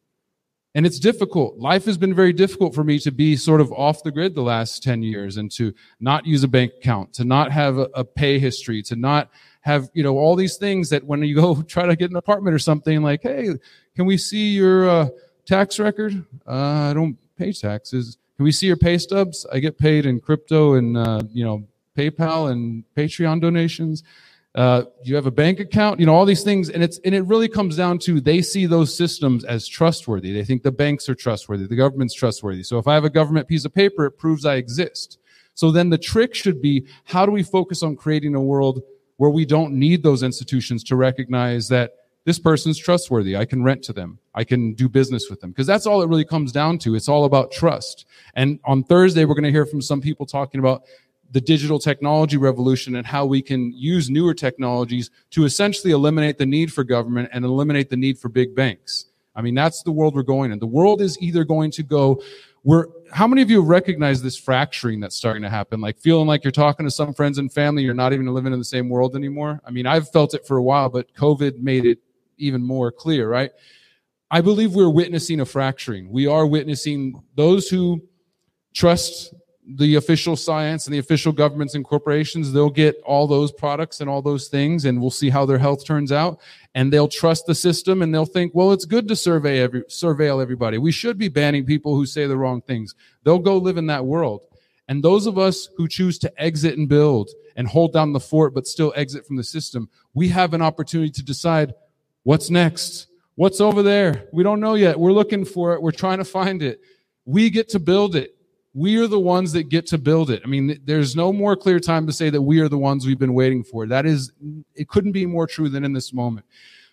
And 0.74 0.86
it's 0.86 1.00
difficult. 1.00 1.58
Life 1.58 1.86
has 1.86 1.98
been 1.98 2.14
very 2.14 2.34
difficult 2.34 2.76
for 2.76 2.84
me 2.84 3.00
to 3.00 3.12
be 3.12 3.38
sort 3.38 3.62
of 3.62 3.72
off 3.72 4.04
the 4.04 4.12
grid 4.12 4.36
the 4.36 4.42
last 4.42 4.84
10 4.84 5.04
years 5.04 5.38
and 5.38 5.50
to 5.54 5.74
not 6.02 6.26
use 6.26 6.44
a 6.44 6.50
bank 6.50 6.74
account, 6.78 7.14
to 7.14 7.24
not 7.24 7.50
have 7.52 7.78
a, 7.78 8.04
pay 8.04 8.40
history, 8.40 8.82
to 8.84 8.98
not 8.98 9.32
have, 9.62 9.90
you 9.94 10.04
know, 10.04 10.18
all 10.18 10.36
these 10.36 10.58
things 10.58 10.90
that 10.90 11.06
when 11.06 11.24
you 11.24 11.34
go 11.34 11.62
try 11.68 11.86
to 11.86 11.96
get 11.96 12.12
an 12.12 12.18
apartment 12.18 12.54
or 12.54 12.60
something 12.60 13.02
like, 13.02 13.22
hey, 13.24 13.50
can 13.96 14.06
we 14.06 14.18
see 14.18 14.50
your 14.50 14.90
uh, 14.90 15.08
tax 15.46 15.80
record? 15.80 16.26
Uh, 16.46 16.52
I 16.90 16.94
don't 16.94 17.18
pay 17.38 17.52
taxes 17.52 18.18
can 18.36 18.44
we 18.44 18.52
see 18.52 18.68
your 18.68 18.76
pay 18.76 18.98
stubs? 18.98 19.46
I 19.52 19.60
get 19.60 19.78
paid 19.78 20.06
in 20.06 20.20
crypto 20.20 20.74
and 20.74 20.98
uh, 20.98 21.22
you 21.32 21.46
know 21.46 21.66
PayPal 21.98 22.52
and 22.52 22.84
Patreon 22.96 23.40
donations. 23.40 24.04
Uh, 24.54 24.84
you 25.04 25.16
have 25.16 25.26
a 25.26 25.32
bank 25.32 25.60
account, 25.60 26.00
you 26.00 26.06
know, 26.06 26.14
all 26.14 26.26
these 26.26 26.44
things. 26.44 26.70
And 26.70 26.82
it's, 26.82 26.98
and 27.04 27.14
it 27.14 27.24
really 27.26 27.50
comes 27.50 27.76
down 27.76 28.00
to 28.00 28.22
they 28.22 28.42
see 28.42 28.66
those 28.66 28.96
systems 28.96 29.44
as 29.44 29.68
trustworthy. 29.68 30.32
They 30.32 30.46
think 30.46 30.64
the 30.64 30.72
banks 30.72 31.10
are 31.10 31.16
trustworthy. 31.16 31.68
The 31.68 31.76
government's 31.76 32.14
trustworthy. 32.14 32.64
So 32.64 32.78
if 32.78 32.88
I 32.88 32.94
have 32.94 33.04
a 33.04 33.10
government 33.10 33.50
piece 33.50 33.66
of 33.66 33.74
paper, 33.74 34.06
it 34.06 34.12
proves 34.12 34.46
I 34.46 34.56
exist. 34.56 35.20
So 35.56 35.72
then 35.72 35.90
the 35.90 35.98
trick 35.98 36.34
should 36.34 36.62
be, 36.62 36.86
how 37.04 37.26
do 37.26 37.34
we 37.34 37.44
focus 37.44 37.84
on 37.84 37.98
creating 37.98 38.34
a 38.34 38.40
world 38.40 38.82
where 39.18 39.30
we 39.30 39.46
don't 39.46 39.74
need 39.74 40.04
those 40.04 40.24
institutions 40.24 40.86
to 40.86 40.96
recognize 40.96 41.68
that 41.68 41.92
this 42.26 42.40
person's 42.40 42.78
trustworthy. 42.78 43.38
I 43.38 43.46
can 43.46 43.64
rent 43.64 43.84
to 43.84 43.94
them. 43.94 44.20
I 44.34 44.44
can 44.44 44.74
do 44.74 44.90
business 44.90 45.30
with 45.30 45.40
them. 45.40 45.52
Because 45.52 45.68
that's 45.68 45.86
all 45.86 46.02
it 46.02 46.10
really 46.10 46.26
comes 46.26 46.52
down 46.52 46.80
to. 46.80 46.96
It's 46.96 47.08
all 47.08 47.26
about 47.26 47.52
trust. 47.52 48.06
And 48.34 48.60
on 48.66 48.84
Thursday, 48.84 49.26
we're 49.26 49.36
going 49.36 49.44
to 49.44 49.52
hear 49.52 49.66
from 49.66 49.82
some 49.82 50.02
people 50.02 50.26
talking 50.26 50.60
about 50.60 50.84
the 51.32 51.42
digital 51.42 51.80
technology 51.80 52.38
revolution 52.38 52.96
and 52.96 53.06
how 53.06 53.26
we 53.26 53.42
can 53.42 53.72
use 53.74 54.10
newer 54.10 54.34
technologies 54.34 55.12
to 55.32 55.46
essentially 55.46 55.92
eliminate 55.92 56.38
the 56.38 56.46
need 56.46 56.74
for 56.74 56.84
government 56.84 57.30
and 57.32 57.46
eliminate 57.46 57.90
the 57.90 57.98
need 57.98 58.18
for 58.18 58.30
big 58.30 58.56
banks. 58.56 59.06
I 59.36 59.42
mean, 59.42 59.54
that's 59.54 59.84
the 59.84 59.92
world 59.92 60.16
we're 60.16 60.24
going 60.24 60.52
in. 60.52 60.60
The 60.60 60.68
world 60.68 61.02
is 61.02 61.22
either 61.22 61.44
going 61.44 61.72
to 61.72 61.84
go, 61.84 62.22
we're, 62.64 62.88
how 63.12 63.28
many 63.28 63.42
of 63.42 63.52
you 63.52 63.62
recognize 63.62 64.22
this 64.22 64.38
fracturing 64.38 65.00
that's 65.00 65.16
starting 65.16 65.44
to 65.44 65.50
happen? 65.50 65.82
Like 65.82 66.00
feeling 66.00 66.26
like 66.26 66.44
you're 66.44 66.52
talking 66.52 66.86
to 66.86 66.92
some 66.92 67.14
friends 67.14 67.38
and 67.38 67.52
family, 67.52 67.84
you're 67.84 67.94
not 67.94 68.14
even 68.14 68.26
living 68.28 68.54
in 68.54 68.60
the 68.60 68.66
same 68.66 68.90
world 68.90 69.16
anymore. 69.16 69.62
I 69.66 69.72
mean, 69.72 69.86
I've 69.86 70.10
felt 70.10 70.34
it 70.34 70.48
for 70.48 70.58
a 70.58 70.64
while, 70.64 70.90
but 70.90 71.14
COVID 71.16 71.60
made 71.60 71.86
it 71.86 72.00
even 72.38 72.62
more 72.62 72.92
clear, 72.92 73.30
right? 73.30 73.52
I 74.32 74.42
believe 74.42 74.74
we're 74.74 74.90
witnessing 74.90 75.40
a 75.40 75.46
fracturing. 75.46 76.10
We 76.10 76.28
are 76.28 76.46
witnessing 76.46 77.22
those 77.36 77.70
who 77.70 78.02
trust 78.74 79.34
the 79.68 79.96
official 79.96 80.36
science 80.36 80.86
and 80.86 80.94
the 80.94 81.00
official 81.00 81.32
governments 81.32 81.74
and 81.74 81.84
corporations, 81.84 82.52
they'll 82.52 82.70
get 82.70 83.02
all 83.06 83.26
those 83.26 83.52
products 83.52 84.00
and 84.00 84.10
all 84.10 84.22
those 84.22 84.48
things, 84.48 84.86
and 84.86 85.02
we'll 85.02 85.10
see 85.10 85.30
how 85.30 85.46
their 85.46 85.58
health 85.58 85.86
turns 85.86 86.12
out. 86.12 86.40
And 86.76 86.92
they'll 86.92 87.08
trust 87.08 87.46
the 87.46 87.56
system 87.56 88.02
and 88.02 88.14
they'll 88.14 88.26
think, 88.26 88.54
well, 88.54 88.74
it's 88.74 88.86
good 88.86 89.08
to 89.08 89.16
survey 89.16 89.60
every, 89.60 89.82
surveil 89.84 90.42
everybody. 90.42 90.78
We 90.78 90.92
should 90.92 91.18
be 91.18 91.30
banning 91.30 91.66
people 91.66 91.96
who 91.96 92.06
say 92.06 92.28
the 92.28 92.38
wrong 92.38 92.62
things. 92.62 92.94
They'll 93.24 93.40
go 93.40 93.58
live 93.58 93.78
in 93.78 93.88
that 93.88 94.06
world. 94.06 94.42
And 94.88 95.04
those 95.04 95.26
of 95.26 95.40
us 95.40 95.70
who 95.78 95.88
choose 95.88 96.20
to 96.20 96.42
exit 96.42 96.78
and 96.78 96.88
build 96.88 97.32
and 97.56 97.68
hold 97.68 97.94
down 97.94 98.14
the 98.14 98.20
fort, 98.20 98.54
but 98.54 98.68
still 98.68 98.94
exit 98.96 99.26
from 99.26 99.38
the 99.38 99.44
system, 99.44 99.90
we 100.14 100.28
have 100.30 100.54
an 100.54 100.62
opportunity 100.62 101.10
to 101.12 101.24
decide 101.24 101.74
What's 102.26 102.50
next? 102.50 103.06
What's 103.36 103.62
over 103.62 103.84
there? 103.84 104.28
We 104.34 104.42
don't 104.42 104.60
know 104.60 104.74
yet. 104.74 105.00
We're 105.00 105.12
looking 105.12 105.46
for 105.46 105.76
it. 105.76 105.82
We're 105.84 105.92
trying 105.92 106.18
to 106.18 106.26
find 106.26 106.64
it. 106.64 106.82
We 107.24 107.52
get 107.52 107.70
to 107.70 107.80
build 107.80 108.16
it. 108.16 108.36
We 108.74 108.98
are 108.98 109.06
the 109.06 109.20
ones 109.20 109.54
that 109.54 109.70
get 109.70 109.86
to 109.88 110.00
build 110.00 110.32
it. 110.32 110.42
I 110.44 110.48
mean, 110.48 110.82
there's 110.86 111.16
no 111.16 111.32
more 111.32 111.56
clear 111.56 111.80
time 111.80 112.08
to 112.08 112.12
say 112.12 112.32
that 112.32 112.42
we 112.42 112.60
are 112.62 112.68
the 112.68 112.80
ones 112.80 113.06
we've 113.06 113.20
been 113.20 113.36
waiting 113.36 113.64
for. 113.64 113.86
That 113.86 114.08
is, 114.08 114.32
it 114.74 114.88
couldn't 114.90 115.12
be 115.12 115.28
more 115.28 115.46
true 115.46 115.70
than 115.70 115.86
in 115.86 115.94
this 115.94 116.14
moment. 116.14 116.48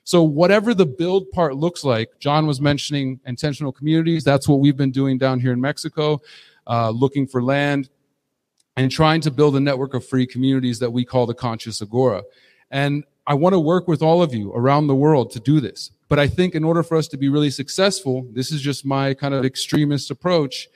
So 0.04 0.22
whatever 0.22 0.74
the 0.74 0.84
build 0.84 1.30
part 1.30 1.56
looks 1.56 1.82
like, 1.82 2.10
John 2.18 2.46
was 2.46 2.60
mentioning 2.60 3.18
intentional 3.24 3.72
communities. 3.72 4.24
That's 4.24 4.46
what 4.46 4.60
we've 4.60 4.76
been 4.76 4.92
doing 4.92 5.16
down 5.16 5.40
here 5.40 5.52
in 5.52 5.62
Mexico, 5.62 6.20
uh, 6.66 6.90
looking 6.90 7.26
for 7.26 7.42
land 7.42 7.88
and 8.76 8.90
trying 8.90 9.22
to 9.22 9.30
build 9.30 9.56
a 9.56 9.60
network 9.60 9.94
of 9.94 10.06
free 10.06 10.26
communities 10.26 10.78
that 10.80 10.90
we 10.90 11.06
call 11.06 11.24
the 11.24 11.34
Conscious 11.34 11.80
Agora. 11.80 12.22
And 12.70 13.04
I 13.26 13.34
want 13.34 13.52
to 13.52 13.60
work 13.60 13.86
with 13.86 14.02
all 14.02 14.22
of 14.22 14.34
you 14.34 14.52
around 14.52 14.86
the 14.86 14.94
world 14.94 15.30
to 15.32 15.40
do 15.40 15.60
this. 15.60 15.90
But 16.08 16.18
I 16.18 16.26
think 16.26 16.54
in 16.54 16.64
order 16.64 16.82
for 16.82 16.96
us 16.96 17.08
to 17.08 17.16
be 17.16 17.28
really 17.28 17.50
successful, 17.50 18.26
this 18.32 18.50
is 18.52 18.60
just 18.60 18.84
my 18.84 19.14
kind 19.14 19.32
of 19.32 19.44
extremist 19.44 20.10
approach. 20.10 20.68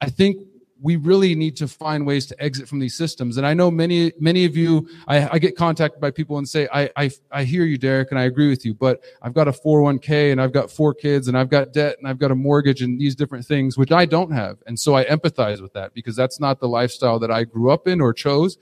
I 0.00 0.10
think 0.10 0.38
we 0.84 0.96
really 0.96 1.34
need 1.34 1.56
to 1.56 1.66
find 1.66 2.06
ways 2.06 2.26
to 2.26 2.42
exit 2.42 2.68
from 2.68 2.78
these 2.78 2.94
systems. 2.94 3.38
And 3.38 3.46
I 3.46 3.54
know 3.54 3.70
many, 3.70 4.12
many 4.20 4.44
of 4.44 4.54
you, 4.54 4.86
I, 5.08 5.28
I 5.30 5.38
get 5.38 5.56
contacted 5.56 5.98
by 5.98 6.10
people 6.10 6.36
and 6.36 6.46
say, 6.46 6.68
I, 6.70 6.90
I, 6.94 7.10
I 7.30 7.44
hear 7.44 7.64
you, 7.64 7.78
Derrick, 7.78 8.10
and 8.10 8.18
I 8.18 8.24
agree 8.24 8.50
with 8.50 8.66
you, 8.66 8.74
but 8.74 9.02
I've 9.22 9.32
got 9.32 9.48
a 9.48 9.52
401k 9.52 10.32
and 10.32 10.42
I've 10.42 10.52
got 10.52 10.70
four 10.70 10.92
kids 10.92 11.28
and 11.28 11.38
I've 11.38 11.48
got 11.48 11.72
debt 11.72 11.96
and 11.98 12.06
I've 12.06 12.18
got 12.18 12.32
a 12.32 12.34
mortgage 12.34 12.82
and 12.82 13.00
these 13.00 13.14
different 13.14 13.46
things, 13.46 13.78
which 13.78 13.92
I 13.92 14.04
don't 14.04 14.32
have. 14.32 14.58
And 14.66 14.78
so 14.78 14.94
I 14.94 15.06
empathize 15.06 15.62
with 15.62 15.72
that 15.72 15.94
because 15.94 16.16
that's 16.16 16.38
not 16.38 16.60
the 16.60 16.68
lifestyle 16.68 17.18
that 17.20 17.30
I 17.30 17.44
grew 17.44 17.70
up 17.70 17.88
in 17.88 18.02
or 18.02 18.12
chose. 18.12 18.58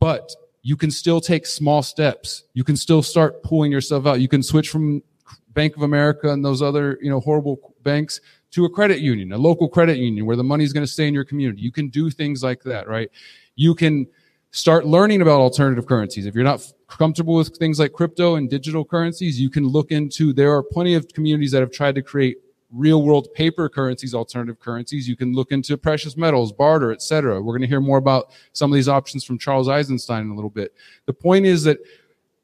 But 0.00 0.34
you 0.66 0.76
can 0.78 0.90
still 0.90 1.20
take 1.20 1.44
small 1.44 1.82
steps. 1.82 2.44
You 2.54 2.64
can 2.64 2.74
still 2.74 3.02
start 3.02 3.42
pulling 3.42 3.70
yourself 3.70 4.06
out. 4.06 4.20
You 4.20 4.28
can 4.28 4.42
switch 4.42 4.70
from 4.70 5.02
Bank 5.50 5.76
of 5.76 5.82
America 5.82 6.32
and 6.32 6.42
those 6.42 6.62
other, 6.62 6.98
you 7.02 7.10
know, 7.10 7.20
horrible 7.20 7.74
banks 7.82 8.22
to 8.52 8.64
a 8.64 8.70
credit 8.70 9.00
union, 9.00 9.32
a 9.32 9.38
local 9.38 9.68
credit 9.68 9.98
union 9.98 10.24
where 10.24 10.36
the 10.36 10.42
money 10.42 10.64
is 10.64 10.72
going 10.72 10.84
to 10.84 10.90
stay 10.90 11.06
in 11.06 11.12
your 11.12 11.24
community. 11.24 11.60
You 11.60 11.70
can 11.70 11.90
do 11.90 12.08
things 12.08 12.42
like 12.42 12.62
that, 12.62 12.88
right? 12.88 13.10
You 13.56 13.74
can 13.74 14.06
start 14.52 14.86
learning 14.86 15.20
about 15.20 15.38
alternative 15.38 15.84
currencies. 15.86 16.24
If 16.24 16.34
you're 16.34 16.44
not 16.44 16.66
comfortable 16.88 17.34
with 17.34 17.54
things 17.58 17.78
like 17.78 17.92
crypto 17.92 18.36
and 18.36 18.48
digital 18.48 18.86
currencies, 18.86 19.38
you 19.38 19.50
can 19.50 19.68
look 19.68 19.90
into, 19.90 20.32
there 20.32 20.54
are 20.54 20.62
plenty 20.62 20.94
of 20.94 21.06
communities 21.08 21.50
that 21.50 21.60
have 21.60 21.72
tried 21.72 21.94
to 21.96 22.02
create 22.02 22.38
real 22.74 23.02
world 23.02 23.28
paper 23.34 23.68
currencies, 23.68 24.14
alternative 24.14 24.58
currencies. 24.58 25.08
You 25.08 25.16
can 25.16 25.32
look 25.32 25.52
into 25.52 25.76
precious 25.78 26.16
metals, 26.16 26.52
barter, 26.52 26.92
etc. 26.92 27.40
We're 27.40 27.52
going 27.52 27.62
to 27.62 27.68
hear 27.68 27.80
more 27.80 27.98
about 27.98 28.32
some 28.52 28.72
of 28.72 28.74
these 28.74 28.88
options 28.88 29.24
from 29.24 29.38
Charles 29.38 29.68
Eisenstein 29.68 30.22
in 30.22 30.30
a 30.30 30.34
little 30.34 30.50
bit. 30.50 30.74
The 31.06 31.12
point 31.12 31.46
is 31.46 31.62
that 31.64 31.78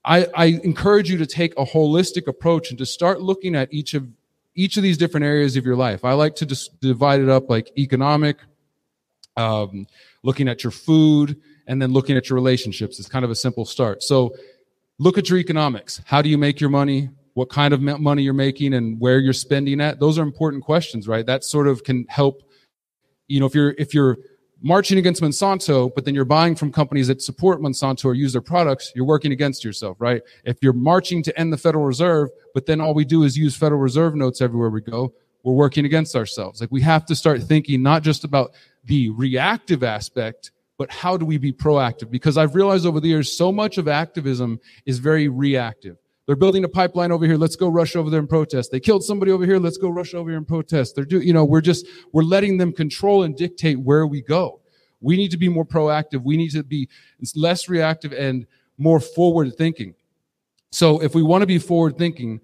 I, 0.04 0.26
I 0.34 0.44
encourage 0.62 1.10
you 1.10 1.18
to 1.18 1.26
take 1.26 1.52
a 1.58 1.64
holistic 1.64 2.26
approach 2.26 2.70
and 2.70 2.78
to 2.78 2.86
start 2.86 3.20
looking 3.20 3.54
at 3.54 3.72
each 3.72 3.94
of 3.94 4.08
each 4.54 4.76
of 4.76 4.82
these 4.82 4.98
different 4.98 5.24
areas 5.24 5.56
of 5.56 5.64
your 5.64 5.76
life. 5.76 6.04
I 6.04 6.12
like 6.12 6.34
to 6.36 6.46
just 6.46 6.80
divide 6.80 7.20
it 7.20 7.28
up 7.28 7.48
like 7.48 7.70
economic, 7.78 8.38
um, 9.36 9.86
looking 10.22 10.48
at 10.48 10.64
your 10.64 10.70
food, 10.70 11.40
and 11.66 11.80
then 11.80 11.92
looking 11.92 12.16
at 12.16 12.28
your 12.28 12.34
relationships. 12.34 12.98
It's 12.98 13.08
kind 13.08 13.24
of 13.24 13.30
a 13.30 13.34
simple 13.36 13.64
start. 13.64 14.02
So 14.02 14.34
look 14.98 15.18
at 15.18 15.30
your 15.30 15.38
economics. 15.38 16.02
How 16.04 16.20
do 16.20 16.28
you 16.28 16.36
make 16.36 16.60
your 16.60 16.70
money? 16.70 17.10
What 17.40 17.48
kind 17.48 17.72
of 17.72 17.80
money 17.80 18.22
you're 18.22 18.34
making 18.34 18.74
and 18.74 19.00
where 19.00 19.18
you're 19.18 19.32
spending 19.32 19.80
at 19.80 19.98
those 19.98 20.18
are 20.18 20.22
important 20.22 20.62
questions 20.62 21.08
right? 21.08 21.24
That 21.24 21.42
sort 21.42 21.68
of 21.68 21.82
can 21.84 22.04
help 22.10 22.42
you 23.28 23.40
know 23.40 23.46
if 23.46 23.54
you're 23.54 23.74
if 23.78 23.94
you're 23.94 24.18
marching 24.60 24.98
against 24.98 25.22
monsanto 25.22 25.90
but 25.94 26.04
then 26.04 26.14
you're 26.14 26.26
buying 26.26 26.54
from 26.54 26.70
companies 26.70 27.06
that 27.08 27.22
support 27.22 27.62
monsanto 27.62 28.04
or 28.04 28.12
use 28.12 28.34
their 28.34 28.42
products 28.42 28.92
you're 28.94 29.06
working 29.06 29.32
against 29.32 29.64
yourself 29.64 29.96
right? 30.00 30.20
If 30.44 30.58
you're 30.60 30.74
marching 30.74 31.22
to 31.22 31.40
end 31.40 31.50
the 31.50 31.56
federal 31.56 31.86
reserve 31.86 32.28
but 32.52 32.66
then 32.66 32.78
all 32.78 32.92
we 32.92 33.06
do 33.06 33.22
is 33.22 33.38
use 33.38 33.56
federal 33.56 33.80
reserve 33.80 34.14
notes 34.14 34.42
everywhere 34.42 34.68
we 34.68 34.82
go 34.82 35.14
we're 35.42 35.54
working 35.54 35.86
against 35.86 36.14
ourselves. 36.14 36.60
Like 36.60 36.70
we 36.70 36.82
have 36.82 37.06
to 37.06 37.16
start 37.16 37.42
thinking 37.42 37.82
not 37.82 38.02
just 38.02 38.22
about 38.24 38.52
the 38.84 39.08
reactive 39.08 39.82
aspect 39.82 40.50
but 40.76 40.90
how 40.90 41.16
do 41.16 41.24
we 41.24 41.38
be 41.38 41.54
proactive? 41.54 42.10
Because 42.10 42.36
i've 42.36 42.54
realized 42.54 42.84
over 42.84 43.00
the 43.00 43.08
years 43.08 43.34
so 43.34 43.50
much 43.50 43.78
of 43.78 43.88
activism 43.88 44.60
is 44.84 44.98
very 44.98 45.28
reactive 45.28 45.96
they're 46.26 46.36
building 46.36 46.64
a 46.64 46.68
pipeline 46.68 47.12
over 47.12 47.26
here. 47.26 47.36
Let's 47.36 47.56
go 47.56 47.68
rush 47.68 47.96
over 47.96 48.10
there 48.10 48.20
and 48.20 48.28
protest. 48.28 48.70
They 48.70 48.80
killed 48.80 49.02
somebody 49.02 49.32
over 49.32 49.44
here. 49.44 49.58
Let's 49.58 49.78
go 49.78 49.88
rush 49.88 50.14
over 50.14 50.30
here 50.30 50.38
and 50.38 50.46
protest. 50.46 50.94
They're 50.94 51.04
do, 51.04 51.20
you 51.20 51.32
know, 51.32 51.44
we're 51.44 51.60
just, 51.60 51.86
we're 52.12 52.22
letting 52.22 52.58
them 52.58 52.72
control 52.72 53.22
and 53.22 53.36
dictate 53.36 53.80
where 53.80 54.06
we 54.06 54.22
go. 54.22 54.60
We 55.00 55.16
need 55.16 55.30
to 55.30 55.38
be 55.38 55.48
more 55.48 55.64
proactive. 55.64 56.22
We 56.22 56.36
need 56.36 56.50
to 56.50 56.62
be 56.62 56.88
less 57.34 57.68
reactive 57.68 58.12
and 58.12 58.46
more 58.78 59.00
forward 59.00 59.56
thinking. 59.56 59.94
So 60.70 61.02
if 61.02 61.14
we 61.14 61.22
want 61.22 61.42
to 61.42 61.46
be 61.46 61.58
forward 61.58 61.98
thinking, 61.98 62.40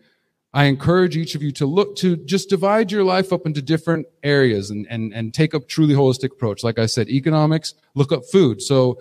I 0.52 0.64
encourage 0.64 1.16
each 1.16 1.34
of 1.34 1.42
you 1.42 1.52
to 1.52 1.66
look 1.66 1.96
to 1.96 2.16
just 2.16 2.48
divide 2.48 2.90
your 2.90 3.04
life 3.04 3.32
up 3.32 3.44
into 3.44 3.60
different 3.60 4.06
areas 4.22 4.70
and, 4.70 4.86
and, 4.88 5.12
and 5.12 5.34
take 5.34 5.52
a 5.52 5.60
truly 5.60 5.94
holistic 5.94 6.32
approach. 6.32 6.64
Like 6.64 6.78
I 6.78 6.86
said, 6.86 7.08
economics, 7.08 7.74
look 7.94 8.10
up 8.10 8.24
food. 8.24 8.62
So 8.62 8.98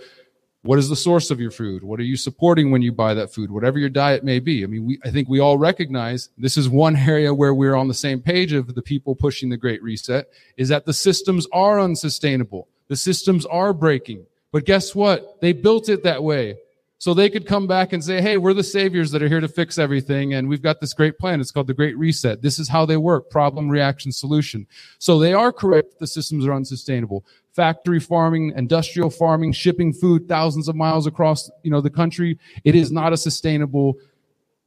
What 0.66 0.80
is 0.80 0.90
the 0.90 0.96
source 0.96 1.30
of 1.30 1.40
your 1.40 1.52
food? 1.52 1.84
What 1.84 2.00
are 2.00 2.04
you 2.04 2.18
supporting 2.18 2.72
when 2.72 2.82
you 2.82 2.92
buy 2.92 3.14
that 3.14 3.32
food? 3.32 3.52
Whatever 3.52 3.78
your 3.78 3.90
diet 3.90 4.24
may 4.24 4.40
be. 4.40 4.64
I 4.64 4.66
mean, 4.66 4.84
we, 4.84 5.00
I 5.06 5.12
think 5.12 5.30
we 5.30 5.40
all 5.40 5.60
recognize 5.60 6.30
this 6.40 6.58
is 6.58 6.68
one 6.68 6.96
area 6.96 7.36
where 7.36 7.54
we're 7.54 7.76
on 7.76 7.88
the 7.88 7.94
same 7.94 8.20
page 8.20 8.52
of 8.52 8.74
the 8.74 8.82
people 8.82 9.14
pushing 9.14 9.50
the 9.50 9.58
Great 9.58 9.84
Reset 9.84 10.28
is 10.58 10.70
that 10.70 10.86
the 10.86 10.94
systems 10.94 11.46
are 11.54 11.80
unsustainable. 11.80 12.68
The 12.88 12.96
systems 12.96 13.46
are 13.46 13.74
breaking. 13.74 14.26
But 14.52 14.66
guess 14.66 14.96
what? 14.96 15.40
They 15.40 15.54
built 15.54 15.88
it 15.88 16.02
that 16.02 16.24
way. 16.24 16.58
So 17.06 17.14
they 17.14 17.30
could 17.30 17.46
come 17.46 17.68
back 17.68 17.94
and 17.94 18.04
say, 18.04 18.20
hey, 18.20 18.38
we're 18.38 18.56
the 18.56 18.64
saviors 18.64 19.12
that 19.12 19.22
are 19.22 19.28
here 19.28 19.40
to 19.40 19.48
fix 19.48 19.78
everything. 19.78 20.34
And 20.34 20.50
we've 20.50 20.64
got 20.64 20.82
this 20.82 20.92
great 20.92 21.20
plan. 21.20 21.40
It's 21.40 21.52
called 21.52 21.68
the 21.68 21.74
Great 21.76 21.96
Reset. 22.00 22.42
This 22.42 22.58
is 22.58 22.68
how 22.68 22.84
they 22.84 22.98
work 22.98 23.30
problem, 23.30 23.70
reaction, 23.70 24.12
solution. 24.12 24.66
So 24.98 25.20
they 25.20 25.32
are 25.32 25.54
correct. 25.54 26.00
The 26.00 26.08
systems 26.08 26.48
are 26.48 26.54
unsustainable. 26.54 27.24
Factory 27.54 28.00
farming, 28.00 28.54
industrial 28.56 29.12
farming, 29.12 29.52
shipping 29.52 29.94
food 29.94 30.28
thousands 30.28 30.68
of 30.68 30.76
miles 30.76 31.06
across, 31.06 31.48
you 31.62 31.70
know, 31.70 31.80
the 31.80 31.92
country. 31.92 32.40
It 32.64 32.74
is 32.74 32.92
not 32.92 33.14
a 33.14 33.18
sustainable 33.18 34.00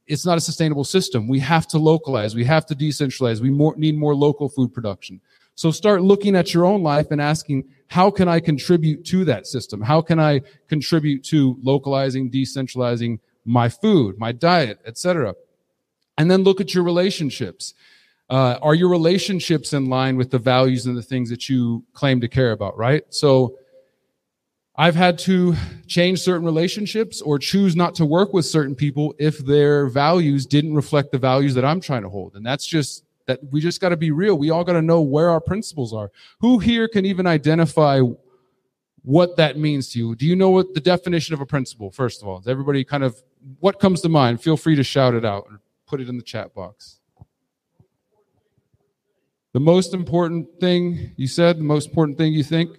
it's 0.07 0.25
not 0.25 0.37
a 0.37 0.41
sustainable 0.41 0.85
system. 0.85 1.27
We 1.27 1.39
have 1.39 1.67
to 1.67 1.77
localize. 1.77 2.35
We 2.35 2.45
have 2.45 2.65
to 2.67 2.73
decentralize. 2.73 3.41
We 3.41 3.49
more, 3.49 3.75
need 3.75 3.97
more 3.97 4.15
local 4.15 4.47
food 4.47 4.73
production. 4.73 5.19
So 5.55 5.71
start 5.71 6.03
looking 6.03 6.37
at 6.37 6.53
your 6.53 6.65
own 6.65 6.83
life 6.83 7.11
and 7.11 7.21
asking, 7.21 7.65
how 7.89 8.11
can 8.11 8.27
I 8.27 8.39
contribute 8.39 9.03
to 9.05 9.25
that 9.25 9.47
system? 9.47 9.81
How 9.81 10.01
can 10.01 10.19
I 10.19 10.41
contribute 10.67 11.23
to 11.25 11.57
localizing, 11.61 12.29
decentralizing 12.29 13.19
my 13.45 13.67
food, 13.67 14.19
my 14.19 14.31
diet, 14.31 14.79
etc.? 14.85 15.33
And 16.17 16.29
then 16.29 16.43
look 16.43 16.61
at 16.61 16.73
your 16.73 16.83
relationships. 16.83 17.73
Uh, 18.29 18.59
are 18.61 18.75
your 18.75 18.89
relationships 18.89 19.73
in 19.73 19.87
line 19.87 20.17
with 20.17 20.29
the 20.29 20.37
values 20.37 20.85
and 20.85 20.95
the 20.95 21.01
things 21.01 21.31
that 21.31 21.49
you 21.49 21.83
claim 21.93 22.21
to 22.21 22.27
care 22.27 22.51
about, 22.51 22.77
right? 22.77 23.03
So 23.09 23.57
I've 24.75 24.95
had 24.95 25.17
to 25.19 25.55
change 25.87 26.21
certain 26.21 26.45
relationships 26.45 27.21
or 27.21 27.39
choose 27.39 27.75
not 27.75 27.95
to 27.95 28.05
work 28.05 28.33
with 28.33 28.45
certain 28.45 28.75
people 28.75 29.15
if 29.17 29.39
their 29.39 29.87
values 29.87 30.45
didn't 30.45 30.75
reflect 30.75 31.11
the 31.11 31.17
values 31.17 31.55
that 31.55 31.65
I'm 31.65 31.81
trying 31.81 32.03
to 32.03 32.09
hold. 32.09 32.35
And 32.35 32.45
that's 32.45 32.67
just 32.67 33.03
that 33.29 33.39
we 33.51 33.61
just 33.61 33.79
got 33.79 33.89
to 33.89 33.97
be 33.97 34.09
real. 34.09 34.37
We 34.37 34.49
all 34.49 34.63
got 34.63 34.73
to 34.73 34.81
know 34.81 35.01
where 35.01 35.29
our 35.29 35.39
principles 35.39 35.93
are. 35.93 36.11
Who 36.41 36.57
here 36.57 36.87
can 36.87 37.05
even 37.05 37.27
identify 37.27 38.01
what 39.03 39.37
that 39.37 39.55
means 39.55 39.89
to 39.89 39.99
you? 39.99 40.15
Do 40.15 40.25
you 40.25 40.35
know 40.35 40.49
what 40.49 40.73
the 40.73 40.79
definition 40.79 41.35
of 41.35 41.39
a 41.39 41.45
principle, 41.45 41.91
first 41.91 42.23
of 42.23 42.27
all? 42.27 42.39
Is 42.39 42.47
everybody 42.47 42.83
kind 42.83 43.03
of, 43.03 43.21
what 43.59 43.79
comes 43.79 44.01
to 44.01 44.09
mind? 44.09 44.41
Feel 44.41 44.57
free 44.57 44.75
to 44.75 44.83
shout 44.83 45.13
it 45.13 45.23
out 45.23 45.45
or 45.47 45.61
put 45.85 46.01
it 46.01 46.09
in 46.09 46.17
the 46.17 46.23
chat 46.23 46.55
box. 46.55 46.99
The 49.53 49.59
most 49.59 49.93
important 49.93 50.47
thing 50.59 51.11
you 51.15 51.27
said, 51.27 51.59
the 51.59 51.63
most 51.63 51.89
important 51.89 52.17
thing 52.17 52.33
you 52.33 52.43
think? 52.43 52.77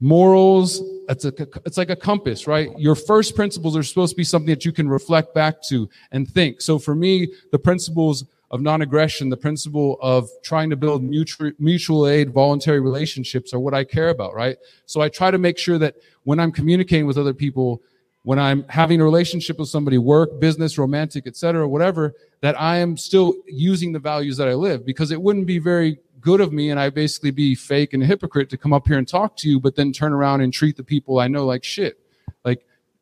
morals 0.00 0.80
it's, 1.08 1.24
a, 1.24 1.32
it's 1.66 1.76
like 1.76 1.90
a 1.90 1.96
compass 1.96 2.46
right 2.46 2.70
your 2.78 2.94
first 2.94 3.34
principles 3.34 3.76
are 3.76 3.82
supposed 3.82 4.12
to 4.12 4.16
be 4.16 4.22
something 4.22 4.50
that 4.50 4.64
you 4.64 4.70
can 4.70 4.88
reflect 4.88 5.34
back 5.34 5.60
to 5.60 5.88
and 6.12 6.28
think 6.28 6.60
so 6.60 6.78
for 6.78 6.94
me 6.94 7.26
the 7.50 7.58
principles 7.58 8.24
of 8.50 8.60
non-aggression, 8.60 9.28
the 9.28 9.36
principle 9.36 9.98
of 10.00 10.28
trying 10.42 10.70
to 10.70 10.76
build 10.76 11.02
mutual, 11.02 11.52
mutual 11.58 12.06
aid, 12.06 12.32
voluntary 12.32 12.80
relationships 12.80 13.52
are 13.52 13.60
what 13.60 13.74
I 13.74 13.84
care 13.84 14.08
about, 14.08 14.34
right? 14.34 14.56
So 14.86 15.00
I 15.00 15.08
try 15.08 15.30
to 15.30 15.38
make 15.38 15.58
sure 15.58 15.78
that 15.78 15.96
when 16.24 16.40
I'm 16.40 16.52
communicating 16.52 17.06
with 17.06 17.18
other 17.18 17.34
people, 17.34 17.82
when 18.22 18.38
I'm 18.38 18.64
having 18.68 19.00
a 19.00 19.04
relationship 19.04 19.58
with 19.58 19.68
somebody, 19.68 19.98
work, 19.98 20.40
business, 20.40 20.78
romantic, 20.78 21.26
etc., 21.26 21.68
whatever, 21.68 22.14
that 22.40 22.58
I 22.60 22.78
am 22.78 22.96
still 22.96 23.34
using 23.46 23.92
the 23.92 23.98
values 23.98 24.36
that 24.38 24.48
I 24.48 24.54
live 24.54 24.84
because 24.84 25.10
it 25.10 25.20
wouldn't 25.20 25.46
be 25.46 25.58
very 25.58 25.98
good 26.20 26.40
of 26.40 26.52
me 26.52 26.70
and 26.70 26.80
I 26.80 26.90
basically 26.90 27.30
be 27.30 27.54
fake 27.54 27.92
and 27.92 28.02
a 28.02 28.06
hypocrite 28.06 28.50
to 28.50 28.56
come 28.56 28.72
up 28.72 28.88
here 28.88 28.98
and 28.98 29.06
talk 29.06 29.36
to 29.38 29.48
you, 29.48 29.60
but 29.60 29.76
then 29.76 29.92
turn 29.92 30.12
around 30.12 30.40
and 30.40 30.52
treat 30.52 30.76
the 30.76 30.84
people 30.84 31.18
I 31.18 31.28
know 31.28 31.44
like 31.44 31.64
shit. 31.64 31.98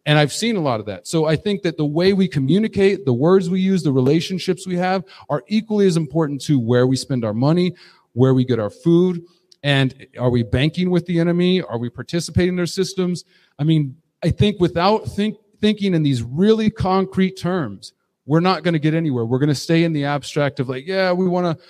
And 0.07 0.19
I've 0.19 0.33
seen 0.33 0.55
a 0.57 0.61
lot 0.61 0.79
of 0.79 0.87
that. 0.87 1.07
So 1.07 1.27
I 1.27 1.35
think 1.35 1.63
that 1.63 1.77
the 1.77 1.85
way 1.85 2.13
we 2.13 2.29
communicate, 2.29 3.05
the 3.05 3.13
words 3.13 3.51
we 3.51 3.61
use, 3.61 3.83
the 3.83 3.93
relationships 3.93 4.67
we 4.67 4.77
have 4.77 5.05
are 5.29 5.43
equally 5.49 5.87
as 5.87 5.97
important 5.97 6.41
to 6.43 6.61
where 6.61 6.87
we 6.87 6.97
spend 6.97 7.25
our 7.25 7.35
money, 7.35 7.75
where 8.13 8.33
we 8.33 8.45
get 8.45 8.61
our 8.61 8.71
food, 8.71 9.23
and 9.65 10.07
are 10.17 10.31
we 10.31 10.45
banking 10.45 10.91
with 10.91 11.07
the 11.07 11.19
enemy? 11.19 11.61
Are 11.61 11.77
we 11.77 11.91
participating 11.91 12.51
in 12.51 12.57
their 12.57 12.67
systems? 12.67 13.25
I 13.59 13.65
mean, 13.65 13.97
I 14.23 14.31
think 14.31 14.61
without 14.61 15.07
think, 15.07 15.39
thinking 15.61 15.93
in 15.93 16.05
these 16.05 16.23
really 16.23 16.71
concrete 16.71 17.37
terms, 17.37 17.93
we're 18.27 18.41
not 18.41 18.63
going 18.63 18.75
to 18.75 18.81
get 18.81 18.95
anywhere. 18.95 19.25
We're 19.25 19.41
going 19.41 19.49
to 19.49 19.57
stay 19.57 19.83
in 19.83 19.93
the 19.93 20.05
abstract 20.05 20.61
of 20.61 20.69
like, 20.69 20.87
yeah, 20.87 21.11
we 21.11 21.27
want 21.27 21.59
to, 21.59 21.65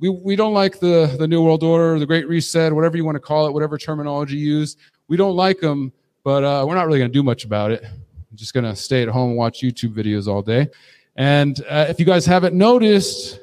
we, 0.00 0.08
we 0.08 0.34
don't 0.34 0.54
like 0.54 0.80
the, 0.80 1.14
the 1.18 1.28
New 1.28 1.42
World 1.42 1.62
Order, 1.62 1.98
the 1.98 2.06
Great 2.06 2.26
Reset, 2.26 2.72
whatever 2.72 2.96
you 2.96 3.04
want 3.04 3.16
to 3.16 3.20
call 3.20 3.46
it, 3.46 3.52
whatever 3.52 3.76
terminology 3.76 4.36
you 4.36 4.58
use. 4.58 4.78
We 5.08 5.18
don't 5.18 5.36
like 5.36 5.60
them 5.60 5.92
but 6.24 6.44
uh, 6.44 6.64
we're 6.66 6.74
not 6.74 6.86
really 6.86 6.98
going 6.98 7.10
to 7.10 7.18
do 7.18 7.22
much 7.22 7.44
about 7.44 7.70
it. 7.70 7.84
I'm 7.84 8.36
just 8.36 8.54
going 8.54 8.64
to 8.64 8.74
stay 8.76 9.02
at 9.02 9.08
home 9.08 9.30
and 9.30 9.38
watch 9.38 9.60
YouTube 9.60 9.94
videos 9.94 10.26
all 10.26 10.42
day. 10.42 10.68
And 11.16 11.60
uh, 11.68 11.86
if 11.88 11.98
you 11.98 12.06
guys 12.06 12.24
haven't 12.24 12.54
noticed, 12.54 13.40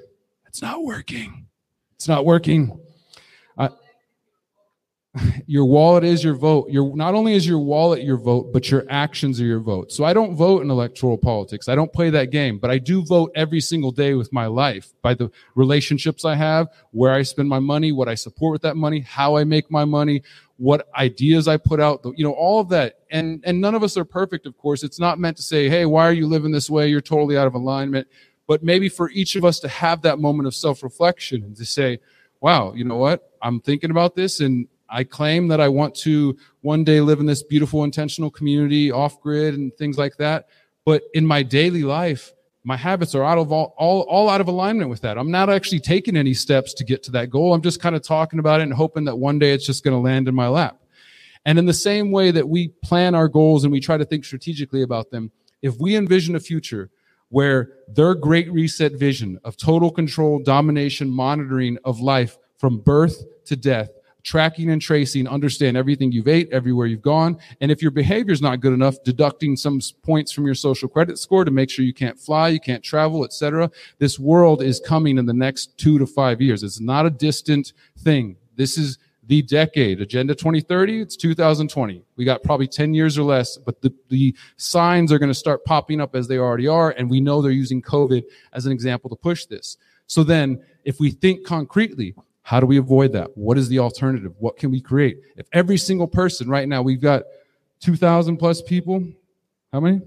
it's 0.48 0.62
not 0.62 0.84
working. 0.84 1.46
It's 1.96 2.08
not 2.08 2.26
working. 2.26 2.80
Your 5.48 5.66
wallet 5.66 6.04
is 6.04 6.24
your 6.24 6.36
vote. 6.36 6.70
Your 6.70 6.96
not 6.96 7.16
only 7.16 7.34
is 7.34 7.48
your 7.48 7.58
wallet 7.58 8.04
your 8.04 8.18
vote, 8.18 8.54
but 8.54 8.70
your 8.70 8.86
actions 8.90 9.42
are 9.42 9.46
your 9.46 9.60
vote. 9.60 9.92
So 9.92 10.04
I 10.04 10.14
don't 10.14 10.36
vote 10.36 10.62
in 10.62 10.70
electoral 10.70 11.18
politics. 11.18 11.68
I 11.68 11.74
don't 11.74 11.92
play 11.92 12.12
that 12.12 12.30
game, 12.30 12.60
but 12.60 12.70
I 12.70 12.78
do 12.78 13.04
vote 13.04 13.32
every 13.36 13.60
single 13.60 13.92
day 13.92 14.14
with 14.14 14.32
my 14.32 14.46
life 14.46 14.94
by 15.02 15.16
the 15.16 15.32
relationships 15.56 16.26
I 16.26 16.36
have, 16.36 16.68
where 16.92 17.14
I 17.14 17.24
spend 17.24 17.50
my 17.50 17.58
money, 17.58 17.92
what 17.92 18.08
I 18.08 18.14
support 18.14 18.52
with 18.52 18.62
that 18.62 18.78
money, 18.78 19.00
how 19.00 19.36
I 19.36 19.44
make 19.44 19.72
my 19.72 19.84
money, 19.84 20.22
what 20.58 20.88
ideas 20.96 21.48
I 21.48 21.58
put 21.58 21.80
out, 21.80 22.06
you 22.16 22.24
know, 22.24 22.34
all 22.34 22.60
of 22.60 22.70
that. 22.70 23.00
And, 23.10 23.44
and 23.46 23.60
none 23.60 23.74
of 23.74 23.82
us 23.82 23.98
are 23.98 24.06
perfect, 24.06 24.46
of 24.46 24.56
course. 24.58 24.84
It's 24.84 25.00
not 25.00 25.18
meant 25.18 25.38
to 25.38 25.44
say, 25.44 25.70
Hey, 25.70 25.86
why 25.86 26.06
are 26.08 26.14
you 26.14 26.28
living 26.28 26.52
this 26.52 26.70
way? 26.70 26.88
You're 26.88 27.02
totally 27.02 27.36
out 27.36 27.48
of 27.48 27.56
alignment. 27.56 28.08
But 28.46 28.64
maybe 28.64 28.90
for 28.90 29.10
each 29.10 29.36
of 29.36 29.46
us 29.46 29.60
to 29.62 29.68
have 29.68 30.04
that 30.04 30.20
moment 30.20 30.48
of 30.48 30.56
self 30.56 30.84
reflection 30.84 31.44
and 31.44 31.56
to 31.58 31.66
say, 31.66 32.00
wow, 32.42 32.74
you 32.74 32.84
know 32.84 32.98
what? 32.98 33.32
I'm 33.42 33.60
thinking 33.60 33.92
about 33.92 34.16
this 34.16 34.40
and 34.40 34.68
I 34.92 35.04
claim 35.04 35.48
that 35.50 35.62
I 35.62 35.68
want 35.68 35.96
to 35.98 36.38
one 36.62 36.84
day 36.84 37.02
live 37.02 37.20
in 37.20 37.26
this 37.26 37.44
beautiful 37.44 37.84
intentional 37.84 38.32
community 38.32 38.92
off 38.92 39.22
grid 39.22 39.56
and 39.56 39.74
things 39.78 39.98
like 39.98 40.18
that. 40.18 40.48
But 40.86 41.04
in 41.14 41.26
my 41.26 41.44
daily 41.44 41.84
life, 41.84 42.34
my 42.64 42.76
habits 42.76 43.16
are 43.16 43.24
out 43.24 43.38
of 43.38 43.52
all, 43.52 43.74
all, 43.78 44.02
all 44.02 44.30
out 44.30 44.42
of 44.42 44.48
alignment 44.48 44.90
with 44.90 45.02
that. 45.02 45.18
I'm 45.18 45.32
not 45.32 45.50
actually 45.50 45.80
taking 45.80 46.18
any 46.18 46.34
steps 46.34 46.74
to 46.76 46.84
get 46.84 47.04
to 47.04 47.12
that 47.12 47.30
goal. 47.30 47.54
I'm 47.54 47.62
just 47.62 47.82
kind 47.82 47.96
of 47.96 48.02
talking 48.02 48.40
about 48.40 48.60
it 48.60 48.64
and 48.64 48.74
hoping 48.74 49.06
that 49.06 49.16
one 49.16 49.40
day 49.40 49.54
it's 49.54 49.66
just 49.66 49.84
going 49.84 49.96
to 49.96 50.02
land 50.02 50.28
in 50.28 50.36
my 50.36 50.48
lap. 50.48 50.78
And 51.46 51.58
in 51.58 51.66
the 51.66 51.74
same 51.74 52.12
way 52.12 52.32
that 52.32 52.48
we 52.48 52.70
plan 52.84 53.16
our 53.16 53.28
goals 53.28 53.64
and 53.64 53.72
we 53.72 53.80
try 53.80 53.98
to 53.98 54.06
think 54.06 54.26
strategically 54.26 54.82
about 54.82 55.10
them, 55.10 55.32
if 55.62 55.78
we 55.80 55.96
envision 55.96 56.36
a 56.36 56.40
future 56.40 56.90
where 57.30 57.72
their 57.88 58.16
great 58.16 58.52
reset 58.52 58.94
vision 58.94 59.40
of 59.44 59.56
total 59.56 59.92
control, 59.92 60.40
domination, 60.40 61.10
monitoring 61.10 61.78
of 61.86 62.00
life 62.00 62.38
from 62.58 62.80
birth 62.80 63.24
to 63.46 63.56
death 63.56 63.90
tracking 64.24 64.70
and 64.70 64.82
tracing, 64.82 65.28
understand 65.28 65.78
everything 65.78 66.12
you've 66.12 66.28
ate, 66.28 66.50
everywhere 66.52 66.88
you've 66.88 67.02
gone. 67.02 67.38
And 67.62 67.72
if 67.72 67.82
your 67.82 67.92
behavior 67.92 68.34
is 68.34 68.42
not 68.42 68.60
good 68.60 68.74
enough, 68.74 69.02
deducting 69.04 69.56
some 69.56 69.80
points 70.04 70.32
from 70.32 70.46
your 70.46 70.56
social 70.56 70.90
credit 70.90 71.18
score 71.18 71.46
to 71.46 71.52
make 71.52 71.70
sure 71.70 71.86
you 71.86 71.94
can't 71.94 72.20
fly, 72.20 72.50
you 72.50 72.60
can't 72.60 72.84
travel, 72.84 73.24
etc. 73.24 73.72
This 73.98 74.20
world 74.20 74.62
is 74.62 74.80
coming 74.80 75.18
in 75.18 75.26
the 75.26 75.34
next 75.34 75.78
two 75.78 75.98
to 76.00 76.06
five 76.06 76.42
years. 76.42 76.64
It's 76.64 76.80
not 76.80 77.06
a 77.06 77.10
distant 77.10 77.74
thing. 78.00 78.36
This 78.56 78.78
is 78.78 78.98
the 79.30 79.44
decade. 79.44 80.02
Agenda 80.02 80.34
2030, 80.34 81.02
it's 81.02 81.16
2020. 81.16 82.04
We 82.16 82.26
got 82.26 82.42
probably 82.42 82.68
10 82.68 82.96
years 82.96 83.16
or 83.16 83.24
less, 83.24 83.58
but 83.58 83.80
the, 83.82 83.94
the 84.10 84.36
signs 84.58 85.12
are 85.12 85.20
going 85.20 85.30
to 85.30 85.36
start 85.36 85.64
popping 85.66 86.02
up 86.02 86.16
as 86.16 86.28
they 86.28 86.40
already 86.40 86.68
are. 86.68 86.90
And 86.92 87.10
we 87.10 87.22
know 87.22 87.40
they're 87.40 87.52
using 87.52 87.80
COVID 87.82 88.24
as 88.54 88.66
an 88.66 88.72
example 88.72 89.08
to 89.12 89.16
push 89.16 89.46
this. 89.46 89.78
So 90.08 90.24
then, 90.24 90.64
if 90.84 91.00
we 91.00 91.12
think 91.12 91.46
concretely, 91.46 92.16
how 92.50 92.60
do 92.60 92.66
we 92.66 92.78
avoid 92.78 93.14
that? 93.14 93.38
What 93.38 93.60
is 93.60 93.70
the 93.70 93.78
alternative? 93.78 94.34
What 94.40 94.58
can 94.58 94.72
we 94.72 94.82
create? 94.82 95.20
If 95.38 95.46
every 95.54 95.78
single 95.78 96.08
person 96.08 96.50
right 96.50 96.68
now, 96.68 96.82
we've 96.82 97.00
got 97.00 97.22
2,000 97.82 98.38
plus 98.38 98.60
people. 98.64 99.08
How 99.72 99.80
many? 99.80 100.02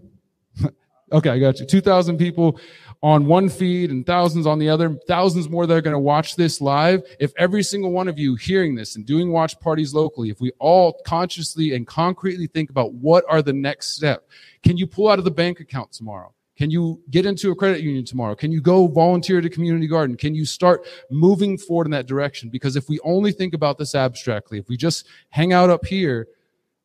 okay, 1.12 1.30
I 1.30 1.38
got 1.38 1.60
you. 1.60 1.66
2,000 1.66 2.18
people 2.18 2.58
on 3.00 3.26
one 3.26 3.48
feed 3.48 3.92
and 3.92 4.04
thousands 4.04 4.44
on 4.44 4.58
the 4.58 4.68
other, 4.68 4.98
thousands 5.06 5.48
more 5.48 5.68
that 5.68 5.76
are 5.76 5.80
going 5.80 5.94
to 5.94 6.00
watch 6.00 6.34
this 6.34 6.60
live. 6.60 7.04
If 7.20 7.32
every 7.38 7.62
single 7.62 7.92
one 7.92 8.08
of 8.08 8.18
you 8.18 8.34
hearing 8.34 8.74
this 8.74 8.96
and 8.96 9.06
doing 9.06 9.30
watch 9.30 9.60
parties 9.60 9.94
locally, 9.94 10.28
if 10.28 10.40
we 10.40 10.50
all 10.58 11.00
consciously 11.06 11.76
and 11.76 11.86
concretely 11.86 12.48
think 12.48 12.70
about 12.70 12.92
what 12.92 13.24
are 13.28 13.42
the 13.42 13.52
next 13.52 13.94
step, 13.94 14.28
can 14.64 14.76
you 14.76 14.88
pull 14.88 15.08
out 15.08 15.20
of 15.20 15.24
the 15.24 15.30
bank 15.30 15.60
account 15.60 15.92
tomorrow? 15.92 16.34
Can 16.62 16.70
you 16.70 17.02
get 17.10 17.26
into 17.26 17.50
a 17.50 17.56
credit 17.56 17.80
union 17.80 18.04
tomorrow? 18.04 18.36
Can 18.36 18.52
you 18.52 18.60
go 18.60 18.86
volunteer 18.86 19.38
at 19.38 19.44
a 19.44 19.50
community 19.50 19.88
garden? 19.88 20.16
Can 20.16 20.32
you 20.32 20.44
start 20.44 20.86
moving 21.10 21.58
forward 21.58 21.88
in 21.88 21.90
that 21.90 22.06
direction? 22.06 22.50
Because 22.50 22.76
if 22.76 22.88
we 22.88 23.00
only 23.00 23.32
think 23.32 23.52
about 23.52 23.78
this 23.78 23.96
abstractly, 23.96 24.60
if 24.60 24.68
we 24.68 24.76
just 24.76 25.08
hang 25.30 25.52
out 25.52 25.70
up 25.70 25.84
here 25.84 26.28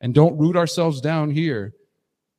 and 0.02 0.16
don't 0.16 0.36
root 0.36 0.56
ourselves 0.56 1.00
down 1.00 1.30
here, 1.30 1.76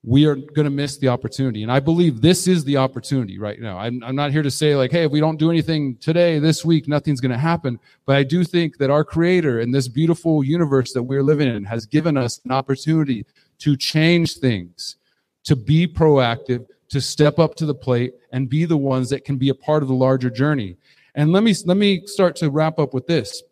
we 0.02 0.26
are 0.26 0.34
going 0.34 0.64
to 0.64 0.70
miss 0.70 0.98
the 0.98 1.06
opportunity. 1.06 1.62
And 1.62 1.70
I 1.70 1.78
believe 1.78 2.20
this 2.20 2.48
is 2.48 2.64
the 2.64 2.78
opportunity 2.78 3.38
right 3.38 3.60
now. 3.60 3.78
I'm, 3.78 4.02
I'm, 4.02 4.16
not 4.16 4.32
here 4.32 4.42
to 4.42 4.50
say, 4.50 4.74
like, 4.74 4.90
hey, 4.90 5.04
if 5.04 5.12
we 5.12 5.20
don't 5.20 5.38
do 5.38 5.48
anything 5.48 5.94
today, 5.98 6.40
this 6.40 6.64
week, 6.64 6.88
nothing's 6.88 7.20
going 7.20 7.30
to 7.30 7.38
happen. 7.38 7.78
But 8.04 8.16
I 8.16 8.24
do 8.24 8.42
think 8.42 8.78
that 8.78 8.90
our 8.90 9.04
creator 9.04 9.60
and 9.60 9.72
this 9.72 9.86
beautiful 9.86 10.42
universe 10.42 10.92
that 10.92 11.04
we're 11.04 11.22
living 11.22 11.46
in 11.46 11.62
has 11.66 11.86
given 11.86 12.16
us 12.16 12.40
an 12.44 12.50
opportunity 12.50 13.26
to 13.58 13.76
change 13.76 14.38
things, 14.38 14.96
to 15.44 15.54
be 15.54 15.86
proactive, 15.86 16.66
to 16.90 17.00
step 17.00 17.38
up 17.38 17.54
to 17.56 17.66
the 17.66 17.74
plate 17.74 18.14
and 18.32 18.48
be 18.48 18.64
the 18.64 18.76
ones 18.76 19.10
that 19.10 19.24
can 19.24 19.36
be 19.36 19.48
a 19.48 19.54
part 19.54 19.82
of 19.82 19.88
the 19.88 19.94
larger 19.94 20.30
journey. 20.30 20.76
And 21.14 21.32
let 21.32 21.42
me 21.42 21.54
let 21.64 21.76
me 21.76 22.06
start 22.06 22.36
to 22.36 22.50
wrap 22.50 22.78
up 22.78 22.94
with 22.94 23.06
this. 23.06 23.42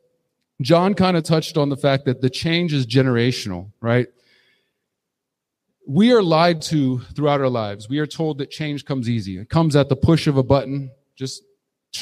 John 0.62 0.94
kind 0.94 1.16
of 1.16 1.24
touched 1.24 1.58
on 1.58 1.68
the 1.68 1.76
fact 1.76 2.06
that 2.06 2.20
the 2.20 2.30
change 2.30 2.72
is 2.72 2.86
generational, 2.86 3.70
right? 3.80 4.06
We 5.86 6.12
are 6.12 6.22
lied 6.22 6.62
to 6.62 6.98
throughout 7.14 7.40
our 7.40 7.48
lives. 7.48 7.88
We 7.88 7.98
are 7.98 8.06
told 8.06 8.38
that 8.38 8.50
change 8.50 8.84
comes 8.84 9.08
easy. 9.08 9.38
It 9.38 9.50
comes 9.50 9.76
at 9.76 9.88
the 9.88 9.96
push 9.96 10.26
of 10.26 10.36
a 10.36 10.42
button. 10.42 10.90
Just 11.14 11.42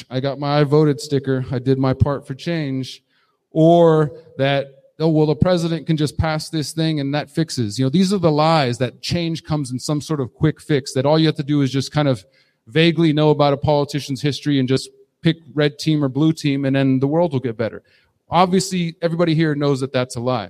I 0.09 0.19
got 0.19 0.39
my 0.39 0.59
I 0.59 0.63
voted 0.63 0.99
sticker. 1.01 1.45
I 1.51 1.59
did 1.59 1.77
my 1.77 1.93
part 1.93 2.25
for 2.25 2.33
change. 2.33 3.03
Or 3.51 4.11
that 4.37 4.67
oh 4.99 5.09
well 5.09 5.25
the 5.25 5.35
president 5.35 5.87
can 5.87 5.97
just 5.97 6.17
pass 6.17 6.49
this 6.49 6.71
thing 6.71 6.99
and 6.99 7.13
that 7.13 7.29
fixes. 7.29 7.77
You 7.77 7.85
know 7.85 7.89
these 7.89 8.13
are 8.13 8.17
the 8.17 8.31
lies 8.31 8.77
that 8.77 9.01
change 9.01 9.43
comes 9.43 9.71
in 9.71 9.79
some 9.79 10.01
sort 10.01 10.19
of 10.19 10.33
quick 10.33 10.61
fix 10.61 10.93
that 10.93 11.05
all 11.05 11.19
you 11.19 11.27
have 11.27 11.35
to 11.35 11.43
do 11.43 11.61
is 11.61 11.71
just 11.71 11.91
kind 11.91 12.07
of 12.07 12.25
vaguely 12.67 13.13
know 13.13 13.29
about 13.29 13.53
a 13.53 13.57
politician's 13.57 14.21
history 14.21 14.59
and 14.59 14.67
just 14.67 14.89
pick 15.21 15.37
red 15.53 15.77
team 15.77 16.03
or 16.03 16.09
blue 16.09 16.33
team 16.33 16.65
and 16.65 16.75
then 16.75 16.99
the 16.99 17.07
world 17.07 17.33
will 17.33 17.39
get 17.39 17.57
better. 17.57 17.83
Obviously 18.29 18.95
everybody 19.01 19.35
here 19.35 19.55
knows 19.55 19.79
that 19.81 19.93
that's 19.93 20.15
a 20.15 20.21
lie. 20.21 20.49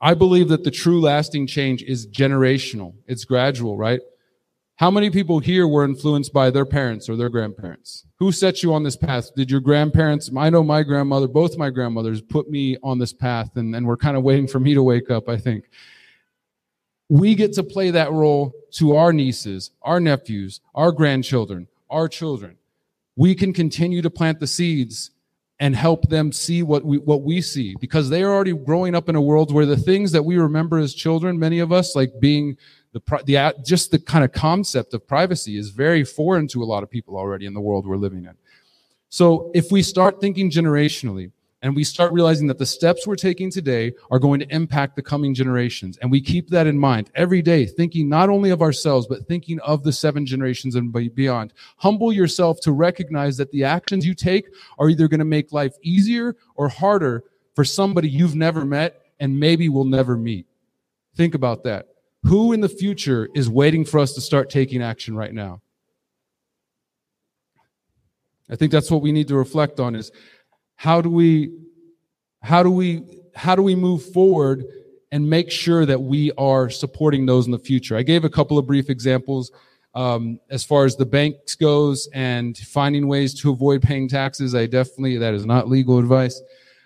I 0.00 0.14
believe 0.14 0.48
that 0.48 0.64
the 0.64 0.70
true 0.70 1.00
lasting 1.00 1.46
change 1.46 1.82
is 1.82 2.06
generational. 2.08 2.94
It's 3.06 3.24
gradual 3.24 3.76
right 3.76 4.00
how 4.76 4.90
many 4.90 5.10
people 5.10 5.38
here 5.38 5.68
were 5.68 5.84
influenced 5.84 6.32
by 6.32 6.50
their 6.50 6.64
parents 6.64 7.08
or 7.08 7.16
their 7.16 7.28
grandparents? 7.28 8.04
Who 8.18 8.32
set 8.32 8.62
you 8.62 8.72
on 8.72 8.82
this 8.82 8.96
path? 8.96 9.34
Did 9.34 9.50
your 9.50 9.60
grandparents, 9.60 10.30
I 10.36 10.50
know 10.50 10.62
my 10.62 10.82
grandmother, 10.82 11.28
both 11.28 11.58
my 11.58 11.70
grandmothers 11.70 12.20
put 12.20 12.50
me 12.50 12.76
on 12.82 12.98
this 12.98 13.12
path 13.12 13.56
and, 13.56 13.74
and 13.76 13.86
were 13.86 13.96
kind 13.96 14.16
of 14.16 14.22
waiting 14.22 14.48
for 14.48 14.60
me 14.60 14.74
to 14.74 14.82
wake 14.82 15.10
up, 15.10 15.28
I 15.28 15.36
think. 15.36 15.64
We 17.08 17.34
get 17.34 17.52
to 17.54 17.62
play 17.62 17.90
that 17.90 18.10
role 18.10 18.52
to 18.72 18.96
our 18.96 19.12
nieces, 19.12 19.70
our 19.82 20.00
nephews, 20.00 20.60
our 20.74 20.92
grandchildren, 20.92 21.68
our 21.90 22.08
children. 22.08 22.56
We 23.16 23.34
can 23.34 23.52
continue 23.52 24.00
to 24.00 24.10
plant 24.10 24.40
the 24.40 24.46
seeds 24.46 25.10
and 25.60 25.76
help 25.76 26.08
them 26.08 26.32
see 26.32 26.62
what 26.62 26.84
we, 26.84 26.98
what 26.98 27.22
we 27.22 27.40
see 27.40 27.76
because 27.78 28.08
they 28.08 28.22
are 28.22 28.32
already 28.32 28.52
growing 28.52 28.94
up 28.94 29.08
in 29.08 29.14
a 29.14 29.20
world 29.20 29.52
where 29.52 29.66
the 29.66 29.76
things 29.76 30.10
that 30.10 30.24
we 30.24 30.36
remember 30.36 30.78
as 30.78 30.94
children, 30.94 31.38
many 31.38 31.60
of 31.60 31.70
us, 31.70 31.94
like 31.94 32.18
being 32.18 32.56
the, 32.92 33.22
the 33.24 33.36
uh, 33.38 33.52
just 33.64 33.90
the 33.90 33.98
kind 33.98 34.24
of 34.24 34.32
concept 34.32 34.94
of 34.94 35.06
privacy 35.06 35.56
is 35.56 35.70
very 35.70 36.04
foreign 36.04 36.46
to 36.48 36.62
a 36.62 36.66
lot 36.66 36.82
of 36.82 36.90
people 36.90 37.16
already 37.16 37.46
in 37.46 37.54
the 37.54 37.60
world 37.60 37.86
we're 37.86 37.96
living 37.96 38.24
in. 38.24 38.34
So 39.08 39.50
if 39.54 39.70
we 39.70 39.82
start 39.82 40.20
thinking 40.20 40.50
generationally 40.50 41.32
and 41.62 41.76
we 41.76 41.84
start 41.84 42.12
realizing 42.12 42.48
that 42.48 42.58
the 42.58 42.66
steps 42.66 43.06
we're 43.06 43.14
taking 43.14 43.50
today 43.50 43.92
are 44.10 44.18
going 44.18 44.40
to 44.40 44.54
impact 44.54 44.96
the 44.96 45.02
coming 45.02 45.32
generations 45.32 45.96
and 45.98 46.10
we 46.10 46.20
keep 46.20 46.48
that 46.50 46.66
in 46.66 46.78
mind 46.78 47.10
every 47.14 47.40
day 47.40 47.64
thinking 47.64 48.08
not 48.08 48.28
only 48.28 48.50
of 48.50 48.60
ourselves 48.60 49.06
but 49.06 49.26
thinking 49.28 49.60
of 49.60 49.82
the 49.84 49.92
seven 49.92 50.26
generations 50.26 50.74
and 50.74 50.92
beyond 51.14 51.52
humble 51.76 52.12
yourself 52.12 52.58
to 52.60 52.72
recognize 52.72 53.36
that 53.36 53.50
the 53.52 53.64
actions 53.64 54.04
you 54.04 54.14
take 54.14 54.46
are 54.78 54.88
either 54.88 55.08
going 55.08 55.20
to 55.20 55.24
make 55.24 55.52
life 55.52 55.74
easier 55.82 56.34
or 56.56 56.68
harder 56.68 57.22
for 57.54 57.64
somebody 57.64 58.08
you've 58.08 58.34
never 58.34 58.64
met 58.64 59.02
and 59.20 59.38
maybe 59.38 59.68
will 59.68 59.84
never 59.84 60.16
meet 60.16 60.46
think 61.14 61.34
about 61.34 61.62
that 61.62 61.91
who 62.24 62.52
in 62.52 62.60
the 62.60 62.68
future 62.68 63.28
is 63.34 63.48
waiting 63.48 63.84
for 63.84 63.98
us 63.98 64.12
to 64.14 64.20
start 64.20 64.50
taking 64.50 64.82
action 64.82 65.16
right 65.16 65.32
now? 65.32 65.60
I 68.50 68.56
think 68.56 68.70
that's 68.70 68.90
what 68.90 69.02
we 69.02 69.12
need 69.12 69.28
to 69.28 69.36
reflect 69.36 69.80
on 69.80 69.94
is 69.96 70.12
how 70.76 71.00
do 71.00 71.08
we 71.08 71.52
how 72.42 72.62
do 72.62 72.70
we 72.70 73.04
how 73.34 73.56
do 73.56 73.62
we 73.62 73.74
move 73.74 74.04
forward 74.12 74.64
and 75.10 75.28
make 75.28 75.50
sure 75.50 75.86
that 75.86 76.00
we 76.00 76.32
are 76.32 76.68
supporting 76.70 77.24
those 77.26 77.46
in 77.46 77.52
the 77.52 77.58
future? 77.58 77.96
I 77.96 78.02
gave 78.02 78.24
a 78.24 78.30
couple 78.30 78.58
of 78.58 78.66
brief 78.66 78.90
examples 78.90 79.52
um, 79.94 80.38
as 80.50 80.64
far 80.64 80.84
as 80.84 80.96
the 80.96 81.06
banks 81.06 81.54
goes 81.54 82.08
and 82.14 82.56
finding 82.56 83.08
ways 83.08 83.34
to 83.40 83.50
avoid 83.50 83.82
paying 83.82 84.08
taxes. 84.08 84.54
I 84.54 84.66
definitely 84.66 85.16
that 85.18 85.34
is 85.34 85.46
not 85.46 85.68
legal 85.68 85.98
advice. 85.98 86.40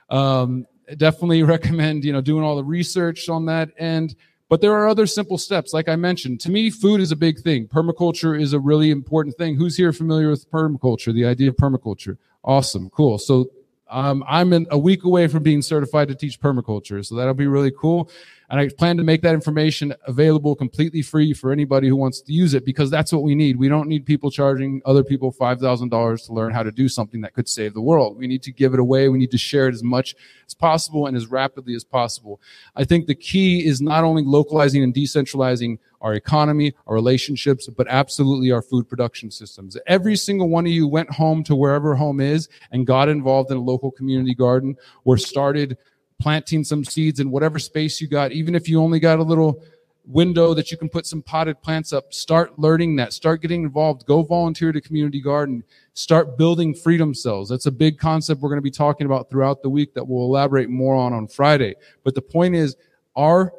Um, 0.08 0.66
definitely 0.98 1.42
recommend 1.54 2.04
you 2.04 2.12
know 2.12 2.20
doing 2.20 2.44
all 2.44 2.56
the 2.56 2.64
research 2.64 3.28
on 3.28 3.46
that 3.46 3.70
and 3.78 4.14
but 4.48 4.60
there 4.60 4.72
are 4.72 4.88
other 4.88 5.06
simple 5.06 5.38
steps. 5.38 5.72
Like 5.72 5.88
I 5.88 5.96
mentioned, 5.96 6.40
to 6.40 6.50
me, 6.50 6.70
food 6.70 7.00
is 7.00 7.12
a 7.12 7.16
big 7.16 7.40
thing. 7.40 7.66
Permaculture 7.66 8.40
is 8.40 8.52
a 8.52 8.60
really 8.60 8.90
important 8.90 9.36
thing. 9.36 9.56
Who's 9.56 9.76
here 9.76 9.92
familiar 9.92 10.30
with 10.30 10.50
permaculture, 10.50 11.12
the 11.12 11.26
idea 11.26 11.48
of 11.48 11.56
permaculture? 11.56 12.16
Awesome. 12.44 12.88
Cool. 12.90 13.18
So 13.18 13.50
um, 13.88 14.24
I'm 14.28 14.52
in, 14.52 14.66
a 14.70 14.78
week 14.78 15.04
away 15.04 15.26
from 15.26 15.42
being 15.42 15.62
certified 15.62 16.08
to 16.08 16.14
teach 16.14 16.40
permaculture. 16.40 17.04
So 17.04 17.16
that'll 17.16 17.34
be 17.34 17.46
really 17.46 17.72
cool. 17.72 18.10
And 18.48 18.60
I 18.60 18.68
plan 18.68 18.96
to 18.98 19.04
make 19.04 19.22
that 19.22 19.34
information 19.34 19.94
available 20.06 20.54
completely 20.54 21.02
free 21.02 21.32
for 21.32 21.50
anybody 21.50 21.88
who 21.88 21.96
wants 21.96 22.20
to 22.22 22.32
use 22.32 22.54
it 22.54 22.64
because 22.64 22.90
that's 22.90 23.12
what 23.12 23.22
we 23.22 23.34
need. 23.34 23.56
We 23.56 23.68
don't 23.68 23.88
need 23.88 24.06
people 24.06 24.30
charging 24.30 24.80
other 24.84 25.02
people 25.02 25.32
$5,000 25.32 26.26
to 26.26 26.32
learn 26.32 26.52
how 26.52 26.62
to 26.62 26.70
do 26.70 26.88
something 26.88 27.20
that 27.22 27.34
could 27.34 27.48
save 27.48 27.74
the 27.74 27.80
world. 27.80 28.16
We 28.16 28.26
need 28.26 28.42
to 28.44 28.52
give 28.52 28.72
it 28.72 28.80
away. 28.80 29.08
We 29.08 29.18
need 29.18 29.32
to 29.32 29.38
share 29.38 29.68
it 29.68 29.74
as 29.74 29.82
much 29.82 30.14
as 30.46 30.54
possible 30.54 31.06
and 31.06 31.16
as 31.16 31.26
rapidly 31.26 31.74
as 31.74 31.82
possible. 31.82 32.40
I 32.76 32.84
think 32.84 33.06
the 33.06 33.14
key 33.14 33.66
is 33.66 33.80
not 33.80 34.04
only 34.04 34.22
localizing 34.22 34.82
and 34.82 34.94
decentralizing 34.94 35.78
our 36.00 36.14
economy, 36.14 36.74
our 36.86 36.94
relationships, 36.94 37.68
but 37.68 37.88
absolutely 37.88 38.52
our 38.52 38.62
food 38.62 38.88
production 38.88 39.30
systems. 39.30 39.76
Every 39.86 40.14
single 40.14 40.48
one 40.48 40.66
of 40.66 40.72
you 40.72 40.86
went 40.86 41.10
home 41.10 41.42
to 41.44 41.56
wherever 41.56 41.96
home 41.96 42.20
is 42.20 42.48
and 42.70 42.86
got 42.86 43.08
involved 43.08 43.50
in 43.50 43.56
a 43.56 43.62
local 43.62 43.90
community 43.90 44.34
garden 44.34 44.76
or 45.04 45.16
started 45.16 45.78
planting 46.18 46.64
some 46.64 46.84
seeds 46.84 47.20
in 47.20 47.30
whatever 47.30 47.58
space 47.58 48.00
you 48.00 48.08
got, 48.08 48.32
even 48.32 48.54
if 48.54 48.68
you 48.68 48.80
only 48.80 48.98
got 48.98 49.18
a 49.18 49.22
little 49.22 49.62
window 50.06 50.54
that 50.54 50.70
you 50.70 50.76
can 50.76 50.88
put 50.88 51.06
some 51.06 51.20
potted 51.20 51.60
plants 51.62 51.92
up. 51.92 52.14
Start 52.14 52.58
learning 52.58 52.96
that. 52.96 53.12
Start 53.12 53.42
getting 53.42 53.64
involved. 53.64 54.06
Go 54.06 54.22
volunteer 54.22 54.72
to 54.72 54.80
community 54.80 55.20
garden. 55.20 55.64
Start 55.94 56.38
building 56.38 56.74
freedom 56.74 57.12
cells. 57.14 57.48
That's 57.48 57.66
a 57.66 57.72
big 57.72 57.98
concept 57.98 58.40
we're 58.40 58.48
going 58.48 58.58
to 58.58 58.62
be 58.62 58.70
talking 58.70 59.06
about 59.06 59.28
throughout 59.28 59.62
the 59.62 59.68
week 59.68 59.94
that 59.94 60.06
we'll 60.06 60.24
elaborate 60.24 60.70
more 60.70 60.94
on 60.94 61.12
on 61.12 61.26
Friday. 61.26 61.74
But 62.04 62.14
the 62.14 62.22
point 62.22 62.54
is, 62.54 62.76
our 63.16 63.52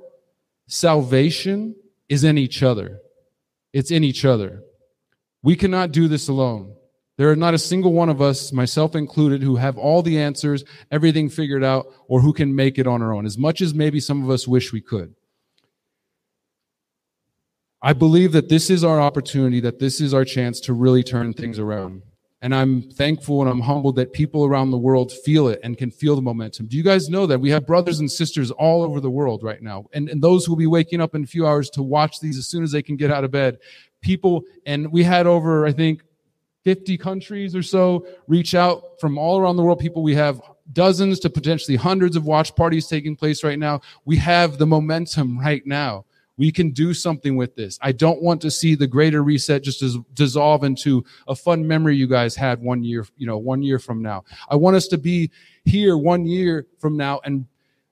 salvation 0.68 1.76
is 2.10 2.24
in 2.24 2.38
each 2.38 2.64
other. 2.64 3.00
It's 3.74 3.92
in 3.92 4.04
each 4.04 4.24
other. 4.24 4.64
We 5.44 5.56
cannot 5.56 5.92
do 5.92 6.08
this 6.08 6.30
alone. 6.30 6.77
There 7.18 7.32
are 7.32 7.36
not 7.36 7.56
a 7.56 7.60
single 7.60 7.94
one 7.94 8.10
of 8.10 8.22
us, 8.22 8.54
myself 8.54 8.96
included, 8.96 9.42
who 9.42 9.56
have 9.56 9.78
all 9.78 10.04
the 10.04 10.20
answers, 10.20 10.64
everything 10.92 11.30
figured 11.30 11.64
out, 11.64 11.88
or 12.08 12.22
who 12.22 12.32
can 12.32 12.56
make 12.56 12.78
it 12.78 12.86
on 12.86 13.02
our 13.02 13.14
own, 13.14 13.26
as 13.26 13.38
much 13.38 13.60
as 13.60 13.74
maybe 13.74 14.00
some 14.00 14.24
of 14.24 14.30
us 14.30 14.48
wish 14.48 14.72
we 14.72 14.82
could. 14.82 15.16
I 17.82 17.94
believe 17.94 18.34
that 18.34 18.50
this 18.50 18.70
is 18.70 18.84
our 18.84 19.00
opportunity, 19.00 19.60
that 19.62 19.80
this 19.80 20.00
is 20.00 20.14
our 20.14 20.26
chance 20.26 20.60
to 20.62 20.74
really 20.74 21.04
turn 21.04 21.34
things 21.34 21.58
around. 21.58 22.04
And 22.42 22.54
I'm 22.54 22.84
thankful 22.84 23.42
and 23.42 23.50
I'm 23.50 23.62
humbled 23.62 23.96
that 23.96 24.14
people 24.14 24.46
around 24.46 24.70
the 24.70 24.78
world 24.78 25.12
feel 25.12 25.48
it 25.48 25.60
and 25.64 25.76
can 25.76 25.90
feel 25.90 26.16
the 26.16 26.22
momentum. 26.22 26.68
Do 26.68 26.78
you 26.78 26.84
guys 26.84 27.10
know 27.10 27.26
that 27.26 27.40
we 27.40 27.50
have 27.50 27.66
brothers 27.66 28.00
and 28.00 28.12
sisters 28.12 28.52
all 28.52 28.84
over 28.84 29.00
the 29.00 29.10
world 29.10 29.42
right 29.42 29.62
now? 29.62 29.86
And, 29.94 30.08
and 30.08 30.22
those 30.22 30.46
who 30.46 30.52
will 30.52 30.58
be 30.58 30.68
waking 30.68 31.02
up 31.02 31.16
in 31.16 31.24
a 31.24 31.28
few 31.28 31.48
hours 31.48 31.70
to 31.72 31.82
watch 31.82 32.20
these 32.20 32.38
as 32.38 32.48
soon 32.48 32.64
as 32.64 32.72
they 32.72 32.84
can 32.84 32.96
get 32.96 33.12
out 33.12 33.24
of 33.24 33.32
bed. 33.32 33.58
People, 34.02 34.44
and 34.68 34.92
we 34.92 35.04
had 35.04 35.26
over, 35.26 35.66
I 35.66 35.72
think, 35.72 36.04
50 36.68 36.98
countries 36.98 37.56
or 37.56 37.64
so 37.64 38.06
reach 38.28 38.54
out 38.54 39.00
from 39.00 39.18
all 39.18 39.40
around 39.40 39.56
the 39.56 39.64
world. 39.64 39.80
People, 39.80 40.04
we 40.04 40.14
have 40.16 40.42
dozens 40.74 41.18
to 41.22 41.30
potentially 41.30 41.78
hundreds 41.78 42.18
of 42.18 42.26
watch 42.26 42.54
parties 42.58 42.88
taking 42.88 43.16
place 43.16 43.42
right 43.42 43.58
now. 43.58 43.80
We 44.04 44.18
have 44.18 44.58
the 44.58 44.68
momentum 44.68 45.40
right 45.40 45.66
now. 45.66 46.04
We 46.36 46.52
can 46.52 46.72
do 46.72 46.94
something 46.94 47.38
with 47.38 47.56
this. 47.56 47.80
I 47.82 47.94
don't 47.94 48.22
want 48.22 48.42
to 48.42 48.52
see 48.52 48.76
the 48.76 48.86
greater 48.86 49.24
reset 49.24 49.64
just 49.64 49.82
as 49.82 49.98
dissolve 50.14 50.66
into 50.66 51.06
a 51.30 51.36
fun 51.36 51.66
memory 51.66 51.96
you 51.96 52.06
guys 52.06 52.36
had 52.36 52.62
one 52.62 52.84
year, 52.84 53.06
you 53.16 53.28
know, 53.28 53.38
one 53.38 53.64
year 53.64 53.80
from 53.80 54.02
now. 54.02 54.26
I 54.50 54.58
want 54.58 54.76
us 54.76 54.90
to 54.90 54.98
be 54.98 55.32
here 55.64 55.98
one 55.98 56.26
year 56.26 56.68
from 56.80 56.98
now 56.98 57.22
and 57.24 57.46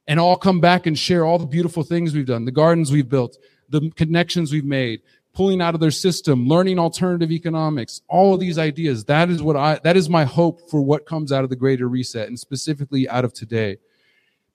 and 0.05 0.19
all 0.19 0.36
come 0.36 0.59
back 0.59 0.86
and 0.86 0.99
share 0.99 1.23
all 1.23 1.39
the 1.39 1.45
beautiful 1.45 1.82
things 1.82 2.13
we've 2.13 2.28
done, 2.28 2.43
the 2.43 2.51
gardens 2.51 2.91
we've 2.91 3.07
built, 3.07 3.38
the 3.69 3.89
connections 3.95 4.51
we've 4.51 4.65
made, 4.65 5.01
pulling 5.36 5.61
out 5.61 5.75
of 5.75 5.81
their 5.81 5.91
system, 5.91 6.47
learning 6.47 6.79
alternative 6.79 7.31
economics, 7.31 8.01
all 8.07 8.33
of 8.33 8.39
these 8.39 8.57
ideas. 8.57 9.03
That 9.05 9.29
is 9.29 9.43
what 9.43 9.55
I, 9.55 9.79
that 9.83 9.97
is 9.97 10.09
my 10.09 10.23
hope 10.23 10.69
for 10.71 10.81
what 10.81 11.05
comes 11.05 11.31
out 11.31 11.43
of 11.43 11.49
the 11.49 11.55
greater 11.55 11.88
reset 11.88 12.29
and 12.29 12.39
specifically 12.39 13.07
out 13.09 13.25
of 13.25 13.33
today. 13.33 13.77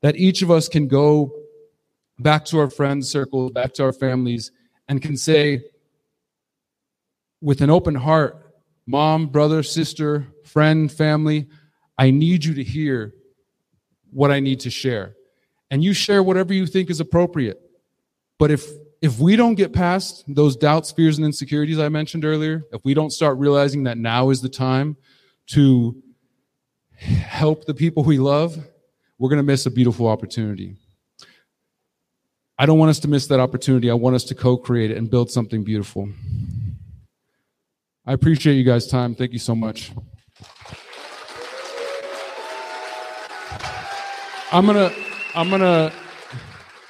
That 0.01 0.17
each 0.17 0.41
of 0.43 0.51
us 0.51 0.69
can 0.69 0.89
go 0.89 1.33
back 2.19 2.45
to 2.47 2.59
our 2.59 2.71
friends 2.71 3.09
circles, 3.09 3.53
back 3.53 3.75
to 3.75 3.85
our 3.85 3.93
families 3.93 4.51
and 4.89 5.01
can 5.01 5.17
say 5.17 5.63
with 7.43 7.61
an 7.61 7.71
open 7.71 7.95
heart, 7.95 8.55
mom, 8.87 9.27
brother, 9.27 9.63
sister, 9.63 10.27
friend, 10.45 10.91
family, 10.91 11.47
I 11.97 12.11
need 12.11 12.45
you 12.45 12.55
to 12.55 12.65
hear 12.65 13.15
what 14.11 14.31
I 14.31 14.41
need 14.41 14.61
to 14.61 14.71
share. 14.71 15.15
And 15.71 15.85
you 15.85 15.93
share 15.93 16.23
whatever 16.23 16.53
you 16.53 16.67
think 16.67 16.91
is 16.91 17.01
appropriate. 17.01 17.61
But 18.39 18.51
if 18.51 18.67
if 19.03 19.19
we 19.19 19.35
don't 19.35 19.55
get 19.55 19.73
past 19.73 20.25
those 20.29 20.57
doubts, 20.57 20.93
fears, 20.93 21.17
and 21.17 21.25
insecurities 21.25 21.79
I 21.79 21.89
mentioned 21.89 22.25
earlier, 22.25 22.65
if 22.73 22.85
we 22.85 22.93
don't 22.93 23.11
start 23.11 23.39
realizing 23.39 23.85
that 23.85 23.97
now 23.97 24.31
is 24.31 24.43
the 24.43 24.49
time 24.49 24.97
to 25.49 26.03
help 26.99 27.65
the 27.65 27.73
people 27.73 28.05
we 28.05 28.19
love, 28.19 28.59
we're 29.19 29.31
going 29.31 29.39
to 29.39 29.43
miss 29.43 29.65
a 29.65 29.71
beautiful 29.71 30.07
opportunity. 30.07 30.77
I 32.59 32.67
don't 32.67 32.79
want 32.79 32.91
us 32.91 33.01
to 33.01 33.09
miss 33.09 33.27
that 33.29 33.41
opportunity. 33.41 33.91
I 33.91 33.95
want 33.95 34.17
us 34.17 34.25
to 34.25 34.35
co-create 34.35 34.91
it 34.91 34.99
and 34.99 35.11
build 35.11 35.31
something 35.31 35.65
beautiful. 35.65 36.11
I 38.05 38.13
appreciate 38.13 38.57
you 38.57 38.65
guys' 38.65 38.87
time. 38.87 39.15
Thank 39.15 39.33
you 39.33 39.39
so 39.39 39.55
much. 39.55 39.93
I'm 44.53 44.67
gonna, 44.67 44.93
I'm 45.35 45.49
gonna, 45.49 45.93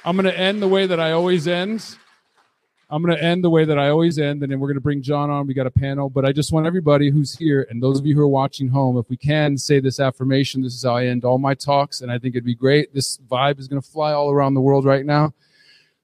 I'm 0.03 0.15
gonna 0.15 0.31
end 0.31 0.61
the 0.61 0.67
way 0.67 0.87
that 0.87 0.99
I 0.99 1.11
always 1.11 1.47
end. 1.47 1.95
I'm 2.93 3.01
going 3.01 3.15
to 3.15 3.23
end 3.23 3.41
the 3.41 3.49
way 3.49 3.63
that 3.63 3.79
I 3.79 3.87
always 3.87 4.19
end, 4.19 4.43
and 4.43 4.51
then 4.51 4.59
we're 4.59 4.67
going 4.67 4.75
to 4.75 4.81
bring 4.81 5.01
John 5.01 5.29
on. 5.29 5.47
We 5.47 5.53
got 5.53 5.65
a 5.65 5.71
panel, 5.71 6.09
but 6.09 6.25
I 6.25 6.33
just 6.33 6.51
want 6.51 6.67
everybody 6.67 7.09
who's 7.09 7.33
here 7.33 7.65
and 7.69 7.81
those 7.81 7.97
of 7.97 8.05
you 8.05 8.13
who 8.13 8.21
are 8.21 8.27
watching 8.27 8.67
home, 8.67 8.97
if 8.97 9.09
we 9.09 9.15
can 9.15 9.57
say 9.57 9.79
this 9.79 10.01
affirmation, 10.01 10.61
this 10.61 10.73
is 10.73 10.83
how 10.83 10.97
I 10.97 11.05
end 11.05 11.23
all 11.23 11.37
my 11.37 11.53
talks, 11.53 12.01
and 12.01 12.11
I 12.11 12.19
think 12.19 12.35
it'd 12.35 12.43
be 12.43 12.53
great. 12.53 12.93
This 12.93 13.17
vibe 13.17 13.59
is 13.59 13.69
going 13.69 13.81
to 13.81 13.87
fly 13.87 14.11
all 14.11 14.29
around 14.29 14.55
the 14.55 14.61
world 14.61 14.83
right 14.83 15.05
now. 15.05 15.33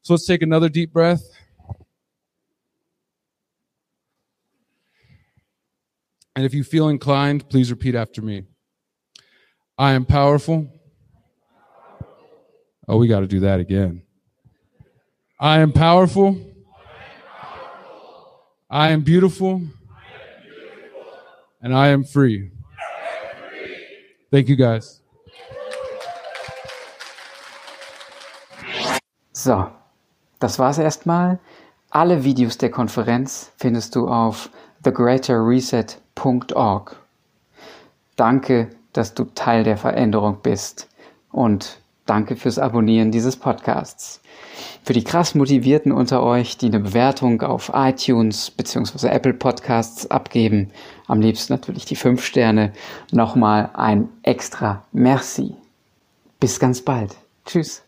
So 0.02 0.14
let's 0.14 0.26
take 0.26 0.42
another 0.42 0.70
deep 0.70 0.94
breath. 0.94 1.24
And 6.38 6.46
if 6.46 6.54
you 6.54 6.64
feel 6.64 6.88
inclined, 6.88 7.50
please 7.50 7.70
repeat 7.70 7.96
after 7.96 8.22
me. 8.22 8.44
I 9.78 9.92
am 9.92 10.06
powerful. 10.06 10.68
Oh, 12.88 12.96
we 12.96 13.10
got 13.10 13.20
to 13.20 13.28
do 13.28 13.42
that 13.42 13.60
again. 13.60 14.04
I 15.38 15.60
am 15.60 15.74
powerful. 15.74 16.40
I 18.70 18.92
am 18.92 19.02
beautiful. 19.02 19.62
And 21.62 21.74
I 21.74 21.88
am 21.88 22.04
free. 22.04 22.52
Thank 24.30 24.50
you 24.50 24.58
guys. 24.58 25.02
So, 29.32 29.72
das 30.40 30.60
war's 30.60 30.80
erstmal. 30.80 31.40
Alle 31.92 32.26
Videos 32.26 32.58
der 32.58 32.70
Konferenz 32.70 33.54
findest 33.56 33.96
du 33.96 34.10
auf 34.10 34.50
thegreaterreset.org. 34.84 36.98
Danke, 38.18 38.70
dass 38.92 39.14
du 39.14 39.24
Teil 39.34 39.64
der 39.64 39.78
Veränderung 39.78 40.40
bist 40.44 40.90
und 41.32 41.80
danke 42.10 42.36
fürs 42.36 42.60
Abonnieren 42.60 43.12
dieses 43.12 43.36
Podcasts. 43.38 44.22
Für 44.84 44.94
die 44.94 45.04
krass 45.04 45.36
Motivierten 45.36 45.92
unter 45.92 46.24
euch, 46.24 46.58
die 46.58 46.68
eine 46.68 46.80
Bewertung 46.80 47.42
auf 47.42 47.72
iTunes 47.74 48.52
bzw. 48.52 49.08
Apple 49.08 49.34
Podcasts 49.34 50.10
abgeben, 50.10 50.72
am 51.08 51.22
liebsten 51.22 51.54
natürlich 51.54 51.86
die 51.86 51.96
5 51.96 52.24
Sterne, 52.24 52.74
nochmal 53.12 53.70
ein 53.74 54.10
extra 54.24 54.84
Merci. 54.92 55.56
Bis 56.40 56.60
ganz 56.60 56.82
bald. 56.82 57.16
Tschüss. 57.46 57.87